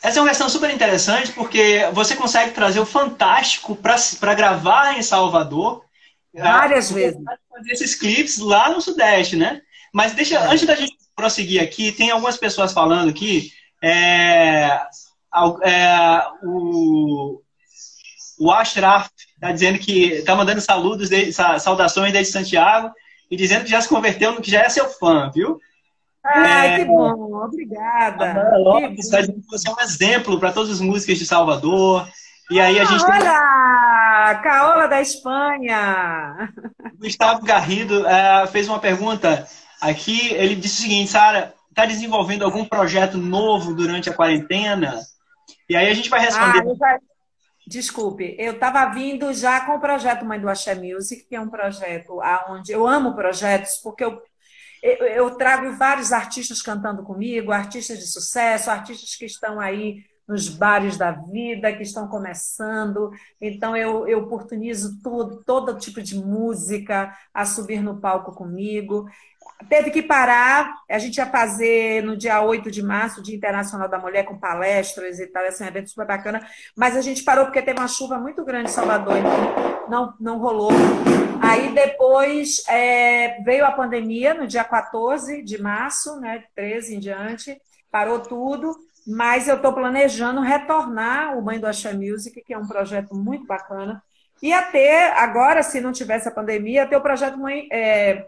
essa 0.02 0.18
é 0.18 0.22
uma 0.22 0.28
questão 0.30 0.48
super 0.48 0.70
interessante, 0.70 1.32
porque 1.32 1.86
você 1.92 2.16
consegue 2.16 2.52
trazer 2.52 2.80
o 2.80 2.86
Fantástico 2.86 3.76
para 3.76 4.34
gravar 4.34 4.96
em 4.96 5.02
Salvador. 5.02 5.84
Várias 6.34 6.90
vezes. 6.90 7.20
Fazer 7.50 7.72
esses 7.72 7.94
clipes 7.94 8.38
lá 8.38 8.70
no 8.70 8.80
Sudeste, 8.80 9.36
né? 9.36 9.60
Mas 9.92 10.14
deixa, 10.14 10.36
é. 10.36 10.46
antes 10.46 10.64
da 10.64 10.74
gente 10.74 10.96
prosseguir 11.14 11.62
aqui, 11.62 11.92
tem 11.92 12.10
algumas 12.10 12.38
pessoas 12.38 12.72
falando 12.72 13.10
aqui. 13.10 13.50
É, 13.84 14.80
é, 15.62 16.22
o, 16.42 17.42
o 18.38 18.50
Ashraf 18.50 19.10
está 19.36 19.52
dizendo 19.52 19.78
que 19.78 20.12
está 20.14 20.34
mandando 20.34 20.60
saludos, 20.60 21.08
de, 21.08 21.32
saudações 21.32 22.12
desde 22.12 22.32
Santiago 22.32 22.90
e 23.30 23.36
dizendo 23.36 23.64
que 23.64 23.70
já 23.70 23.80
se 23.80 23.88
converteu, 23.88 24.40
que 24.40 24.50
já 24.50 24.62
é 24.62 24.68
seu 24.68 24.88
fã, 24.88 25.30
viu? 25.32 25.60
Ai, 26.24 26.72
é, 26.72 26.76
que 26.78 26.84
bom, 26.86 27.36
obrigada. 27.44 28.58
Lopes 28.58 29.04
está 29.04 29.20
dizendo 29.20 29.40
que 29.40 29.46
você 29.46 29.68
é 29.68 29.72
um 29.72 29.80
exemplo 29.80 30.40
para 30.40 30.52
todas 30.52 30.72
as 30.72 30.80
músicas 30.80 31.18
de 31.18 31.26
Salvador. 31.26 32.08
E 32.50 32.60
aí 32.60 32.80
a 32.80 32.84
gente 32.84 33.04
Olha! 33.04 34.32
Tem... 34.32 34.42
Caola 34.42 34.88
da 34.88 35.00
Espanha! 35.00 36.52
Gustavo 36.98 37.44
Garrido 37.44 38.06
é, 38.06 38.46
fez 38.48 38.68
uma 38.68 38.78
pergunta 38.78 39.46
aqui. 39.80 40.32
Ele 40.32 40.56
disse 40.56 40.80
o 40.80 40.82
seguinte, 40.82 41.10
Sara, 41.10 41.54
está 41.70 41.86
desenvolvendo 41.86 42.44
algum 42.44 42.64
projeto 42.64 43.18
novo 43.18 43.74
durante 43.74 44.10
a 44.10 44.14
quarentena? 44.14 44.98
E 45.68 45.76
aí 45.76 45.88
a 45.88 45.94
gente 45.94 46.08
vai 46.08 46.20
responder. 46.20 46.62
Ah, 46.82 46.98
Desculpe, 47.66 48.36
eu 48.38 48.52
estava 48.52 48.86
vindo 48.94 49.32
já 49.34 49.66
com 49.66 49.72
o 49.72 49.80
projeto 49.80 50.24
Mãe 50.24 50.40
do 50.40 50.48
Axé 50.48 50.74
Music, 50.76 51.24
que 51.24 51.34
é 51.34 51.40
um 51.40 51.48
projeto 51.48 52.20
onde 52.48 52.70
eu 52.70 52.86
amo 52.86 53.16
projetos, 53.16 53.78
porque 53.82 54.04
eu, 54.04 54.22
eu, 54.80 55.06
eu, 55.06 55.36
trago 55.36 55.72
vários 55.72 56.12
artistas 56.12 56.62
cantando 56.62 57.02
comigo, 57.02 57.50
artistas 57.50 57.98
de 57.98 58.06
sucesso, 58.06 58.70
artistas 58.70 59.16
que 59.16 59.24
estão 59.24 59.58
aí 59.58 60.04
nos 60.28 60.48
bares 60.48 60.96
da 60.96 61.10
vida, 61.10 61.72
que 61.72 61.82
estão 61.82 62.08
começando. 62.08 63.10
Então, 63.40 63.76
eu, 63.76 64.06
eu 64.06 64.20
oportunizo 64.20 65.00
tudo, 65.02 65.42
todo 65.44 65.78
tipo 65.78 66.00
de 66.00 66.16
música 66.16 67.16
a 67.34 67.44
subir 67.44 67.82
no 67.82 68.00
palco 68.00 68.32
comigo. 68.32 69.08
Teve 69.68 69.90
que 69.90 70.02
parar, 70.02 70.82
a 70.88 70.98
gente 70.98 71.16
ia 71.16 71.26
fazer 71.26 72.02
no 72.04 72.16
dia 72.16 72.40
8 72.42 72.70
de 72.70 72.82
março, 72.82 73.22
Dia 73.22 73.34
Internacional 73.34 73.88
da 73.88 73.98
Mulher, 73.98 74.24
com 74.24 74.38
palestras 74.38 75.18
e 75.18 75.26
tal, 75.26 75.44
assim, 75.44 75.64
um 75.64 75.66
evento 75.66 75.88
super 75.88 76.06
bacana, 76.06 76.46
mas 76.76 76.94
a 76.94 77.00
gente 77.00 77.24
parou 77.24 77.46
porque 77.46 77.62
teve 77.62 77.80
uma 77.80 77.88
chuva 77.88 78.18
muito 78.18 78.44
grande 78.44 78.70
em 78.70 78.72
Salvador, 78.72 79.16
então 79.16 79.88
não, 79.88 80.14
não 80.20 80.38
rolou. 80.38 80.70
Aí 81.42 81.74
depois 81.74 82.62
é, 82.68 83.42
veio 83.42 83.64
a 83.64 83.72
pandemia, 83.72 84.34
no 84.34 84.46
dia 84.46 84.62
14 84.62 85.42
de 85.42 85.60
março, 85.60 86.20
né, 86.20 86.44
13 86.54 86.94
em 86.94 87.00
diante, 87.00 87.60
parou 87.90 88.20
tudo, 88.20 88.76
mas 89.06 89.48
eu 89.48 89.56
estou 89.56 89.72
planejando 89.72 90.42
retornar 90.42 91.36
o 91.36 91.42
Mãe 91.42 91.58
do 91.58 91.66
Axé 91.66 91.92
Music, 91.94 92.40
que 92.42 92.54
é 92.54 92.58
um 92.58 92.68
projeto 92.68 93.16
muito 93.16 93.46
bacana, 93.46 94.02
e 94.40 94.52
até 94.52 95.18
agora, 95.18 95.62
se 95.62 95.80
não 95.80 95.92
tivesse 95.92 96.28
a 96.28 96.32
pandemia, 96.32 96.86
ter 96.86 96.96
o 96.96 97.00
projeto 97.00 97.38
Mãe... 97.38 97.66
É, 97.72 98.26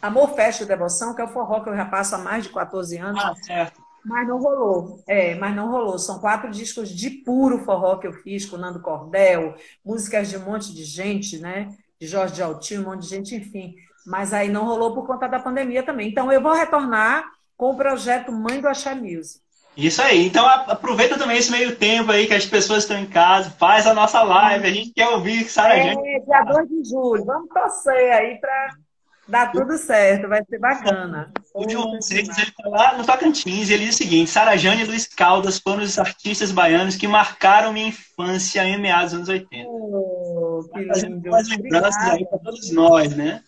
Amor, 0.00 0.34
Festa 0.34 0.62
e 0.62 0.66
Devoção, 0.66 1.14
que 1.14 1.20
é 1.20 1.24
o 1.24 1.28
forró 1.28 1.60
que 1.60 1.70
eu 1.70 1.76
já 1.76 1.84
passo 1.84 2.14
há 2.14 2.18
mais 2.18 2.44
de 2.44 2.50
14 2.50 2.96
anos. 2.98 3.22
Ah, 3.22 3.34
certo. 3.42 3.80
Mas 4.04 4.26
não 4.26 4.38
rolou. 4.38 5.02
É, 5.06 5.34
mas 5.34 5.54
não 5.54 5.70
rolou. 5.70 5.98
São 5.98 6.18
quatro 6.18 6.50
discos 6.50 6.88
de 6.88 7.10
puro 7.10 7.58
forró 7.64 7.96
que 7.96 8.06
eu 8.06 8.12
fiz 8.12 8.46
com 8.46 8.56
Nando 8.56 8.80
Cordel, 8.80 9.54
músicas 9.84 10.30
de 10.30 10.36
um 10.36 10.44
monte 10.44 10.72
de 10.72 10.84
gente, 10.84 11.38
né? 11.38 11.74
De 12.00 12.06
Jorge 12.06 12.34
de 12.34 12.42
Altinho, 12.42 12.82
um 12.82 12.84
monte 12.84 13.02
de 13.02 13.08
gente, 13.08 13.34
enfim. 13.34 13.74
Mas 14.06 14.32
aí 14.32 14.48
não 14.48 14.64
rolou 14.64 14.94
por 14.94 15.06
conta 15.06 15.28
da 15.28 15.40
pandemia 15.40 15.82
também. 15.82 16.08
Então 16.08 16.32
eu 16.32 16.40
vou 16.40 16.52
retornar 16.52 17.24
com 17.56 17.70
o 17.70 17.76
projeto 17.76 18.32
Mãe 18.32 18.60
do 18.60 18.68
Axé 18.68 18.94
Music. 18.94 19.40
Isso 19.76 20.00
aí. 20.00 20.26
Então 20.26 20.46
aproveita 20.46 21.18
também 21.18 21.38
esse 21.38 21.50
meio 21.50 21.76
tempo 21.76 22.10
aí 22.10 22.26
que 22.26 22.34
as 22.34 22.46
pessoas 22.46 22.84
estão 22.84 22.98
em 22.98 23.06
casa, 23.06 23.50
faz 23.50 23.86
a 23.86 23.94
nossa 23.94 24.22
live. 24.22 24.66
A 24.66 24.72
gente 24.72 24.90
quer 24.90 25.08
ouvir 25.08 25.44
Sara 25.48 25.76
É, 25.76 25.94
dia 25.94 26.42
2 26.42 26.68
de 26.68 26.88
julho. 26.88 27.24
Vamos 27.24 27.48
torcer 27.48 28.12
aí 28.12 28.40
para 28.40 28.74
Dá 29.28 29.46
tudo 29.46 29.76
certo, 29.76 30.26
vai 30.26 30.42
ser 30.42 30.58
bacana. 30.58 31.30
O 31.54 31.68
João 31.68 32.00
Seixas, 32.00 32.38
ele 32.38 32.50
tá 32.50 32.68
lá 32.68 32.96
no 32.96 33.04
Tocantins, 33.04 33.68
ele 33.68 33.84
diz 33.84 33.94
o 33.94 33.98
seguinte, 33.98 34.30
Sara 34.30 34.56
Jane 34.56 34.82
e 34.82 34.86
Luiz 34.86 35.06
Caldas 35.06 35.58
foram 35.58 35.82
os 35.82 35.98
artistas 35.98 36.50
baianos 36.50 36.96
que 36.96 37.06
marcaram 37.06 37.72
minha 37.72 37.88
infância 37.88 38.64
em 38.64 38.80
meados 38.80 39.12
dos 39.12 39.28
anos 39.28 39.28
80. 39.28 39.68
Oh, 39.68 40.66
que 40.72 40.80
lindo. 40.80 41.34
As 41.34 41.46
lembranças 41.48 42.10
aí 42.10 42.24
para 42.24 42.38
todos 42.38 42.72
nós, 42.72 43.14
né? 43.14 43.42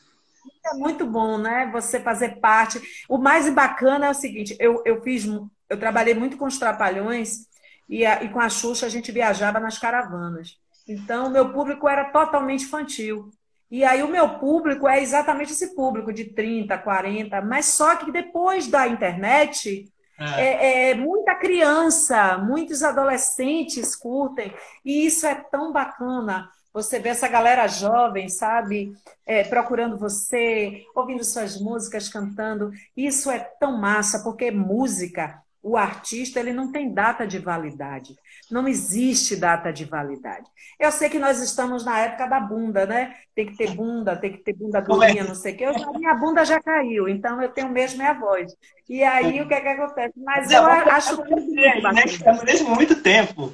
É 0.67 0.75
muito 0.75 1.07
bom, 1.07 1.39
né? 1.39 1.71
Você 1.73 1.99
fazer 1.99 2.41
parte. 2.41 2.79
O 3.09 3.17
mais 3.17 3.49
bacana 3.49 4.07
é 4.07 4.11
o 4.11 4.15
seguinte, 4.15 4.55
eu, 4.61 4.83
eu 4.85 5.01
fiz, 5.01 5.25
eu 5.25 5.79
trabalhei 5.79 6.13
muito 6.13 6.37
com 6.37 6.45
os 6.45 6.59
trapalhões 6.59 7.47
e, 7.89 8.05
a, 8.05 8.23
e 8.23 8.29
com 8.29 8.39
a 8.39 8.51
Xuxa 8.51 8.85
a 8.85 8.91
gente 8.91 9.11
viajava 9.11 9.59
nas 9.59 9.79
caravanas. 9.79 10.59
Então, 10.87 11.31
meu 11.31 11.51
público 11.53 11.89
era 11.89 12.11
totalmente 12.11 12.65
infantil. 12.65 13.31
E 13.71 13.85
aí 13.85 14.03
o 14.03 14.09
meu 14.09 14.39
público 14.39 14.89
é 14.89 15.01
exatamente 15.01 15.53
esse 15.53 15.75
público 15.75 16.13
de 16.13 16.25
30, 16.25 16.77
40, 16.79 17.41
mas 17.43 17.67
só 17.67 17.95
que 17.97 18.11
depois 18.11 18.67
da 18.67 18.89
internet, 18.89 19.89
é. 20.19 20.43
É, 20.43 20.91
é, 20.91 20.95
muita 20.95 21.35
criança, 21.35 22.37
muitos 22.37 22.83
adolescentes 22.83 23.97
curtem, 23.97 24.53
e 24.85 25.07
isso 25.07 25.27
é 25.27 25.35
tão 25.35 25.73
bacana. 25.73 26.51
Você 26.75 26.99
vê 26.99 27.09
essa 27.09 27.27
galera 27.27 27.67
jovem, 27.67 28.29
sabe, 28.29 28.93
é, 29.27 29.43
procurando 29.45 29.97
você, 29.99 30.85
ouvindo 30.95 31.25
suas 31.25 31.61
músicas, 31.61 32.09
cantando. 32.09 32.71
Isso 32.97 33.31
é 33.31 33.39
tão 33.39 33.79
massa, 33.79 34.23
porque 34.23 34.51
música 34.51 35.43
o 35.63 35.77
artista 35.77 36.41
ele 36.41 36.53
não 36.53 36.73
tem 36.73 36.93
data 36.93 37.27
de 37.27 37.39
validade. 37.39 38.17
Não 38.51 38.67
existe 38.67 39.37
data 39.37 39.73
de 39.73 39.85
validade. 39.85 40.47
Eu 40.79 40.91
sei 40.91 41.09
que 41.09 41.19
nós 41.19 41.41
estamos 41.41 41.85
na 41.85 41.99
época 41.99 42.27
da 42.27 42.41
bunda, 42.41 42.87
né? 42.87 43.15
Tem 43.35 43.47
que 43.47 43.57
ter 43.57 43.75
bunda, 43.75 44.17
tem 44.17 44.33
que 44.33 44.39
ter 44.39 44.55
bunda 44.55 44.81
durinha, 44.81 45.25
não 45.25 45.35
sei 45.35 45.55
o 45.55 45.57
quê. 45.57 45.65
Eu, 45.65 45.93
minha 45.93 46.15
bunda 46.15 46.45
já 46.45 46.61
caiu, 46.61 47.09
então 47.09 47.41
eu 47.41 47.51
tenho 47.51 47.69
mesmo 47.69 47.99
minha 47.99 48.15
voz. 48.15 48.53
E 48.89 49.05
aí 49.05 49.41
o 49.41 49.47
que 49.47 49.55
é 49.55 49.61
que 49.61 49.69
acontece? 49.69 50.15
Mas 50.17 50.51
eu 50.51 50.65
acho 50.65 51.23
que. 51.23 51.35
Né? 51.35 52.03
Estamos 52.07 52.43
mesmo 52.43 52.75
muito 52.75 53.03
tempo. 53.03 53.53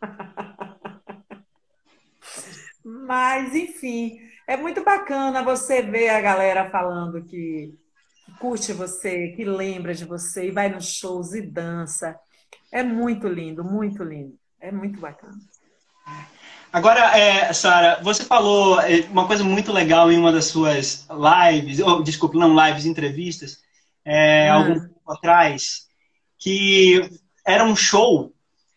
Mas, 2.84 3.54
enfim, 3.54 4.18
é 4.46 4.56
muito 4.56 4.82
bacana 4.82 5.42
você 5.42 5.82
ver 5.82 6.08
a 6.08 6.20
galera 6.20 6.70
falando 6.70 7.22
que 7.22 7.72
curte 8.38 8.72
você, 8.72 9.28
que 9.28 9.44
lembra 9.44 9.94
de 9.94 10.04
você 10.04 10.48
e 10.48 10.50
vai 10.50 10.68
nos 10.68 10.86
shows 10.86 11.34
e 11.34 11.42
dança. 11.42 12.18
É 12.72 12.82
muito 12.82 13.26
lindo, 13.28 13.64
muito 13.64 14.02
lindo. 14.04 14.38
É 14.60 14.70
muito 14.70 15.00
bacana. 15.00 15.34
Agora, 16.72 17.18
é, 17.18 17.52
Sara, 17.52 18.00
você 18.02 18.24
falou 18.24 18.80
é, 18.80 19.00
uma 19.10 19.26
coisa 19.26 19.42
muito 19.42 19.72
legal 19.72 20.12
em 20.12 20.18
uma 20.18 20.30
das 20.30 20.46
suas 20.46 21.06
lives, 21.10 21.80
ou, 21.80 22.02
desculpe, 22.02 22.38
não 22.38 22.54
lives, 22.54 22.84
entrevistas, 22.84 23.58
é, 24.04 24.52
hum. 24.52 24.56
algum 24.56 24.80
tempo 24.80 25.12
atrás, 25.12 25.86
que 26.38 27.10
era 27.44 27.64
um 27.64 27.74
show 27.74 28.32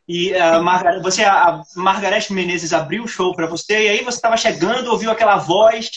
e 0.08 0.36
a 0.36 0.62
Margar 0.62 1.02
você, 1.02 1.24
a 1.24 1.62
Margarete 1.76 2.34
Menezes 2.34 2.74
abriu 2.74 3.04
o 3.04 3.08
show 3.08 3.34
para 3.34 3.48
você 3.48 3.86
e 3.86 3.90
aí 3.90 4.04
você 4.04 4.18
estava 4.18 4.36
chegando, 4.36 4.92
ouviu 4.92 5.10
aquela 5.10 5.38
voz 5.38 5.92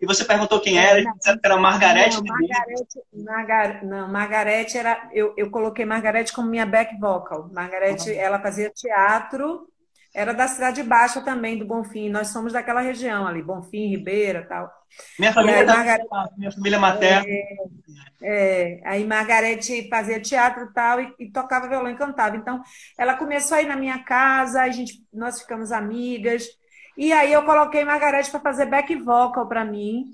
e 0.00 0.06
você 0.06 0.24
perguntou 0.24 0.60
quem 0.60 0.78
era, 0.78 1.02
disseram 1.14 1.38
que 1.38 1.46
era 1.46 1.56
Margarete. 1.58 2.16
Não, 2.16 2.24
Margarete, 2.24 3.00
Margar, 3.12 3.84
não, 3.84 4.08
Margarete 4.08 4.78
era. 4.78 5.10
Eu, 5.12 5.34
eu 5.36 5.50
coloquei 5.50 5.84
Margarete 5.84 6.32
como 6.32 6.48
minha 6.48 6.64
back 6.64 6.98
vocal. 6.98 7.50
Margarete, 7.52 8.10
uhum. 8.10 8.18
ela 8.18 8.40
fazia 8.40 8.70
teatro, 8.70 9.68
era 10.14 10.32
da 10.32 10.48
Cidade 10.48 10.82
Baixa 10.82 11.20
também, 11.20 11.58
do 11.58 11.66
Bonfim. 11.66 12.08
Nós 12.08 12.28
somos 12.28 12.54
daquela 12.54 12.80
região 12.80 13.26
ali, 13.26 13.42
Bonfim, 13.42 13.88
Ribeira 13.88 14.46
tal. 14.48 14.72
Minha 15.18 15.34
família, 15.34 15.60
aí, 15.60 15.66
Margarete, 15.66 16.08
minha 16.38 16.50
família 16.50 16.78
materna. 16.78 17.26
É, 17.28 17.56
é, 18.22 18.80
aí 18.84 19.04
Margarete 19.04 19.86
fazia 19.90 20.18
teatro 20.18 20.64
e 20.64 20.72
tal, 20.72 21.00
e, 21.00 21.14
e 21.18 21.30
tocava 21.30 21.68
violão 21.68 21.90
e 21.90 21.96
cantava. 21.96 22.36
Então, 22.36 22.62
ela 22.96 23.14
começou 23.16 23.58
aí 23.58 23.66
na 23.66 23.76
minha 23.76 24.02
casa, 24.02 24.62
a 24.62 24.70
gente, 24.70 24.94
nós 25.12 25.40
ficamos 25.40 25.70
amigas. 25.72 26.48
E 27.00 27.14
aí 27.14 27.32
eu 27.32 27.42
coloquei 27.44 27.82
Margarete 27.82 28.30
para 28.30 28.40
fazer 28.40 28.66
back 28.66 28.94
vocal 28.96 29.48
para 29.48 29.64
mim. 29.64 30.10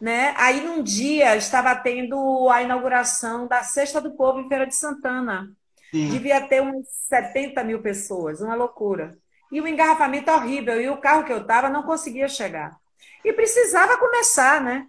Né? 0.00 0.32
Aí 0.36 0.60
num 0.60 0.80
dia 0.80 1.34
estava 1.34 1.74
tendo 1.74 2.48
a 2.48 2.62
inauguração 2.62 3.48
da 3.48 3.64
Sexta 3.64 4.00
do 4.00 4.12
Povo 4.12 4.38
em 4.38 4.48
Feira 4.48 4.68
de 4.68 4.76
Santana. 4.76 5.50
Sim. 5.90 6.08
Devia 6.10 6.46
ter 6.46 6.62
uns 6.62 6.86
70 7.08 7.64
mil 7.64 7.82
pessoas, 7.82 8.40
uma 8.40 8.54
loucura. 8.54 9.18
E 9.50 9.60
o 9.60 9.66
engarrafamento 9.66 10.30
horrível, 10.30 10.80
e 10.80 10.88
o 10.88 10.98
carro 10.98 11.24
que 11.24 11.32
eu 11.32 11.40
estava 11.40 11.68
não 11.68 11.82
conseguia 11.82 12.28
chegar. 12.28 12.76
E 13.24 13.32
precisava 13.32 13.98
começar, 13.98 14.62
né? 14.62 14.86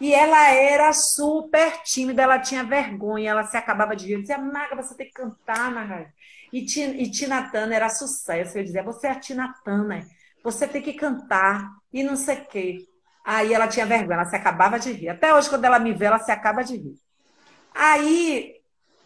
E 0.00 0.14
ela 0.14 0.48
era 0.52 0.92
super 0.92 1.82
tímida, 1.82 2.22
ela 2.22 2.38
tinha 2.38 2.62
vergonha, 2.62 3.32
ela 3.32 3.42
se 3.42 3.56
acabava 3.56 3.96
de 3.96 4.06
rir. 4.06 4.12
Eu 4.12 4.20
dizia, 4.20 4.38
Maga, 4.38 4.76
você 4.76 4.94
tem 4.94 5.06
que 5.06 5.12
cantar, 5.12 5.72
Maga. 5.72 6.08
E, 6.52 6.60
e 6.62 7.10
Tina 7.10 7.50
Turner 7.50 7.78
era 7.78 7.88
sucesso. 7.88 8.56
Eu 8.56 8.62
dizia, 8.62 8.84
você 8.84 9.08
é 9.08 9.10
a 9.10 9.18
Tina 9.18 9.52
Turner 9.64 10.06
você 10.46 10.64
tem 10.68 10.80
que 10.80 10.92
cantar 10.92 11.68
e 11.92 12.04
não 12.04 12.14
sei 12.14 12.36
o 12.36 12.46
quê. 12.46 12.86
Aí 13.24 13.52
ela 13.52 13.66
tinha 13.66 13.84
vergonha, 13.84 14.14
ela 14.14 14.24
se 14.24 14.36
acabava 14.36 14.78
de 14.78 14.92
rir. 14.92 15.08
Até 15.08 15.34
hoje, 15.34 15.50
quando 15.50 15.64
ela 15.64 15.80
me 15.80 15.92
vê, 15.92 16.04
ela 16.04 16.20
se 16.20 16.30
acaba 16.30 16.62
de 16.62 16.76
rir. 16.76 16.94
Aí, 17.74 18.54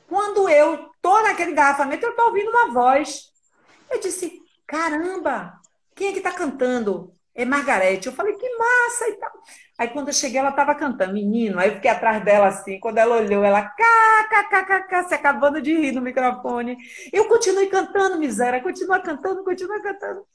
quando 0.07 0.51
eu 0.51 0.91
tô 1.01 1.23
naquele 1.23 1.53
engarrafamento, 1.53 2.05
eu 2.05 2.15
tô 2.15 2.27
ouvindo 2.27 2.51
uma 2.51 2.71
voz. 2.73 3.31
Eu 3.91 3.99
disse, 4.01 4.39
caramba, 4.67 5.59
quem 5.97 6.09
é 6.09 6.13
que 6.13 6.21
tá 6.21 6.31
cantando? 6.31 7.15
É 7.35 7.47
Margarete. 7.47 8.09
Eu 8.09 8.13
falei, 8.13 8.35
que 8.35 8.59
massa 8.59 9.09
e 9.09 9.15
tal. 9.15 9.33
Aí 9.79 9.89
quando 9.89 10.09
eu 10.09 10.15
cheguei, 10.15 10.39
ela 10.39 10.51
estava 10.51 10.75
cantando, 10.75 11.15
menino. 11.15 11.59
Aí 11.59 11.71
eu 11.71 11.77
fiquei 11.77 11.91
atrás 11.91 12.23
dela 12.23 12.49
assim. 12.49 12.79
Quando 12.81 12.99
ela 12.99 13.17
olhou, 13.17 13.43
ela 13.43 13.63
kkkk, 13.63 15.09
se 15.09 15.15
acabando 15.15 15.63
de 15.63 15.75
rir 15.75 15.93
no 15.93 16.03
microfone. 16.03 16.77
Eu 17.11 17.27
continuei 17.29 17.67
cantando, 17.69 18.19
miséria. 18.19 18.63
Continua 18.63 19.01
cantando, 19.01 19.43
continua 19.43 19.81
cantando. 19.81 20.27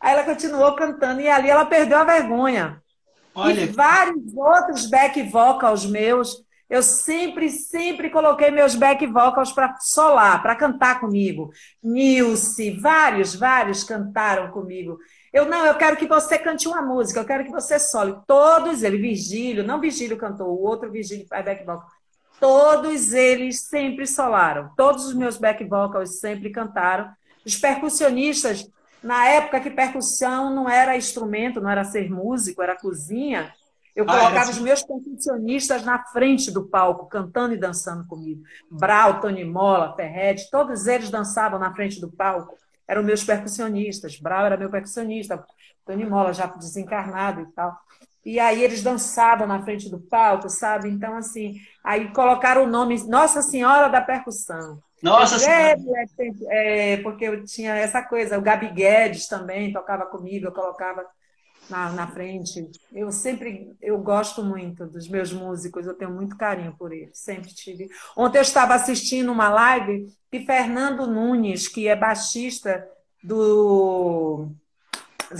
Aí 0.00 0.12
ela 0.12 0.24
continuou 0.24 0.74
cantando 0.74 1.20
e 1.20 1.28
ali 1.28 1.50
ela 1.50 1.66
perdeu 1.66 1.98
a 1.98 2.04
vergonha. 2.04 2.82
Olha. 3.34 3.62
E 3.62 3.66
vários 3.66 4.34
outros 4.34 4.86
back 4.90 5.22
vocals 5.24 5.86
meus, 5.86 6.42
eu 6.68 6.82
sempre, 6.82 7.48
sempre 7.50 8.10
coloquei 8.10 8.50
meus 8.50 8.74
back 8.74 9.06
vocals 9.06 9.52
para 9.52 9.76
solar, 9.80 10.42
para 10.42 10.56
cantar 10.56 11.00
comigo. 11.00 11.50
Nilce, 11.82 12.78
vários, 12.78 13.34
vários 13.34 13.84
cantaram 13.84 14.50
comigo. 14.50 14.98
Eu 15.32 15.46
não, 15.46 15.64
eu 15.64 15.74
quero 15.74 15.96
que 15.96 16.06
você 16.06 16.38
cante 16.38 16.66
uma 16.66 16.82
música, 16.82 17.20
eu 17.20 17.24
quero 17.24 17.44
que 17.44 17.50
você 17.50 17.78
sole. 17.78 18.16
Todos 18.26 18.82
eles, 18.82 19.00
Virgílio, 19.00 19.64
não 19.64 19.80
Virgílio 19.80 20.16
cantou, 20.16 20.48
o 20.48 20.62
outro 20.62 20.90
Virgílio 20.90 21.26
faz 21.28 21.44
back 21.44 21.64
vocal. 21.64 21.88
Todos 22.40 23.12
eles 23.12 23.62
sempre 23.62 24.06
solaram. 24.06 24.70
Todos 24.76 25.06
os 25.06 25.14
meus 25.14 25.36
back 25.36 25.64
vocals 25.64 26.20
sempre 26.20 26.50
cantaram. 26.50 27.10
Os 27.44 27.56
percussionistas 27.56 28.68
na 29.02 29.26
época 29.26 29.60
que 29.60 29.70
percussão 29.70 30.54
não 30.54 30.68
era 30.68 30.96
instrumento, 30.96 31.60
não 31.60 31.70
era 31.70 31.84
ser 31.84 32.10
músico, 32.10 32.62
era 32.62 32.76
cozinha, 32.76 33.52
eu 33.98 34.04
ah, 34.06 34.16
colocava 34.16 34.50
os 34.50 34.60
meus 34.60 34.80
percussionistas 34.82 35.82
na 35.82 36.04
frente 36.04 36.52
do 36.52 36.68
palco, 36.68 37.06
cantando 37.06 37.54
e 37.54 37.58
dançando 37.58 38.06
comigo. 38.06 38.42
Brau, 38.70 39.20
Tony 39.20 39.44
Mola, 39.44 39.96
Ferretti, 39.96 40.48
todos 40.52 40.86
eles 40.86 41.10
dançavam 41.10 41.58
na 41.58 41.74
frente 41.74 42.00
do 42.00 42.08
palco. 42.08 42.56
Eram 42.86 43.02
meus 43.02 43.24
percussionistas. 43.24 44.20
Brau 44.20 44.46
era 44.46 44.56
meu 44.56 44.70
percussionista, 44.70 45.44
Tony 45.84 46.06
Mola 46.06 46.32
já 46.32 46.46
desencarnado 46.46 47.40
e 47.40 47.46
tal. 47.46 47.76
E 48.24 48.38
aí 48.38 48.62
eles 48.62 48.82
dançavam 48.82 49.48
na 49.48 49.62
frente 49.64 49.90
do 49.90 49.98
palco, 49.98 50.48
sabe? 50.48 50.88
Então, 50.88 51.16
assim, 51.16 51.56
aí 51.82 52.12
colocaram 52.12 52.64
o 52.64 52.68
nome 52.68 53.02
Nossa 53.08 53.42
Senhora 53.42 53.88
da 53.88 54.00
Percussão. 54.00 54.80
Nossa 55.02 55.48
é, 55.48 55.76
é, 56.48 56.96
porque 56.98 57.24
eu 57.24 57.44
tinha 57.44 57.74
essa 57.76 58.02
coisa, 58.02 58.38
o 58.38 58.42
Gabi 58.42 58.68
Guedes 58.70 59.28
também 59.28 59.72
tocava 59.72 60.06
comigo, 60.06 60.46
eu 60.46 60.52
colocava 60.52 61.06
na, 61.70 61.90
na 61.90 62.06
frente. 62.08 62.68
Eu 62.92 63.12
sempre, 63.12 63.76
eu 63.80 63.98
gosto 63.98 64.42
muito 64.42 64.86
dos 64.86 65.08
meus 65.08 65.32
músicos, 65.32 65.86
eu 65.86 65.94
tenho 65.94 66.10
muito 66.10 66.36
carinho 66.36 66.74
por 66.76 66.92
eles, 66.92 67.18
sempre 67.18 67.54
tive. 67.54 67.88
Ontem 68.16 68.38
eu 68.38 68.42
estava 68.42 68.74
assistindo 68.74 69.30
uma 69.30 69.48
live 69.48 70.06
que 70.30 70.44
Fernando 70.44 71.06
Nunes, 71.06 71.68
que 71.68 71.86
é 71.86 71.94
baixista 71.94 72.84
do 73.22 74.48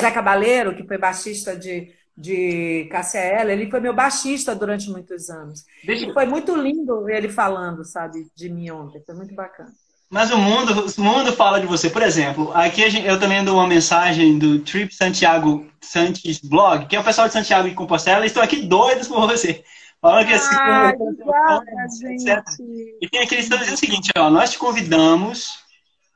Zé 0.01 0.11
Cabaleiro, 0.11 0.75
que 0.75 0.87
foi 0.87 0.99
baixista 0.99 1.57
de 1.57 1.93
de 2.19 2.89
Cássia 2.91 3.21
Eller, 3.21 3.57
ele 3.57 3.71
foi 3.71 3.79
meu 3.79 3.95
baixista 3.95 4.55
durante 4.55 4.91
muitos 4.91 5.31
anos. 5.31 5.65
Deixa... 5.85 6.05
E 6.07 6.13
foi 6.13 6.27
muito 6.27 6.57
lindo 6.57 7.09
ele 7.09 7.29
falando, 7.29 7.85
sabe, 7.85 8.27
de 8.35 8.49
mim 8.49 8.71
ontem, 8.71 9.01
foi 9.07 9.15
muito 9.15 9.35
bacana. 9.35 9.71
Mas 10.11 10.31
o 10.31 10.39
mundo, 10.39 10.87
o 10.97 11.01
mundo 11.01 11.33
fala 11.35 11.61
de 11.61 11.67
você. 11.67 11.89
Por 11.89 12.03
exemplo, 12.03 12.51
aqui 12.55 12.89
gente, 12.91 13.07
eu 13.07 13.21
também 13.21 13.45
dou 13.45 13.57
uma 13.57 13.67
mensagem 13.67 14.39
do 14.39 14.59
Trip 14.61 14.93
Santiago 14.93 15.67
Santos 15.81 16.41
Blog, 16.41 16.87
que 16.87 16.97
é 16.97 17.01
o 17.01 17.05
pessoal 17.05 17.29
de 17.29 17.35
Santiago 17.35 17.69
e 17.69 17.75
Compostela, 17.75 18.27
estão 18.27 18.43
aqui 18.43 18.63
doidos 18.63 19.07
por 19.07 19.27
você. 19.29 19.63
Falando 20.01 20.27
que 20.27 20.33
assim. 20.33 20.57
E 23.01 23.09
tem 23.09 23.21
aqui, 23.21 23.35
eles 23.35 23.45
estão 23.45 23.59
dizendo 23.59 23.75
o 23.75 23.79
seguinte, 23.79 24.11
ó, 24.17 24.31
nós 24.31 24.51
te 24.51 24.59
convidamos, 24.59 25.59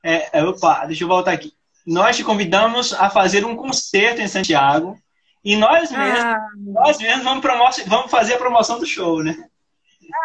é, 0.02 0.42
opa, 0.42 0.86
deixa 0.86 1.04
eu 1.04 1.08
voltar 1.08 1.32
aqui. 1.32 1.52
Nós 1.86 2.16
te 2.16 2.24
convidamos 2.24 2.92
a 2.94 3.10
fazer 3.10 3.44
um 3.44 3.56
concerto 3.56 4.20
em 4.20 4.28
Santiago 4.28 4.96
E 5.44 5.56
nós 5.56 5.90
mesmos, 5.90 6.24
ah. 6.24 6.48
nós 6.56 6.98
mesmos 6.98 7.24
vamos, 7.24 7.84
vamos 7.86 8.10
fazer 8.10 8.34
a 8.34 8.38
promoção 8.38 8.78
do 8.78 8.86
show, 8.86 9.22
né? 9.22 9.36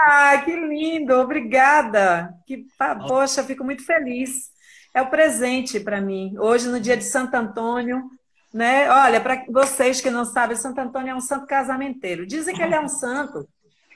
Ah, 0.01 0.38
que 0.43 0.55
lindo! 0.55 1.13
Obrigada! 1.15 2.34
Que, 2.45 2.65
poxa, 3.07 3.43
fico 3.43 3.63
muito 3.63 3.86
feliz. 3.86 4.51
É 4.93 5.01
o 5.01 5.09
presente 5.09 5.80
para 5.80 6.01
mim. 6.01 6.36
Hoje, 6.38 6.68
no 6.68 6.80
dia 6.80 6.97
de 6.97 7.03
Santo 7.03 7.36
Antônio, 7.36 8.09
né? 8.53 8.89
Olha, 8.89 9.22
para 9.22 9.43
vocês 9.49 10.01
que 10.01 10.09
não 10.09 10.26
sabem, 10.26 10.55
Santo 10.55 10.80
Antônio 10.80 11.11
é 11.11 11.15
um 11.15 11.22
santo 11.22 11.45
casamenteiro. 11.45 12.26
Dizem 12.26 12.55
que 12.55 12.61
ele 12.61 12.76
é 12.76 12.80
um 12.80 12.88
santo 12.88 13.47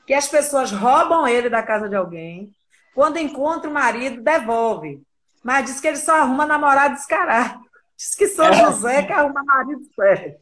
que 0.06 0.14
as 0.14 0.28
pessoas 0.28 0.72
roubam 0.72 1.28
ele 1.28 1.50
da 1.50 1.64
casa 1.64 1.88
de 1.88 1.96
alguém. 1.96 2.52
Quando 2.94 3.18
encontra 3.18 3.70
o 3.70 3.74
marido, 3.74 4.22
devolve. 4.22 5.02
Mas 5.44 5.66
diz 5.66 5.80
que 5.80 5.88
ele 5.88 5.98
só 5.98 6.22
arruma 6.22 6.46
namorado 6.46 6.96
descarado. 6.96 7.60
Diz 7.98 8.16
que 8.16 8.28
São 8.28 8.48
é. 8.48 8.54
José 8.54 9.04
que 9.04 9.14
arruma 9.14 9.44
marido 9.44 9.82
sério. 9.96 10.36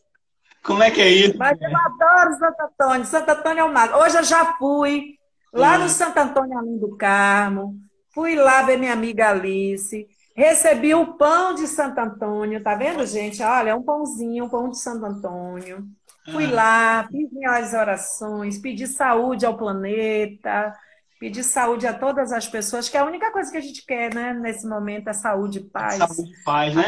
Como 0.64 0.84
é 0.84 0.92
que 0.92 1.02
é 1.02 1.10
isso? 1.10 1.38
Mas 1.38 1.58
eu 1.62 1.70
adoro 1.78 2.38
Santo 2.38 2.62
Antônio. 2.62 3.06
Santo 3.06 3.30
Antônio 3.30 3.62
é 3.62 3.64
o 3.64 3.74
máximo. 3.74 4.00
Hoje 4.00 4.18
eu 4.18 4.24
já 4.24 4.54
fui 4.58 5.16
lá 5.54 5.78
no 5.78 5.90
Santo 5.90 6.18
Antônio 6.18 6.58
Além 6.58 6.78
do 6.78 6.96
Carmo. 6.96 7.76
Fui 8.14 8.36
lá 8.36 8.64
ver 8.64 8.78
minha 8.78 8.94
amiga 8.94 9.30
Alice. 9.30 10.08
Recebi 10.36 10.94
o 10.94 11.14
pão 11.14 11.54
de 11.54 11.68
Santo 11.68 12.00
Antônio. 12.00 12.64
Tá 12.64 12.76
vendo, 12.76 13.06
gente? 13.06 13.42
Olha, 13.42 13.72
é 13.72 13.76
um 13.76 13.84
pãozinho, 13.84 14.46
um 14.46 14.50
pão 14.50 14.70
de 14.70 14.80
Santo 14.80 15.06
Antônio. 15.06 15.88
Fui 16.32 16.46
ah. 16.46 16.52
lá, 16.52 17.08
fiz 17.10 17.32
minhas 17.32 17.74
orações, 17.74 18.60
pedi 18.60 18.88
saúde 18.88 19.46
ao 19.46 19.58
planeta, 19.58 20.74
pedir 21.20 21.44
saúde 21.44 21.88
a 21.88 21.94
todas 21.94 22.32
as 22.32 22.48
pessoas, 22.48 22.88
que 22.88 22.96
é 22.96 23.00
a 23.00 23.06
única 23.06 23.32
coisa 23.32 23.52
que 23.52 23.58
a 23.58 23.62
gente 23.62 23.86
quer, 23.86 24.14
né, 24.14 24.34
nesse 24.34 24.68
momento 24.68 25.10
é 25.10 25.14
saúde 25.14 25.60
e 25.60 25.64
paz. 25.64 25.98
Saúde 25.98 26.32
e 26.32 26.44
paz, 26.44 26.76
né? 26.76 26.86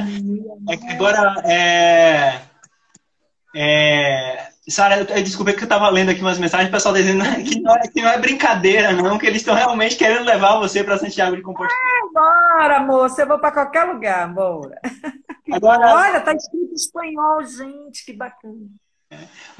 É 0.69 0.77
que 0.77 0.87
agora, 0.87 1.41
é... 1.43 2.50
é... 3.55 4.51
Sara, 4.69 5.03
desculpa 5.03 5.53
que 5.53 5.59
eu 5.59 5.63
estava 5.63 5.89
lendo 5.89 6.11
aqui 6.11 6.21
umas 6.21 6.37
mensagens, 6.37 6.69
o 6.69 6.71
pessoal 6.71 6.93
dizendo 6.93 7.23
que 7.43 7.59
não, 7.59 7.75
é, 7.75 7.87
que 7.87 8.01
não 8.01 8.09
é 8.09 8.19
brincadeira, 8.19 8.91
não, 8.93 9.17
que 9.17 9.25
eles 9.25 9.41
estão 9.41 9.55
realmente 9.55 9.97
querendo 9.97 10.23
levar 10.23 10.59
você 10.59 10.83
para 10.83 10.97
Santiago 10.97 11.35
de 11.35 11.41
Compostela. 11.41 11.73
É, 11.73 12.13
bora, 12.13 12.79
moça, 12.81 13.23
eu 13.23 13.27
vou 13.27 13.39
para 13.39 13.51
qualquer 13.51 13.83
lugar, 13.85 14.31
bora. 14.33 14.79
Agora... 15.51 15.95
Olha, 15.95 16.21
tá 16.21 16.33
escrito 16.33 16.71
em 16.71 16.73
espanhol, 16.73 17.43
gente, 17.43 18.05
que 18.05 18.13
bacana. 18.13 18.67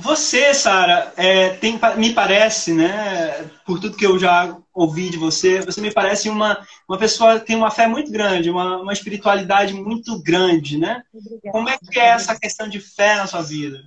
Você, 0.01 0.53
Sara, 0.53 1.13
é, 1.15 1.57
me 1.97 2.13
parece, 2.13 2.73
né, 2.73 3.43
por 3.65 3.79
tudo 3.79 3.95
que 3.95 4.05
eu 4.05 4.17
já 4.17 4.57
ouvi 4.73 5.09
de 5.09 5.17
você, 5.17 5.61
você 5.61 5.79
me 5.79 5.93
parece 5.93 6.29
uma, 6.29 6.65
uma 6.87 6.97
pessoa 6.97 7.39
que 7.39 7.45
tem 7.45 7.55
uma 7.55 7.69
fé 7.69 7.85
muito 7.87 8.11
grande, 8.11 8.49
uma, 8.49 8.77
uma 8.81 8.93
espiritualidade 8.93 9.73
muito 9.73 10.21
grande, 10.23 10.79
né? 10.79 11.03
Obrigada. 11.13 11.51
Como 11.51 11.69
é 11.69 11.77
que 11.77 11.99
é 11.99 12.07
essa 12.07 12.39
questão 12.39 12.67
de 12.67 12.79
fé 12.79 13.15
na 13.15 13.27
sua 13.27 13.41
vida? 13.41 13.79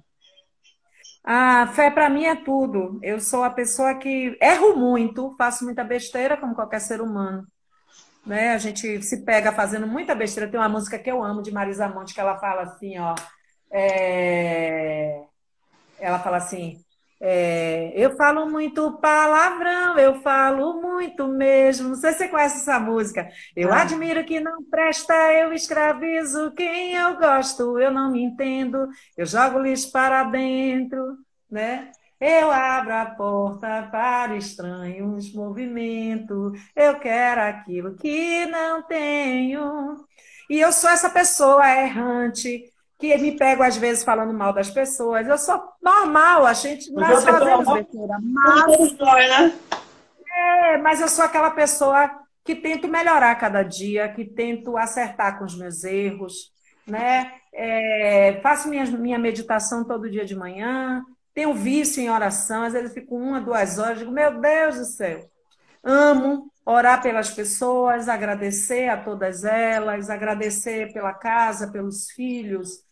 A 1.24 1.66
fé 1.68 1.90
para 1.90 2.10
mim 2.10 2.26
é 2.26 2.36
tudo. 2.36 3.00
Eu 3.02 3.18
sou 3.18 3.42
a 3.42 3.50
pessoa 3.50 3.94
que 3.94 4.36
erro 4.40 4.76
muito, 4.76 5.34
faço 5.36 5.64
muita 5.64 5.82
besteira, 5.82 6.36
como 6.36 6.54
qualquer 6.54 6.80
ser 6.80 7.00
humano. 7.00 7.46
Né? 8.26 8.50
A 8.50 8.58
gente 8.58 9.02
se 9.02 9.24
pega 9.24 9.50
fazendo 9.50 9.86
muita 9.86 10.14
besteira. 10.14 10.50
Tem 10.50 10.60
uma 10.60 10.68
música 10.68 10.98
que 10.98 11.10
eu 11.10 11.24
amo 11.24 11.42
de 11.42 11.50
Marisa 11.50 11.88
Monte 11.88 12.14
que 12.14 12.20
ela 12.20 12.38
fala 12.38 12.62
assim, 12.62 12.98
ó. 12.98 13.14
É 13.72 15.24
ela 16.04 16.18
fala 16.18 16.36
assim: 16.36 16.84
é, 17.20 17.92
eu 17.96 18.16
falo 18.16 18.50
muito 18.50 18.98
palavrão, 18.98 19.98
eu 19.98 20.20
falo 20.20 20.80
muito 20.82 21.26
mesmo. 21.26 21.88
Não 21.88 21.94
sei 21.96 22.12
se 22.12 22.18
você 22.18 22.28
conhece 22.28 22.58
essa 22.58 22.78
música. 22.78 23.28
Eu 23.56 23.72
ah. 23.72 23.82
admiro 23.82 24.24
que 24.24 24.40
não 24.40 24.62
presta, 24.64 25.14
eu 25.32 25.52
escravizo 25.52 26.52
quem 26.52 26.94
eu 26.94 27.16
gosto, 27.16 27.78
eu 27.78 27.90
não 27.90 28.10
me 28.10 28.22
entendo, 28.22 28.88
eu 29.16 29.24
jogo 29.24 29.58
lixo 29.58 29.90
para 29.90 30.24
dentro, 30.24 31.16
né? 31.50 31.90
Eu 32.20 32.50
abro 32.50 32.94
a 32.94 33.06
porta 33.06 33.88
para 33.90 34.36
estranhos 34.36 35.32
movimentos, 35.34 36.58
eu 36.76 36.98
quero 36.98 37.40
aquilo 37.40 37.96
que 37.96 38.46
não 38.46 38.82
tenho. 38.82 39.96
E 40.50 40.60
eu 40.60 40.72
sou 40.72 40.90
essa 40.90 41.08
pessoa 41.10 41.66
errante, 41.66 42.64
que 42.98 43.16
me 43.18 43.36
pego 43.36 43.62
às 43.62 43.76
vezes 43.76 44.04
falando 44.04 44.32
mal 44.32 44.52
das 44.52 44.70
pessoas. 44.70 45.26
Eu 45.26 45.38
sou 45.38 45.62
normal, 45.82 46.46
a 46.46 46.52
gente 46.52 46.92
nós 46.92 47.24
fazemos 47.24 47.72
besteira, 47.72 48.18
mas 48.20 48.96
é, 50.34 50.78
mas 50.78 51.00
eu 51.00 51.08
sou 51.08 51.24
aquela 51.24 51.50
pessoa 51.50 52.10
que 52.44 52.54
tento 52.54 52.88
melhorar 52.88 53.34
cada 53.36 53.62
dia, 53.62 54.08
que 54.08 54.24
tento 54.24 54.76
acertar 54.76 55.38
com 55.38 55.44
os 55.44 55.56
meus 55.56 55.84
erros, 55.84 56.52
né? 56.86 57.32
É, 57.52 58.38
faço 58.42 58.68
minha, 58.68 58.84
minha 58.84 59.18
meditação 59.18 59.84
todo 59.84 60.10
dia 60.10 60.24
de 60.24 60.34
manhã, 60.34 61.02
tenho 61.32 61.54
vício 61.54 62.02
em 62.02 62.10
oração, 62.10 62.64
às 62.64 62.72
vezes 62.72 62.88
eu 62.88 62.94
fico 62.94 63.16
uma, 63.16 63.40
duas 63.40 63.78
horas, 63.78 63.98
digo, 63.98 64.10
meu 64.10 64.40
Deus 64.40 64.76
do 64.76 64.84
céu, 64.84 65.30
amo 65.82 66.50
orar 66.64 67.02
pelas 67.02 67.30
pessoas, 67.30 68.08
agradecer 68.08 68.88
a 68.88 68.96
todas 68.96 69.44
elas, 69.44 70.08
agradecer 70.08 70.92
pela 70.92 71.12
casa, 71.12 71.70
pelos 71.70 72.10
filhos, 72.10 72.84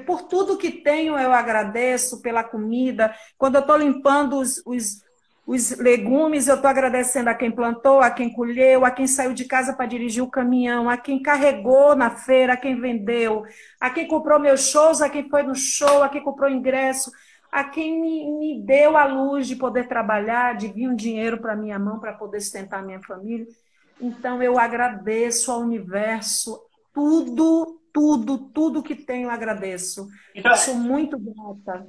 por 0.00 0.22
tudo 0.22 0.56
que 0.56 0.70
tenho, 0.70 1.18
eu 1.18 1.32
agradeço 1.32 2.20
pela 2.22 2.42
comida. 2.42 3.14
Quando 3.36 3.56
eu 3.56 3.60
estou 3.60 3.76
limpando 3.76 4.38
os, 4.38 4.62
os, 4.64 5.02
os 5.46 5.76
legumes, 5.78 6.48
eu 6.48 6.56
estou 6.56 6.70
agradecendo 6.70 7.28
a 7.28 7.34
quem 7.34 7.50
plantou, 7.50 8.00
a 8.00 8.10
quem 8.10 8.32
colheu, 8.32 8.84
a 8.84 8.90
quem 8.90 9.06
saiu 9.06 9.34
de 9.34 9.44
casa 9.44 9.74
para 9.74 9.86
dirigir 9.86 10.22
o 10.22 10.30
caminhão, 10.30 10.88
a 10.88 10.96
quem 10.96 11.20
carregou 11.20 11.94
na 11.94 12.10
feira, 12.10 12.54
a 12.54 12.56
quem 12.56 12.80
vendeu, 12.80 13.44
a 13.80 13.90
quem 13.90 14.06
comprou 14.06 14.38
meus 14.38 14.68
shows, 14.68 15.02
a 15.02 15.10
quem 15.10 15.28
foi 15.28 15.42
no 15.42 15.54
show, 15.54 16.02
a 16.02 16.08
quem 16.08 16.22
comprou 16.22 16.48
ingresso, 16.48 17.10
a 17.52 17.62
quem 17.62 18.00
me, 18.00 18.32
me 18.38 18.62
deu 18.64 18.96
a 18.96 19.04
luz 19.04 19.46
de 19.46 19.54
poder 19.54 19.86
trabalhar, 19.86 20.56
de 20.56 20.68
vir 20.68 20.88
um 20.88 20.96
dinheiro 20.96 21.38
para 21.38 21.54
minha 21.54 21.78
mão 21.78 22.00
para 22.00 22.14
poder 22.14 22.40
sustentar 22.40 22.82
minha 22.82 23.02
família. 23.02 23.46
Então 24.00 24.42
eu 24.42 24.58
agradeço 24.58 25.52
ao 25.52 25.60
universo 25.60 26.58
tudo 26.92 27.78
tudo, 27.92 28.38
tudo 28.38 28.82
que 28.82 28.94
tenho 28.94 29.30
agradeço. 29.30 30.08
Então, 30.34 30.56
sou 30.56 30.74
muito 30.74 31.18
grata. 31.18 31.86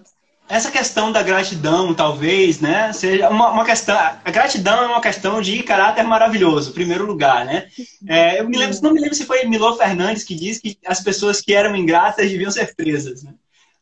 Essa 0.49 0.69
questão 0.69 1.09
da 1.09 1.23
gratidão, 1.23 1.93
talvez, 1.93 2.59
né, 2.59 2.91
seja 2.91 3.29
uma, 3.29 3.51
uma, 3.51 3.65
questão. 3.65 3.95
A 3.97 4.29
gratidão 4.29 4.83
é 4.83 4.87
uma 4.87 5.01
questão 5.01 5.41
de 5.41 5.63
caráter 5.63 6.03
maravilhoso, 6.03 6.71
em 6.71 6.73
primeiro 6.73 7.05
lugar, 7.05 7.45
né? 7.45 7.69
É, 8.05 8.41
eu 8.41 8.49
me 8.49 8.57
lembro, 8.57 8.77
não 8.81 8.91
me 8.91 8.99
lembro 8.99 9.15
se 9.15 9.25
foi 9.25 9.45
Milor 9.45 9.77
Fernandes 9.77 10.25
que 10.25 10.35
disse 10.35 10.61
que 10.61 10.77
as 10.85 10.99
pessoas 10.99 11.39
que 11.39 11.53
eram 11.53 11.73
ingratas 11.73 12.29
deviam 12.29 12.51
ser 12.51 12.75
presas, 12.75 13.23
né? 13.23 13.33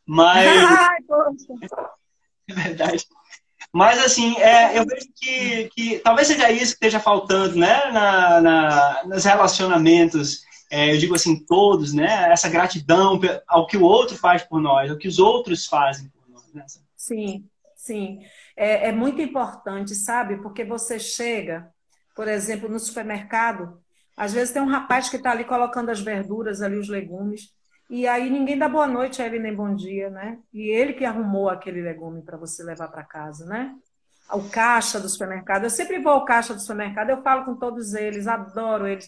Mas. 0.06 0.46
é 2.48 2.54
verdade. 2.54 3.06
Mas, 3.72 4.04
assim, 4.04 4.36
é, 4.38 4.78
eu 4.78 4.84
vejo 4.84 5.06
que, 5.16 5.70
que 5.74 5.98
talvez 6.00 6.28
seja 6.28 6.50
isso 6.50 6.72
que 6.72 6.84
esteja 6.84 7.00
faltando, 7.00 7.56
né, 7.56 7.90
na, 7.90 8.40
na, 8.40 9.04
nos 9.04 9.24
relacionamentos 9.24 10.44
é, 10.72 10.90
eu 10.90 10.96
digo 10.96 11.14
assim, 11.14 11.44
todos, 11.44 11.92
né? 11.92 12.32
Essa 12.32 12.48
gratidão 12.48 13.20
ao 13.46 13.66
que 13.66 13.76
o 13.76 13.82
outro 13.82 14.16
faz 14.16 14.42
por 14.42 14.58
nós, 14.58 14.90
ao 14.90 14.96
que 14.96 15.06
os 15.06 15.18
outros 15.18 15.66
fazem 15.66 16.08
por 16.08 16.26
nós. 16.30 16.50
Né? 16.54 16.64
Sim, 16.96 17.46
sim. 17.76 18.20
É, 18.56 18.88
é 18.88 18.92
muito 18.92 19.20
importante, 19.20 19.94
sabe? 19.94 20.38
Porque 20.38 20.64
você 20.64 20.98
chega, 20.98 21.70
por 22.16 22.26
exemplo, 22.26 22.70
no 22.70 22.80
supermercado, 22.80 23.82
às 24.16 24.32
vezes 24.32 24.54
tem 24.54 24.62
um 24.62 24.66
rapaz 24.66 25.10
que 25.10 25.16
está 25.16 25.32
ali 25.32 25.44
colocando 25.44 25.90
as 25.90 26.00
verduras, 26.00 26.62
ali 26.62 26.78
os 26.78 26.88
legumes, 26.88 27.52
e 27.94 28.08
aí 28.08 28.30
ninguém 28.30 28.56
dá 28.56 28.70
boa 28.70 28.86
noite 28.86 29.20
a 29.20 29.26
ele 29.26 29.38
nem 29.38 29.54
bom 29.54 29.74
dia, 29.74 30.08
né? 30.08 30.38
E 30.50 30.62
ele 30.70 30.94
que 30.94 31.04
arrumou 31.04 31.50
aquele 31.50 31.82
legume 31.82 32.22
para 32.22 32.38
você 32.38 32.62
levar 32.62 32.88
para 32.88 33.04
casa, 33.04 33.44
né? 33.44 33.76
O 34.32 34.48
caixa 34.48 34.98
do 34.98 35.10
supermercado. 35.10 35.64
Eu 35.64 35.70
sempre 35.70 35.98
vou 35.98 36.14
ao 36.14 36.24
caixa 36.24 36.54
do 36.54 36.60
supermercado, 36.60 37.10
eu 37.10 37.20
falo 37.20 37.44
com 37.44 37.54
todos 37.54 37.92
eles, 37.92 38.26
adoro 38.26 38.86
eles. 38.86 39.06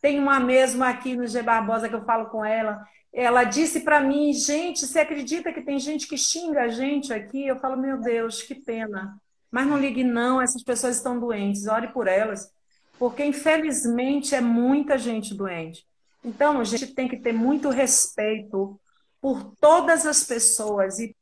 Tem 0.00 0.18
uma 0.18 0.40
mesma 0.40 0.88
aqui 0.88 1.14
no 1.14 1.26
G 1.26 1.42
Barbosa 1.42 1.90
que 1.90 1.94
eu 1.94 2.06
falo 2.06 2.30
com 2.30 2.42
ela. 2.42 2.82
Ela 3.12 3.44
disse 3.44 3.80
para 3.80 4.00
mim, 4.00 4.32
gente, 4.32 4.86
você 4.86 5.00
acredita 5.00 5.52
que 5.52 5.60
tem 5.60 5.78
gente 5.78 6.08
que 6.08 6.16
xinga 6.16 6.62
a 6.62 6.68
gente 6.68 7.12
aqui? 7.12 7.46
Eu 7.46 7.58
falo, 7.58 7.76
meu 7.76 8.00
Deus, 8.00 8.40
que 8.40 8.54
pena. 8.54 9.14
Mas 9.50 9.66
não 9.66 9.76
ligue 9.76 10.02
não, 10.02 10.40
essas 10.40 10.62
pessoas 10.62 10.96
estão 10.96 11.20
doentes, 11.20 11.66
ore 11.66 11.88
por 11.88 12.08
elas, 12.08 12.50
porque 12.98 13.22
infelizmente 13.22 14.34
é 14.34 14.40
muita 14.40 14.96
gente 14.96 15.34
doente. 15.34 15.86
Então, 16.24 16.60
a 16.60 16.64
gente 16.64 16.94
tem 16.94 17.08
que 17.08 17.16
ter 17.16 17.32
muito 17.32 17.68
respeito 17.68 18.80
por 19.20 19.54
todas 19.60 20.06
as 20.06 20.24
pessoas 20.24 20.98
e 20.98 21.16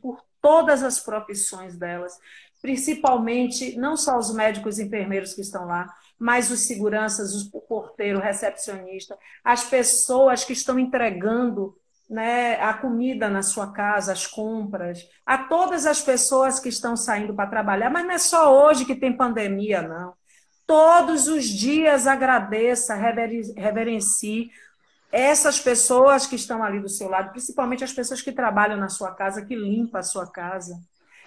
por 0.00 0.22
todas 0.40 0.82
as 0.82 1.00
profissões 1.00 1.76
delas, 1.76 2.18
principalmente 2.62 3.76
não 3.76 3.96
só 3.96 4.18
os 4.18 4.32
médicos 4.32 4.78
e 4.78 4.84
enfermeiros 4.84 5.34
que 5.34 5.40
estão 5.40 5.66
lá, 5.66 5.86
mas 6.18 6.50
os 6.50 6.60
seguranças, 6.60 7.50
o 7.52 7.60
porteiro, 7.60 8.18
o 8.18 8.22
recepcionista, 8.22 9.18
as 9.44 9.64
pessoas 9.64 10.44
que 10.44 10.52
estão 10.52 10.78
entregando 10.78 11.76
né, 12.08 12.54
a 12.60 12.72
comida 12.74 13.28
na 13.28 13.42
sua 13.42 13.72
casa, 13.72 14.12
as 14.12 14.26
compras, 14.26 15.06
a 15.24 15.38
todas 15.38 15.86
as 15.86 16.00
pessoas 16.00 16.60
que 16.60 16.68
estão 16.68 16.96
saindo 16.96 17.34
para 17.34 17.50
trabalhar, 17.50 17.90
mas 17.90 18.04
não 18.04 18.12
é 18.12 18.18
só 18.18 18.66
hoje 18.66 18.84
que 18.84 18.94
tem 18.94 19.16
pandemia, 19.16 19.82
não. 19.82 20.14
Todos 20.66 21.28
os 21.28 21.44
dias 21.44 22.06
agradeça, 22.06 22.94
reverencie 22.94 24.50
essas 25.12 25.60
pessoas 25.60 26.26
que 26.26 26.34
estão 26.34 26.62
ali 26.62 26.80
do 26.80 26.88
seu 26.88 27.08
lado, 27.08 27.30
principalmente 27.30 27.84
as 27.84 27.92
pessoas 27.92 28.20
que 28.20 28.32
trabalham 28.32 28.76
na 28.76 28.88
sua 28.88 29.14
casa, 29.14 29.44
que 29.44 29.54
limpam 29.54 29.98
a 29.98 30.02
sua 30.02 30.30
casa. 30.30 30.78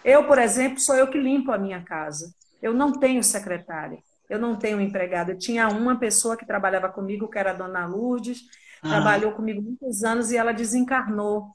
Eu, 0.03 0.25
por 0.27 0.37
exemplo, 0.37 0.79
sou 0.79 0.95
eu 0.95 1.07
que 1.07 1.17
limpo 1.17 1.51
a 1.51 1.57
minha 1.57 1.81
casa. 1.83 2.33
Eu 2.61 2.73
não 2.73 2.91
tenho 2.91 3.23
secretária, 3.23 3.99
eu 4.29 4.37
não 4.37 4.57
tenho 4.57 4.81
empregada. 4.81 5.31
Eu 5.31 5.37
tinha 5.37 5.67
uma 5.69 5.97
pessoa 5.97 6.35
que 6.35 6.45
trabalhava 6.45 6.89
comigo, 6.89 7.29
que 7.29 7.39
era 7.39 7.51
a 7.51 7.53
dona 7.53 7.85
Lourdes, 7.85 8.41
ah. 8.81 8.89
trabalhou 8.89 9.31
comigo 9.31 9.61
muitos 9.61 10.03
anos 10.03 10.31
e 10.31 10.37
ela 10.37 10.51
desencarnou. 10.51 11.47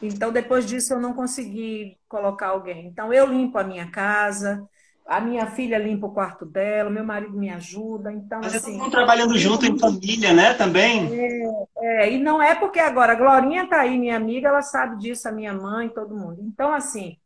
Então, 0.00 0.32
depois 0.32 0.66
disso, 0.66 0.94
eu 0.94 1.00
não 1.00 1.14
consegui 1.14 1.98
colocar 2.08 2.48
alguém. 2.48 2.86
Então, 2.86 3.12
eu 3.12 3.26
limpo 3.26 3.58
a 3.58 3.64
minha 3.64 3.90
casa, 3.90 4.66
a 5.06 5.20
minha 5.20 5.46
filha 5.46 5.78
limpa 5.78 6.06
o 6.06 6.12
quarto 6.12 6.44
dela, 6.44 6.90
meu 6.90 7.04
marido 7.04 7.38
me 7.38 7.48
ajuda. 7.48 8.12
Então, 8.12 8.40
Mas 8.42 8.56
assim, 8.56 8.72
estão 8.72 8.90
trabalhando 8.90 9.38
junto 9.38 9.64
em 9.64 9.78
família, 9.78 10.32
né? 10.32 10.52
Também. 10.54 11.08
É, 11.12 12.04
é, 12.04 12.12
e 12.12 12.18
não 12.18 12.42
é 12.42 12.54
porque 12.54 12.80
agora 12.80 13.12
a 13.12 13.16
Glorinha 13.16 13.64
está 13.64 13.80
aí, 13.80 13.98
minha 13.98 14.16
amiga, 14.16 14.48
ela 14.48 14.62
sabe 14.62 14.98
disso, 14.98 15.28
a 15.28 15.32
minha 15.32 15.54
mãe, 15.54 15.88
todo 15.88 16.16
mundo. 16.16 16.38
Então, 16.40 16.72
assim, 16.74 17.16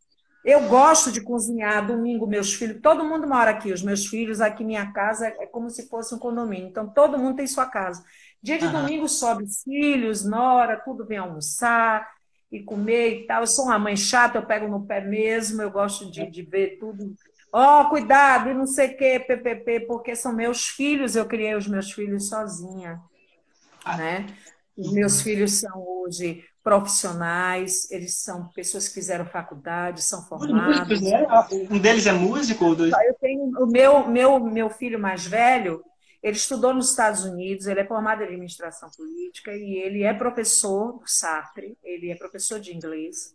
eu 0.45 0.69
gosto 0.69 1.11
de 1.11 1.23
cozinhar 1.23 1.87
domingo, 1.87 2.27
meus 2.27 2.53
filhos, 2.53 2.81
todo 2.83 3.05
mundo 3.05 3.27
mora 3.27 3.51
aqui, 3.51 3.73
os 3.73 3.83
meus 3.83 4.07
filhos, 4.07 4.41
aqui 4.41 4.63
minha 4.63 4.93
casa 4.93 5.27
é 5.27 5.47
como 5.47 5.71
se 5.71 5.89
fosse 5.89 6.15
um 6.15 6.19
condomínio. 6.19 6.69
Então, 6.69 6.87
todo 6.87 7.19
mundo 7.19 7.37
tem 7.37 7.47
sua 7.47 7.67
casa. 7.67 8.05
Dia 8.43 8.59
de 8.59 8.69
domingo 8.69 9.07
sobe 9.09 9.45
os 9.45 9.63
filhos, 9.63 10.25
nora, 10.25 10.77
tudo 10.77 11.07
vem 11.07 11.19
almoçar 11.19 12.07
e 12.51 12.63
comer 12.63 13.21
e 13.21 13.27
tal. 13.27 13.43
Eu 13.43 13.47
sou 13.47 13.67
uma 13.67 13.79
mãe 13.79 13.97
chata, 13.97 14.39
eu 14.39 14.47
pego 14.47 14.67
no 14.67 14.87
pé 14.87 15.01
mesmo, 15.01 15.61
eu 15.61 15.71
gosto 15.71 16.11
de, 16.11 16.29
de 16.31 16.43
ver 16.43 16.79
tudo. 16.79 17.15
Ó, 17.53 17.83
oh, 17.83 17.89
cuidado, 17.89 18.51
e 18.51 18.55
não 18.55 18.67
sei 18.67 18.95
o 18.95 18.97
quê, 18.97 19.19
PPP, 19.19 19.81
porque 19.81 20.15
são 20.15 20.33
meus 20.33 20.69
filhos, 20.69 21.17
eu 21.17 21.27
criei 21.27 21.55
os 21.57 21.67
meus 21.67 21.91
filhos 21.91 22.29
sozinha, 22.29 23.01
ah. 23.85 23.97
né? 23.97 24.27
Os 24.77 24.93
meus 24.93 25.21
filhos 25.21 25.55
são 25.55 25.85
hoje 25.85 26.45
profissionais, 26.63 27.91
eles 27.91 28.15
são 28.19 28.49
pessoas 28.49 28.89
que 28.89 28.95
fizeram 28.95 29.27
faculdade, 29.27 30.03
são 30.03 30.23
formados. 30.27 31.01
né? 31.01 31.27
Um 31.71 31.79
deles 31.79 32.07
é 32.07 32.13
músico? 32.13 32.75
Dois... 32.75 32.93
Eu 32.93 33.15
tenho 33.21 33.43
o 33.59 33.67
meu, 33.67 34.07
meu, 34.09 34.41
meu 34.41 34.71
filho 34.71 34.99
mais 34.99 35.27
velho, 35.27 35.83
ele 36.23 36.37
estudou 36.37 36.75
nos 36.75 36.91
Estados 36.91 37.25
Unidos, 37.25 37.67
ele 37.67 37.81
é 37.81 37.87
formado 37.87 38.23
em 38.23 38.27
administração 38.27 38.91
política 38.97 39.53
e 39.55 39.79
ele 39.79 40.03
é 40.03 40.13
professor 40.13 40.99
do 40.99 41.07
Sartre, 41.07 41.79
ele 41.83 42.11
é 42.11 42.15
professor 42.15 42.61
de 42.61 42.75
inglês 42.75 43.35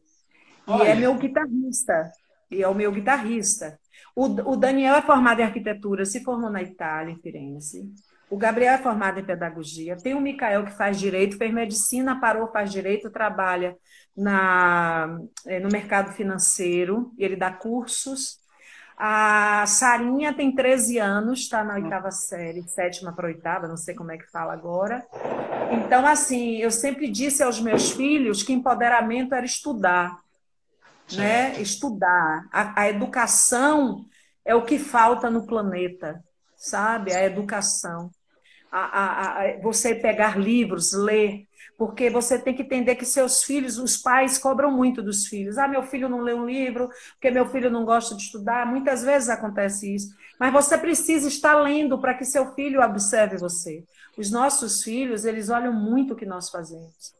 Olha. 0.67 0.83
e 0.83 0.87
é 0.89 0.95
meu 0.95 1.15
guitarrista, 1.15 2.11
e 2.51 2.61
é 2.61 2.67
o 2.67 2.75
meu 2.75 2.91
guitarrista. 2.91 3.79
O, 4.15 4.25
o 4.25 4.55
Daniel 4.55 4.95
é 4.95 5.01
formado 5.01 5.41
em 5.41 5.43
arquitetura, 5.43 6.05
se 6.05 6.23
formou 6.23 6.49
na 6.49 6.63
Itália, 6.63 7.11
em 7.11 7.19
Firenze. 7.19 7.83
O 8.29 8.37
Gabriel 8.37 8.73
é 8.73 8.77
formado 8.77 9.19
em 9.19 9.25
pedagogia. 9.25 9.97
Tem 9.97 10.13
o 10.15 10.21
Micael 10.21 10.65
que 10.65 10.71
faz 10.71 10.97
direito, 10.97 11.37
fez 11.37 11.53
medicina, 11.53 12.19
parou, 12.19 12.47
faz 12.47 12.71
direito, 12.71 13.11
trabalha 13.11 13.77
na, 14.17 15.19
eh, 15.45 15.59
no 15.59 15.69
mercado 15.69 16.11
financeiro, 16.13 17.13
ele 17.17 17.35
dá 17.35 17.51
cursos. 17.51 18.39
A 18.97 19.65
Sarinha 19.67 20.33
tem 20.33 20.55
13 20.55 20.97
anos, 20.97 21.41
está 21.41 21.63
na 21.63 21.75
oitava 21.75 22.09
série, 22.11 22.63
sétima 22.63 23.13
para 23.13 23.27
oitava, 23.27 23.67
não 23.67 23.75
sei 23.75 23.93
como 23.93 24.11
é 24.11 24.17
que 24.17 24.31
fala 24.31 24.53
agora. 24.53 25.05
Então, 25.71 26.07
assim, 26.07 26.57
eu 26.57 26.71
sempre 26.71 27.09
disse 27.09 27.43
aos 27.43 27.59
meus 27.59 27.91
filhos 27.91 28.41
que 28.41 28.53
empoderamento 28.53 29.35
era 29.35 29.45
estudar, 29.45 30.17
né? 31.13 31.59
Estudar. 31.61 32.47
A, 32.51 32.81
a 32.81 32.89
educação 32.89 34.05
é 34.43 34.55
o 34.55 34.63
que 34.63 34.79
falta 34.79 35.29
no 35.29 35.45
planeta 35.45 36.23
sabe? 36.65 37.13
A 37.13 37.23
educação. 37.23 38.09
A, 38.71 38.79
a, 38.79 39.41
a, 39.41 39.61
você 39.61 39.95
pegar 39.95 40.37
livros, 40.37 40.91
ler, 40.91 41.47
porque 41.77 42.09
você 42.09 42.37
tem 42.37 42.53
que 42.53 42.63
entender 42.63 42.95
que 42.95 43.05
seus 43.05 43.43
filhos, 43.43 43.77
os 43.77 43.95
pais 43.95 44.37
cobram 44.37 44.71
muito 44.71 45.01
dos 45.01 45.27
filhos. 45.27 45.57
Ah, 45.57 45.67
meu 45.67 45.83
filho 45.83 46.09
não 46.09 46.21
lê 46.21 46.33
um 46.33 46.45
livro, 46.45 46.89
porque 47.13 47.31
meu 47.31 47.45
filho 47.49 47.69
não 47.69 47.85
gosta 47.85 48.15
de 48.15 48.23
estudar. 48.23 48.65
Muitas 48.65 49.03
vezes 49.03 49.29
acontece 49.29 49.93
isso. 49.93 50.13
Mas 50.39 50.51
você 50.51 50.77
precisa 50.77 51.27
estar 51.27 51.55
lendo 51.55 51.99
para 51.99 52.13
que 52.13 52.25
seu 52.25 52.53
filho 52.53 52.81
observe 52.81 53.37
você. 53.37 53.83
Os 54.17 54.29
nossos 54.31 54.83
filhos, 54.83 55.23
eles 55.23 55.49
olham 55.49 55.71
muito 55.71 56.13
o 56.13 56.17
que 56.17 56.25
nós 56.25 56.49
fazemos. 56.49 57.13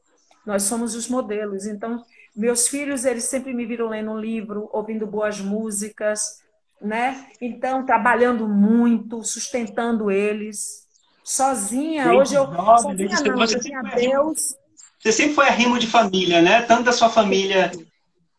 Nós 0.46 0.64
somos 0.64 0.96
os 0.96 1.08
modelos. 1.08 1.66
Então, 1.66 2.04
meus 2.36 2.68
filhos, 2.68 3.06
eles 3.06 3.26
sempre 3.26 3.54
me 3.54 3.66
viram 3.66 3.89
lendo 3.89 4.12
um 4.12 4.20
livro, 4.20 4.70
ouvindo 4.72 5.08
boas 5.08 5.39
músicas, 5.39 6.41
né? 6.82 7.28
Então, 7.41 7.86
trabalhando 7.86 8.48
muito, 8.48 9.24
sustentando 9.24 10.12
eles, 10.12 10.86
sozinha. 11.24 12.14
Hoje 12.14 12.36
eu 12.36 12.46
sozinha 12.46 13.22
não, 13.22 13.38
você 13.38 13.60
tinha 13.60 13.82
Deus. 13.82 14.56
Você 15.00 15.12
sempre 15.12 15.34
foi 15.34 15.48
arrimo 15.48 15.80
de 15.80 15.88
família, 15.88 16.41
né? 16.41 16.62
Tanto 16.64 16.84
da 16.84 16.91
sua 16.91 17.10
família 17.10 17.72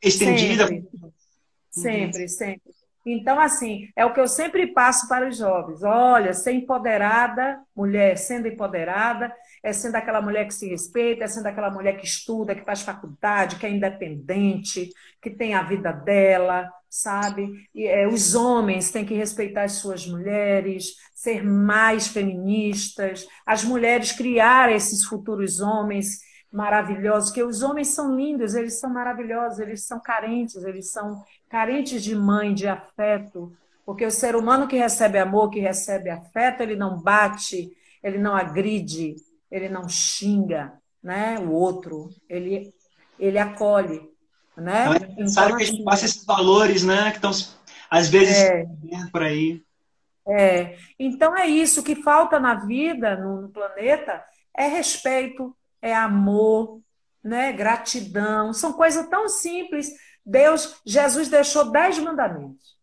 estendida. 0.03 0.67
Sempre, 0.67 2.29
sempre. 2.29 2.29
sempre. 2.29 2.77
Então, 3.07 3.39
assim, 3.39 3.89
é 3.95 4.05
o 4.05 4.13
que 4.13 4.19
eu 4.19 4.27
sempre 4.27 4.67
passo 4.67 5.07
para 5.09 5.29
os 5.29 5.37
jovens. 5.37 5.85
Olha, 5.85 6.35
ser 6.35 6.53
empoderada, 6.53 7.61
mulher 7.75 8.19
sendo 8.19 8.49
empoderada, 8.49 9.33
é 9.67 9.73
sendo 9.73 9.97
aquela 9.97 10.23
mulher 10.23 10.47
que 10.47 10.55
se 10.55 10.69
respeita, 10.69 11.25
é 11.25 11.27
sendo 11.27 11.47
aquela 11.47 11.73
mulher 11.73 11.97
que 11.99 12.07
estuda, 12.07 12.55
que 12.55 12.65
faz 12.65 12.83
faculdade, 12.83 13.57
que 13.57 13.67
é 13.67 13.71
independente, 13.71 14.91
que 15.21 15.29
tem 15.29 15.55
a 15.55 15.65
vida 15.65 15.91
dela, 15.91 16.71
sabe? 16.89 17.69
E, 17.75 17.85
é, 17.85 18.07
os 18.07 18.37
homens 18.37 18.93
têm 18.93 19.05
que 19.05 19.13
respeitar 19.13 19.65
as 19.65 19.73
suas 19.73 20.07
mulheres, 20.07 20.95
ser 21.13 21.45
mais 21.45 22.07
feministas, 22.07 23.27
as 23.45 23.65
mulheres 23.65 24.13
criar 24.13 24.71
esses 24.71 25.05
futuros 25.05 25.59
homens 25.59 26.21
maravilhosos, 26.53 27.33
que 27.33 27.43
os 27.43 27.61
homens 27.61 27.89
são 27.89 28.15
lindos, 28.15 28.55
eles 28.55 28.79
são 28.79 28.89
maravilhosos, 28.89 29.59
eles 29.59 29.85
são 29.85 30.01
carentes, 30.01 30.63
eles 30.63 30.93
são 30.93 31.25
carentes 31.49 32.05
de 32.05 32.15
mãe, 32.15 32.55
de 32.55 32.69
afeto, 32.69 33.53
porque 33.85 34.07
o 34.07 34.13
ser 34.13 34.37
humano 34.37 34.69
que 34.69 34.77
recebe 34.77 35.19
amor, 35.19 35.51
que 35.51 35.59
recebe 35.59 36.09
afeto, 36.09 36.63
ele 36.63 36.77
não 36.77 37.03
bate, 37.03 37.69
ele 38.01 38.19
não 38.19 38.37
agride, 38.37 39.17
ele 39.57 39.69
não 39.69 39.89
xinga, 39.89 40.73
né? 41.03 41.39
O 41.39 41.53
outro, 41.53 42.11
ele 42.29 42.75
ele 43.19 43.39
acolhe, 43.39 44.01
né? 44.57 44.85
Então, 44.85 44.95
é 44.95 44.99
necessário 44.99 45.49
então, 45.49 45.57
que 45.57 45.63
a 45.63 45.67
gente 45.67 45.75
assim, 45.77 45.85
passe 45.85 46.05
esses 46.05 46.25
valores, 46.25 46.83
né? 46.83 47.11
Que 47.11 47.17
estão, 47.17 47.31
às 47.91 48.09
vezes, 48.09 48.37
é, 48.37 48.67
por 49.11 49.23
aí. 49.23 49.63
É. 50.29 50.77
Então, 50.99 51.37
é 51.37 51.47
isso. 51.47 51.81
O 51.81 51.85
que 51.85 52.03
falta 52.03 52.39
na 52.39 52.55
vida, 52.67 53.17
no 53.17 53.49
planeta, 53.49 54.25
é 54.57 54.67
respeito, 54.67 55.57
é 55.81 55.95
amor, 55.95 56.81
né? 57.23 57.53
gratidão. 57.53 58.53
São 58.53 58.73
coisas 58.73 59.07
tão 59.09 59.29
simples. 59.29 59.91
Deus, 60.25 60.81
Jesus 60.85 61.29
deixou 61.29 61.71
dez 61.71 61.99
mandamentos. 61.99 62.77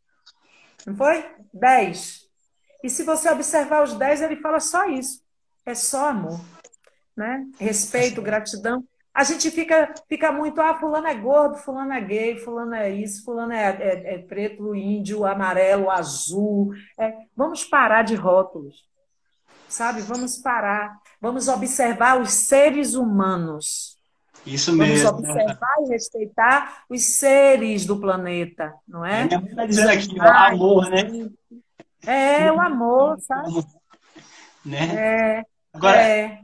Não 0.85 0.95
foi? 0.95 1.25
Dez. 1.53 2.21
E 2.83 2.89
se 2.89 3.03
você 3.03 3.29
observar 3.29 3.83
os 3.83 3.93
dez, 3.93 4.21
ele 4.21 4.37
fala 4.37 4.59
só 4.59 4.87
isso. 4.87 5.21
É 5.65 5.73
só 5.73 6.09
amor. 6.09 6.39
Né? 7.15 7.45
Respeito, 7.59 8.21
gratidão 8.21 8.83
a 9.13 9.23
gente 9.23 9.51
fica, 9.51 9.93
fica 10.09 10.31
muito, 10.31 10.59
ah, 10.59 10.73
fulano 10.79 11.05
é 11.05 11.13
gordo, 11.13 11.57
fulano 11.57 11.93
é 11.93 12.01
gay, 12.01 12.39
fulano 12.39 12.73
é 12.73 12.89
isso, 12.89 13.23
fulano 13.23 13.53
é, 13.53 13.69
é, 13.69 14.15
é 14.15 14.17
preto, 14.17 14.73
índio, 14.73 15.23
amarelo, 15.23 15.91
azul. 15.91 16.73
É, 16.97 17.13
vamos 17.37 17.63
parar 17.63 18.01
de 18.01 18.15
rótulos, 18.15 18.87
sabe? 19.67 20.01
Vamos 20.01 20.37
parar, 20.37 20.97
vamos 21.21 21.47
observar 21.47 22.19
os 22.19 22.31
seres 22.31 22.95
humanos. 22.95 23.99
Isso 24.47 24.75
mesmo. 24.75 25.11
Vamos 25.11 25.27
observar 25.27 25.75
e 25.85 25.89
respeitar 25.89 26.83
os 26.89 27.03
seres 27.03 27.85
do 27.85 27.99
planeta, 27.99 28.73
não 28.87 29.05
é? 29.05 29.25
Está 29.25 29.65
dizendo 29.67 29.91
aqui, 29.91 30.19
amor, 30.19 30.89
né? 30.89 31.29
É, 32.05 32.51
o 32.51 32.59
amor, 32.59 33.19
sabe? 33.21 33.63
Né? 34.65 34.95
É, 34.95 35.43
Agora, 35.71 36.01
é. 36.01 36.43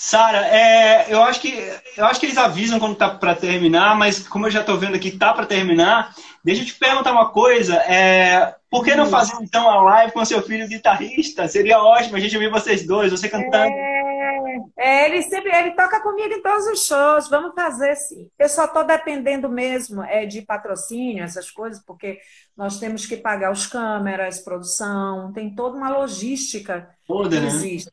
Sara, 0.00 0.46
é, 0.46 1.12
eu 1.12 1.20
acho 1.24 1.40
que 1.40 1.52
eu 1.96 2.04
acho 2.04 2.20
que 2.20 2.26
eles 2.26 2.38
avisam 2.38 2.78
quando 2.78 2.94
tá 2.94 3.10
para 3.10 3.34
terminar, 3.34 3.96
mas 3.96 4.28
como 4.28 4.46
eu 4.46 4.50
já 4.50 4.60
estou 4.60 4.78
vendo 4.78 4.94
aqui 4.94 5.10
tá 5.10 5.34
para 5.34 5.44
terminar, 5.44 6.14
deixa 6.44 6.62
eu 6.62 6.66
te 6.66 6.74
perguntar 6.74 7.10
uma 7.10 7.30
coisa. 7.30 7.74
É, 7.78 8.54
por 8.70 8.84
que 8.84 8.94
não 8.94 9.06
hum. 9.06 9.10
fazer 9.10 9.34
então 9.42 9.68
a 9.68 9.82
live 9.82 10.12
com 10.12 10.24
seu 10.24 10.40
filho 10.40 10.68
guitarrista? 10.68 11.48
Seria 11.48 11.82
ótimo 11.82 12.16
a 12.16 12.20
gente 12.20 12.36
ouvir 12.36 12.48
vocês 12.48 12.86
dois, 12.86 13.10
você 13.10 13.28
cantando. 13.28 13.72
É, 13.72 14.58
é, 14.76 15.06
ele 15.06 15.20
sempre 15.22 15.50
ele 15.52 15.72
toca 15.72 16.00
comigo 16.00 16.32
em 16.32 16.42
todos 16.42 16.68
os 16.68 16.86
shows. 16.86 17.28
Vamos 17.28 17.52
fazer 17.52 17.96
sim. 17.96 18.30
Eu 18.38 18.48
só 18.48 18.66
estou 18.66 18.84
dependendo 18.84 19.48
mesmo 19.48 20.04
é 20.04 20.24
de 20.24 20.42
patrocínio, 20.42 21.24
essas 21.24 21.50
coisas, 21.50 21.82
porque 21.84 22.20
nós 22.56 22.78
temos 22.78 23.04
que 23.04 23.16
pagar 23.16 23.50
os 23.50 23.66
câmeras, 23.66 24.38
produção, 24.38 25.32
tem 25.32 25.52
toda 25.52 25.76
uma 25.76 25.90
logística 25.90 26.88
Toda, 27.04 27.30
que 27.30 27.40
né? 27.40 27.48
existe. 27.48 27.90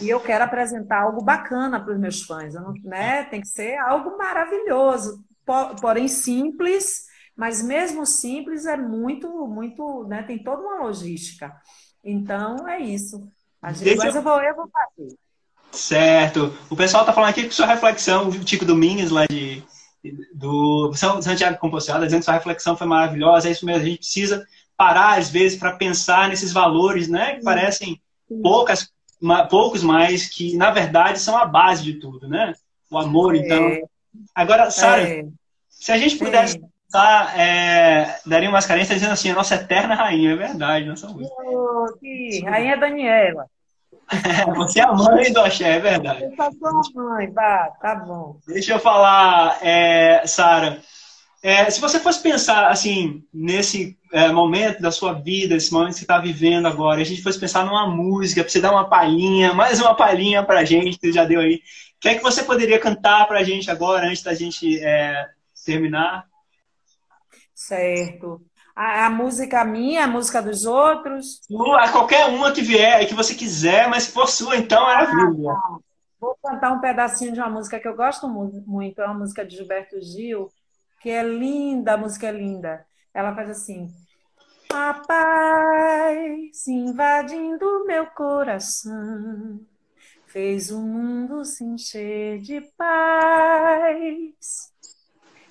E 0.00 0.08
eu 0.08 0.20
quero 0.20 0.44
apresentar 0.44 1.02
algo 1.02 1.22
bacana 1.22 1.80
para 1.80 1.92
os 1.92 2.00
meus 2.00 2.22
fãs. 2.22 2.54
Não, 2.54 2.72
né? 2.84 3.24
Tem 3.24 3.40
que 3.40 3.48
ser 3.48 3.76
algo 3.76 4.16
maravilhoso, 4.16 5.24
porém 5.80 6.08
simples, 6.08 7.04
mas 7.36 7.62
mesmo 7.62 8.06
simples 8.06 8.66
é 8.66 8.76
muito, 8.76 9.28
muito, 9.46 10.04
né? 10.04 10.22
Tem 10.22 10.42
toda 10.42 10.62
uma 10.62 10.84
logística. 10.84 11.52
Então 12.02 12.68
é 12.68 12.80
isso. 12.80 13.28
Gente, 13.74 13.96
mas 13.96 14.14
eu 14.14 14.22
vou, 14.22 14.42
eu 14.42 14.56
vou 14.56 14.68
fazer. 14.68 15.16
Certo. 15.70 16.52
O 16.68 16.76
pessoal 16.76 17.02
está 17.02 17.12
falando 17.12 17.30
aqui 17.30 17.48
que 17.48 17.54
sua 17.54 17.66
reflexão, 17.66 18.28
o 18.28 18.44
Tico 18.44 18.64
Domingues, 18.64 19.10
lá 19.10 19.24
de, 19.26 19.62
do 20.34 20.92
Santiago 20.94 21.58
Compostela, 21.58 22.04
dizendo 22.04 22.20
que 22.20 22.24
sua 22.24 22.34
reflexão 22.34 22.76
foi 22.76 22.86
maravilhosa. 22.86 23.48
É 23.48 23.52
isso 23.52 23.64
mesmo, 23.64 23.82
a 23.82 23.84
gente 23.84 23.98
precisa 23.98 24.46
parar, 24.76 25.18
às 25.18 25.30
vezes, 25.30 25.58
para 25.58 25.76
pensar 25.76 26.28
nesses 26.28 26.52
valores, 26.52 27.08
né? 27.08 27.36
Que 27.36 27.42
parecem 27.42 28.02
poucas, 28.42 28.90
poucos 29.48 29.82
mais, 29.82 30.28
que, 30.28 30.56
na 30.56 30.70
verdade, 30.70 31.18
são 31.18 31.36
a 31.36 31.44
base 31.44 31.82
de 31.82 31.94
tudo, 31.94 32.28
né? 32.28 32.52
O 32.90 32.98
amor, 32.98 33.34
então. 33.34 33.68
É. 33.68 33.82
Agora, 34.34 34.70
Sara, 34.70 35.02
é. 35.02 35.24
se 35.68 35.92
a 35.92 35.96
gente 35.96 36.16
pudesse 36.16 36.60
tá, 36.92 37.32
é, 37.36 38.18
Daria 38.26 38.50
Mascarenhas 38.50 38.86
está 38.86 38.94
dizendo 38.94 39.12
assim, 39.12 39.30
a 39.30 39.34
nossa 39.34 39.54
eterna 39.54 39.94
rainha, 39.94 40.32
é 40.32 40.36
verdade, 40.36 40.86
nossa 40.86 41.08
música. 41.08 41.34
Oh, 41.46 41.86
sim, 41.98 42.44
rainha 42.44 42.76
Daniela. 42.76 43.46
Você 44.56 44.80
é 44.80 44.84
a 44.84 44.92
mãe 44.92 45.32
do 45.32 45.40
axé, 45.40 45.76
é 45.76 45.80
verdade. 45.80 46.24
Eu 46.24 46.52
sou 46.52 46.68
a 46.68 47.02
mãe, 47.02 47.32
tá, 47.32 47.72
tá 47.80 47.94
bom. 47.94 48.36
Deixa 48.46 48.74
eu 48.74 48.78
falar, 48.78 49.58
é, 49.62 50.26
Sara. 50.26 50.80
É, 51.44 51.68
se 51.68 51.80
você 51.80 51.98
fosse 51.98 52.22
pensar, 52.22 52.70
assim, 52.70 53.24
nesse 53.34 53.98
é, 54.12 54.30
momento 54.30 54.80
da 54.80 54.92
sua 54.92 55.12
vida, 55.12 55.56
esse 55.56 55.72
momento 55.72 55.94
que 55.94 55.98
você 55.98 56.04
está 56.04 56.18
vivendo 56.18 56.66
agora, 56.66 57.00
a 57.00 57.04
gente 57.04 57.20
fosse 57.20 57.38
pensar 57.38 57.66
numa 57.66 57.88
música, 57.88 58.42
para 58.42 58.50
você 58.50 58.60
dar 58.60 58.70
uma 58.70 58.88
palhinha, 58.88 59.52
mais 59.52 59.80
uma 59.80 59.92
palhinha 59.92 60.44
para 60.44 60.60
a 60.60 60.64
gente, 60.64 60.96
que 60.96 61.08
você 61.08 61.12
já 61.12 61.24
deu 61.24 61.40
aí. 61.40 61.56
O 61.56 62.00
que 62.00 62.10
é 62.10 62.14
que 62.14 62.22
você 62.22 62.44
poderia 62.44 62.78
cantar 62.78 63.26
para 63.26 63.40
a 63.40 63.42
gente 63.42 63.68
agora, 63.68 64.06
antes 64.06 64.22
da 64.22 64.34
gente 64.34 64.78
é, 64.84 65.30
terminar? 65.66 66.26
Certo. 67.52 68.40
A, 68.74 69.06
a, 69.06 69.10
música 69.10 69.64
minha, 69.64 70.04
a 70.04 70.08
música 70.08 70.40
dos 70.40 70.64
outros? 70.64 71.40
Sua, 71.42 71.88
qualquer 71.88 72.26
uma 72.26 72.52
que 72.52 72.62
vier, 72.62 73.04
que 73.08 73.14
você 73.14 73.34
quiser, 73.34 73.88
mas 73.88 74.04
se 74.04 74.12
for 74.12 74.28
sua, 74.28 74.56
então 74.56 74.88
é 74.88 74.94
a 74.94 75.04
vida. 75.06 75.50
Ah, 75.50 75.78
Vou 76.20 76.38
cantar 76.40 76.70
um 76.70 76.80
pedacinho 76.80 77.32
de 77.32 77.40
uma 77.40 77.50
música 77.50 77.80
que 77.80 77.88
eu 77.88 77.96
gosto 77.96 78.28
muito, 78.28 79.02
é 79.02 79.06
uma 79.06 79.18
música 79.18 79.44
de 79.44 79.56
Gilberto 79.56 80.00
Gil, 80.00 80.48
que 81.02 81.10
é 81.10 81.22
linda, 81.22 81.94
a 81.94 81.96
música 81.96 82.28
é 82.28 82.32
linda. 82.32 82.86
Ela 83.12 83.34
faz 83.34 83.50
assim: 83.50 83.92
A 84.72 84.94
paz 85.06 86.66
invadindo 86.68 87.84
meu 87.84 88.06
coração, 88.06 89.60
fez 90.26 90.70
o 90.70 90.80
mundo 90.80 91.44
se 91.44 91.64
encher 91.64 92.40
de 92.40 92.60
paz. 92.76 94.72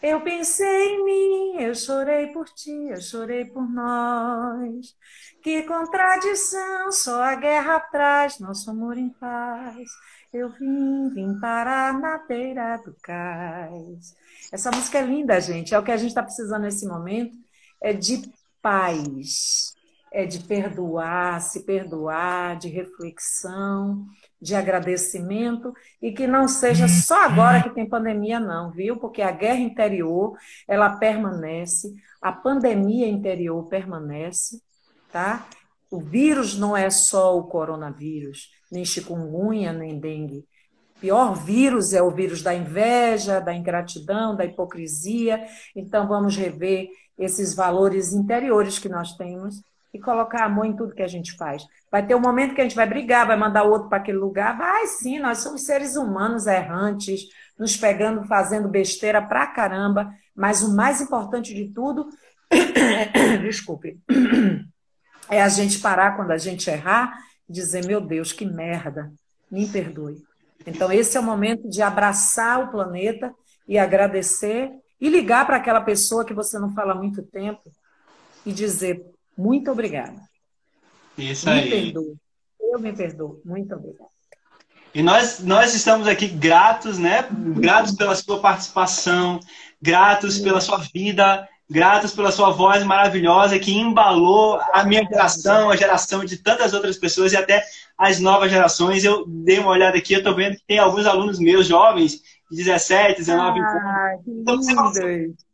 Eu 0.01 0.21
pensei 0.21 0.95
em 0.95 1.03
mim, 1.05 1.61
eu 1.61 1.75
chorei 1.75 2.27
por 2.27 2.49
ti, 2.49 2.71
eu 2.89 2.99
chorei 2.99 3.45
por 3.45 3.69
nós. 3.69 4.95
Que 5.43 5.61
contradição, 5.63 6.91
só 6.91 7.21
a 7.21 7.35
guerra 7.35 7.79
traz 7.79 8.39
nosso 8.39 8.71
amor 8.71 8.97
em 8.97 9.09
paz. 9.09 9.91
Eu 10.33 10.49
vim, 10.49 11.09
vim 11.09 11.39
parar 11.39 11.99
na 11.99 12.19
beira 12.19 12.77
do 12.77 12.95
cais. 13.01 14.15
Essa 14.51 14.71
música 14.71 14.99
é 14.99 15.01
linda, 15.01 15.39
gente. 15.41 15.75
É 15.75 15.79
o 15.79 15.83
que 15.83 15.91
a 15.91 15.97
gente 15.97 16.09
está 16.09 16.23
precisando 16.23 16.61
nesse 16.63 16.87
momento. 16.87 17.37
É 17.81 17.91
de 17.91 18.21
paz, 18.61 19.75
é 20.11 20.25
de 20.25 20.39
perdoar, 20.39 21.41
se 21.41 21.65
perdoar, 21.65 22.57
de 22.57 22.69
reflexão 22.69 24.05
de 24.41 24.55
agradecimento 24.55 25.73
e 26.01 26.11
que 26.11 26.25
não 26.25 26.47
seja 26.47 26.87
só 26.87 27.25
agora 27.25 27.61
que 27.61 27.69
tem 27.69 27.87
pandemia 27.87 28.39
não, 28.39 28.71
viu? 28.71 28.97
Porque 28.97 29.21
a 29.21 29.31
guerra 29.31 29.59
interior, 29.59 30.35
ela 30.67 30.97
permanece, 30.97 31.93
a 32.21 32.31
pandemia 32.31 33.07
interior 33.07 33.67
permanece, 33.67 34.59
tá? 35.11 35.45
O 35.91 35.99
vírus 35.99 36.57
não 36.57 36.75
é 36.75 36.89
só 36.89 37.37
o 37.37 37.43
coronavírus, 37.43 38.49
nem 38.71 38.85
chikungunya, 38.85 39.73
nem 39.73 39.99
dengue. 39.99 40.45
O 40.97 40.99
pior 41.01 41.33
vírus 41.33 41.93
é 41.93 42.01
o 42.01 42.11
vírus 42.11 42.41
da 42.41 42.53
inveja, 42.53 43.41
da 43.41 43.53
ingratidão, 43.53 44.35
da 44.35 44.45
hipocrisia. 44.45 45.43
Então 45.75 46.07
vamos 46.07 46.37
rever 46.37 46.89
esses 47.17 47.53
valores 47.53 48.13
interiores 48.13 48.79
que 48.79 48.87
nós 48.87 49.15
temos 49.15 49.61
e 49.93 49.99
colocar 49.99 50.45
amor 50.45 50.65
em 50.65 50.75
tudo 50.75 50.95
que 50.95 51.01
a 51.01 51.07
gente 51.07 51.35
faz. 51.35 51.65
Vai 51.91 52.05
ter 52.05 52.15
um 52.15 52.19
momento 52.19 52.55
que 52.55 52.61
a 52.61 52.63
gente 52.63 52.75
vai 52.75 52.87
brigar, 52.87 53.27
vai 53.27 53.35
mandar 53.35 53.63
o 53.63 53.71
outro 53.71 53.89
para 53.89 53.97
aquele 53.97 54.17
lugar. 54.17 54.57
Vai 54.57 54.87
sim, 54.87 55.19
nós 55.19 55.39
somos 55.39 55.65
seres 55.65 55.95
humanos 55.95 56.47
errantes, 56.47 57.23
nos 57.59 57.75
pegando, 57.75 58.23
fazendo 58.25 58.69
besteira 58.69 59.21
pra 59.21 59.47
caramba. 59.47 60.09
Mas 60.35 60.63
o 60.63 60.75
mais 60.75 61.01
importante 61.01 61.53
de 61.53 61.73
tudo, 61.73 62.07
desculpe, 63.41 63.99
é 65.29 65.41
a 65.41 65.49
gente 65.49 65.79
parar 65.79 66.15
quando 66.15 66.31
a 66.31 66.37
gente 66.37 66.69
errar 66.69 67.13
dizer: 67.51 67.85
meu 67.85 68.01
Deus, 68.01 68.31
que 68.31 68.45
merda, 68.45 69.11
me 69.49 69.67
perdoe. 69.67 70.17
Então, 70.65 70.91
esse 70.91 71.17
é 71.17 71.19
o 71.19 71.23
momento 71.23 71.69
de 71.69 71.81
abraçar 71.81 72.63
o 72.63 72.71
planeta 72.71 73.33
e 73.67 73.77
agradecer 73.77 74.71
e 74.99 75.09
ligar 75.09 75.45
para 75.45 75.57
aquela 75.57 75.81
pessoa 75.81 76.23
que 76.23 76.33
você 76.33 76.59
não 76.59 76.73
fala 76.73 76.93
há 76.93 76.95
muito 76.95 77.23
tempo 77.23 77.71
e 78.45 78.53
dizer: 78.53 79.03
muito 79.37 79.71
obrigada. 79.71 80.21
Isso 81.17 81.45
me 81.47 81.51
aí. 81.51 81.69
Perdoo. 81.69 82.15
Eu 82.59 82.79
me 82.79 82.93
perdoo. 82.93 83.41
Muito 83.43 83.75
obrigada. 83.75 84.09
E 84.93 85.01
nós, 85.01 85.39
nós 85.39 85.73
estamos 85.73 86.07
aqui 86.07 86.27
gratos, 86.27 86.97
né? 86.97 87.27
Gratos 87.31 87.93
pela 87.93 88.13
sua 88.13 88.41
participação, 88.41 89.39
gratos 89.81 90.37
pela 90.39 90.59
sua 90.59 90.79
vida, 90.93 91.47
gratos 91.71 92.11
pela 92.11 92.33
sua 92.33 92.51
voz 92.51 92.83
maravilhosa 92.83 93.57
que 93.57 93.73
embalou 93.73 94.59
a 94.73 94.83
minha 94.83 95.05
geração, 95.05 95.69
a 95.69 95.75
geração 95.77 96.25
de 96.25 96.35
tantas 96.35 96.73
outras 96.73 96.97
pessoas 96.97 97.31
e 97.31 97.37
até 97.37 97.63
as 97.97 98.19
novas 98.19 98.51
gerações. 98.51 99.05
Eu 99.05 99.25
dei 99.25 99.57
uma 99.57 99.71
olhada 99.71 99.97
aqui, 99.97 100.13
eu 100.13 100.17
estou 100.17 100.35
vendo 100.35 100.57
que 100.57 100.65
tem 100.67 100.79
alguns 100.79 101.05
alunos 101.05 101.39
meus 101.39 101.65
jovens, 101.65 102.21
de 102.51 102.57
17, 102.57 103.19
19 103.19 103.59
anos. 103.59 103.71
Ah, 103.73 104.11
então, 104.27 104.61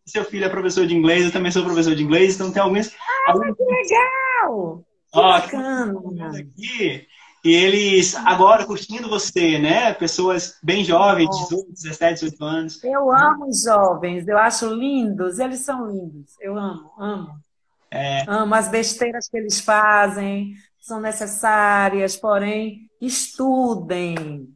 seu 0.08 0.26
filho 0.26 0.46
é 0.46 0.50
professor 0.50 0.88
de 0.88 0.96
inglês, 0.96 1.24
eu 1.24 1.32
também 1.32 1.52
sou 1.52 1.64
professor 1.64 1.94
de 1.94 2.04
inglês, 2.04 2.34
então 2.34 2.52
tem 2.52 2.64
alguns. 2.64 2.92
Ah, 3.28 3.34
que 3.34 3.64
legal! 3.64 4.84
Ó, 5.14 5.40
que 5.42 5.56
bacana! 5.56 5.94
Aqui, 6.30 7.06
e 7.48 7.56
eles 7.56 8.14
agora 8.14 8.66
curtindo 8.66 9.08
você, 9.08 9.58
né? 9.58 9.94
Pessoas 9.94 10.58
bem 10.62 10.84
jovens, 10.84 11.30
18, 11.30 11.72
17, 11.72 12.14
18 12.26 12.44
anos. 12.44 12.84
Eu 12.84 13.10
amo 13.10 13.48
jovens, 13.54 14.28
eu 14.28 14.38
acho 14.38 14.68
lindos, 14.74 15.40
eles 15.40 15.62
são 15.62 15.90
lindos. 15.90 16.34
Eu 16.42 16.58
amo, 16.58 16.92
amo. 17.00 17.40
É. 17.90 18.26
Amo 18.28 18.54
as 18.54 18.68
besteiras 18.68 19.30
que 19.30 19.38
eles 19.38 19.62
fazem, 19.62 20.56
são 20.78 21.00
necessárias, 21.00 22.18
porém, 22.18 22.90
estudem. 23.00 24.50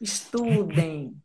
Estudem. 0.00 1.12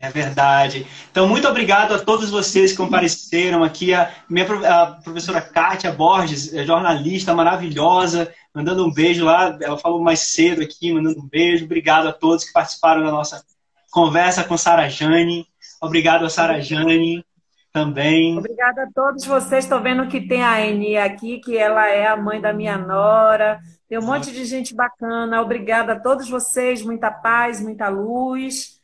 É 0.00 0.10
verdade. 0.10 0.86
Então, 1.10 1.26
muito 1.26 1.48
obrigado 1.48 1.92
a 1.92 1.98
todos 1.98 2.30
vocês 2.30 2.70
que 2.70 2.76
compareceram 2.76 3.64
aqui. 3.64 3.92
A 3.92 4.08
minha 4.28 4.46
a 4.72 4.86
professora 5.02 5.40
Kátia 5.40 5.90
Borges, 5.90 6.52
jornalista 6.64 7.34
maravilhosa, 7.34 8.32
mandando 8.58 8.84
um 8.84 8.92
beijo 8.92 9.24
lá. 9.24 9.56
Ela 9.60 9.78
falou 9.78 10.02
mais 10.02 10.18
cedo 10.18 10.62
aqui, 10.62 10.92
mandando 10.92 11.20
um 11.20 11.28
beijo. 11.28 11.64
Obrigado 11.64 12.08
a 12.08 12.12
todos 12.12 12.44
que 12.44 12.52
participaram 12.52 13.04
da 13.04 13.12
nossa 13.12 13.44
conversa 13.92 14.42
com 14.42 14.58
Sara 14.58 14.88
Jane. 14.88 15.46
Obrigado 15.80 16.26
a 16.26 16.30
Sara 16.30 16.60
Jane 16.60 17.24
também. 17.72 18.36
Obrigada 18.36 18.82
a 18.82 18.88
todos 18.92 19.24
vocês. 19.24 19.64
Estou 19.64 19.80
vendo 19.80 20.08
que 20.08 20.26
tem 20.26 20.42
a 20.42 20.60
Eni 20.66 20.96
aqui, 20.96 21.38
que 21.38 21.56
ela 21.56 21.86
é 21.86 22.08
a 22.08 22.16
mãe 22.16 22.40
da 22.40 22.52
minha 22.52 22.76
nora. 22.76 23.60
Tem 23.88 23.96
um 23.96 24.04
monte 24.04 24.32
de 24.32 24.44
gente 24.44 24.74
bacana. 24.74 25.40
Obrigada 25.40 25.92
a 25.92 26.00
todos 26.00 26.28
vocês. 26.28 26.82
Muita 26.82 27.12
paz, 27.12 27.60
muita 27.60 27.88
luz. 27.88 28.80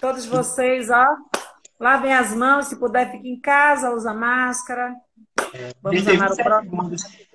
Todos 0.00 0.24
vocês, 0.24 0.88
ó, 0.88 1.06
lavem 1.78 2.14
as 2.14 2.34
mãos, 2.34 2.68
se 2.68 2.80
puder, 2.80 3.10
fique 3.10 3.28
em 3.28 3.38
casa, 3.38 3.92
usa 3.92 4.14
máscara. 4.14 4.94
Vamos 5.82 6.08
amar 6.08 6.32
o 6.32 6.36
próximo. 6.36 6.90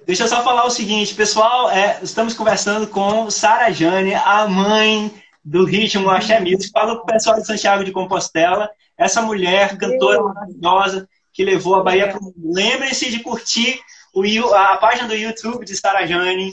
Deixa 0.06 0.24
eu 0.24 0.28
só 0.28 0.43
falar 0.43 0.66
o 0.66 0.70
seguinte, 0.70 1.16
pessoal, 1.16 1.72
é, 1.72 1.99
estamos 2.03 2.36
conversando 2.36 2.86
com 2.86 3.30
Sara 3.32 3.72
Jane, 3.72 4.14
a 4.14 4.47
mãe 4.47 5.12
do 5.43 5.66
ritmo 5.66 6.12
Axé 6.12 6.39
Music. 6.39 6.70
Fala 6.70 6.93
para 6.93 7.03
o 7.03 7.06
pessoal 7.08 7.38
de 7.38 7.47
Santiago 7.47 7.84
de 7.84 7.91
Compostela, 7.91 8.70
essa 8.95 9.24
mulher, 9.24 9.76
cantora 9.80 10.22
maravilhosa, 10.22 11.10
que 11.34 11.43
levou 11.43 11.74
a 11.74 11.84
Bahia 11.84 12.10
para 12.10 12.20
o 12.20 12.24
mundo. 12.24 12.36
Lembrem-se 12.53 13.10
de 13.10 13.24
curtir 13.24 13.80
o, 14.14 14.22
a 14.53 14.78
página 14.78 15.08
do 15.08 15.16
YouTube 15.16 15.66
de 15.66 15.76
Sara 15.76 16.06
Jane 16.06 16.51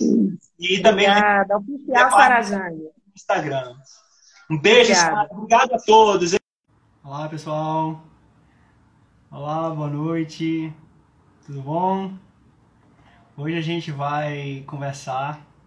e 0.59 0.81
também 0.81 1.11
Obrigada, 1.11 1.59
oficial 1.59 2.11
Sara 2.11 2.43
Jane. 2.43 2.89
Instagram. 3.15 3.75
Um 4.51 4.59
beijo, 4.59 4.93
Obrigado. 4.93 5.33
Obrigado 5.33 5.75
a 5.75 5.79
todos. 5.79 6.35
Olá, 7.05 7.29
pessoal. 7.29 8.03
Olá, 9.31 9.69
boa 9.69 9.91
noite. 9.91 10.73
Tudo 11.45 11.61
bom? 11.61 12.13
Hoje 13.35 13.57
a 13.57 13.62
gente 13.62 13.91
vai 13.91 14.62
conversar 14.66 15.41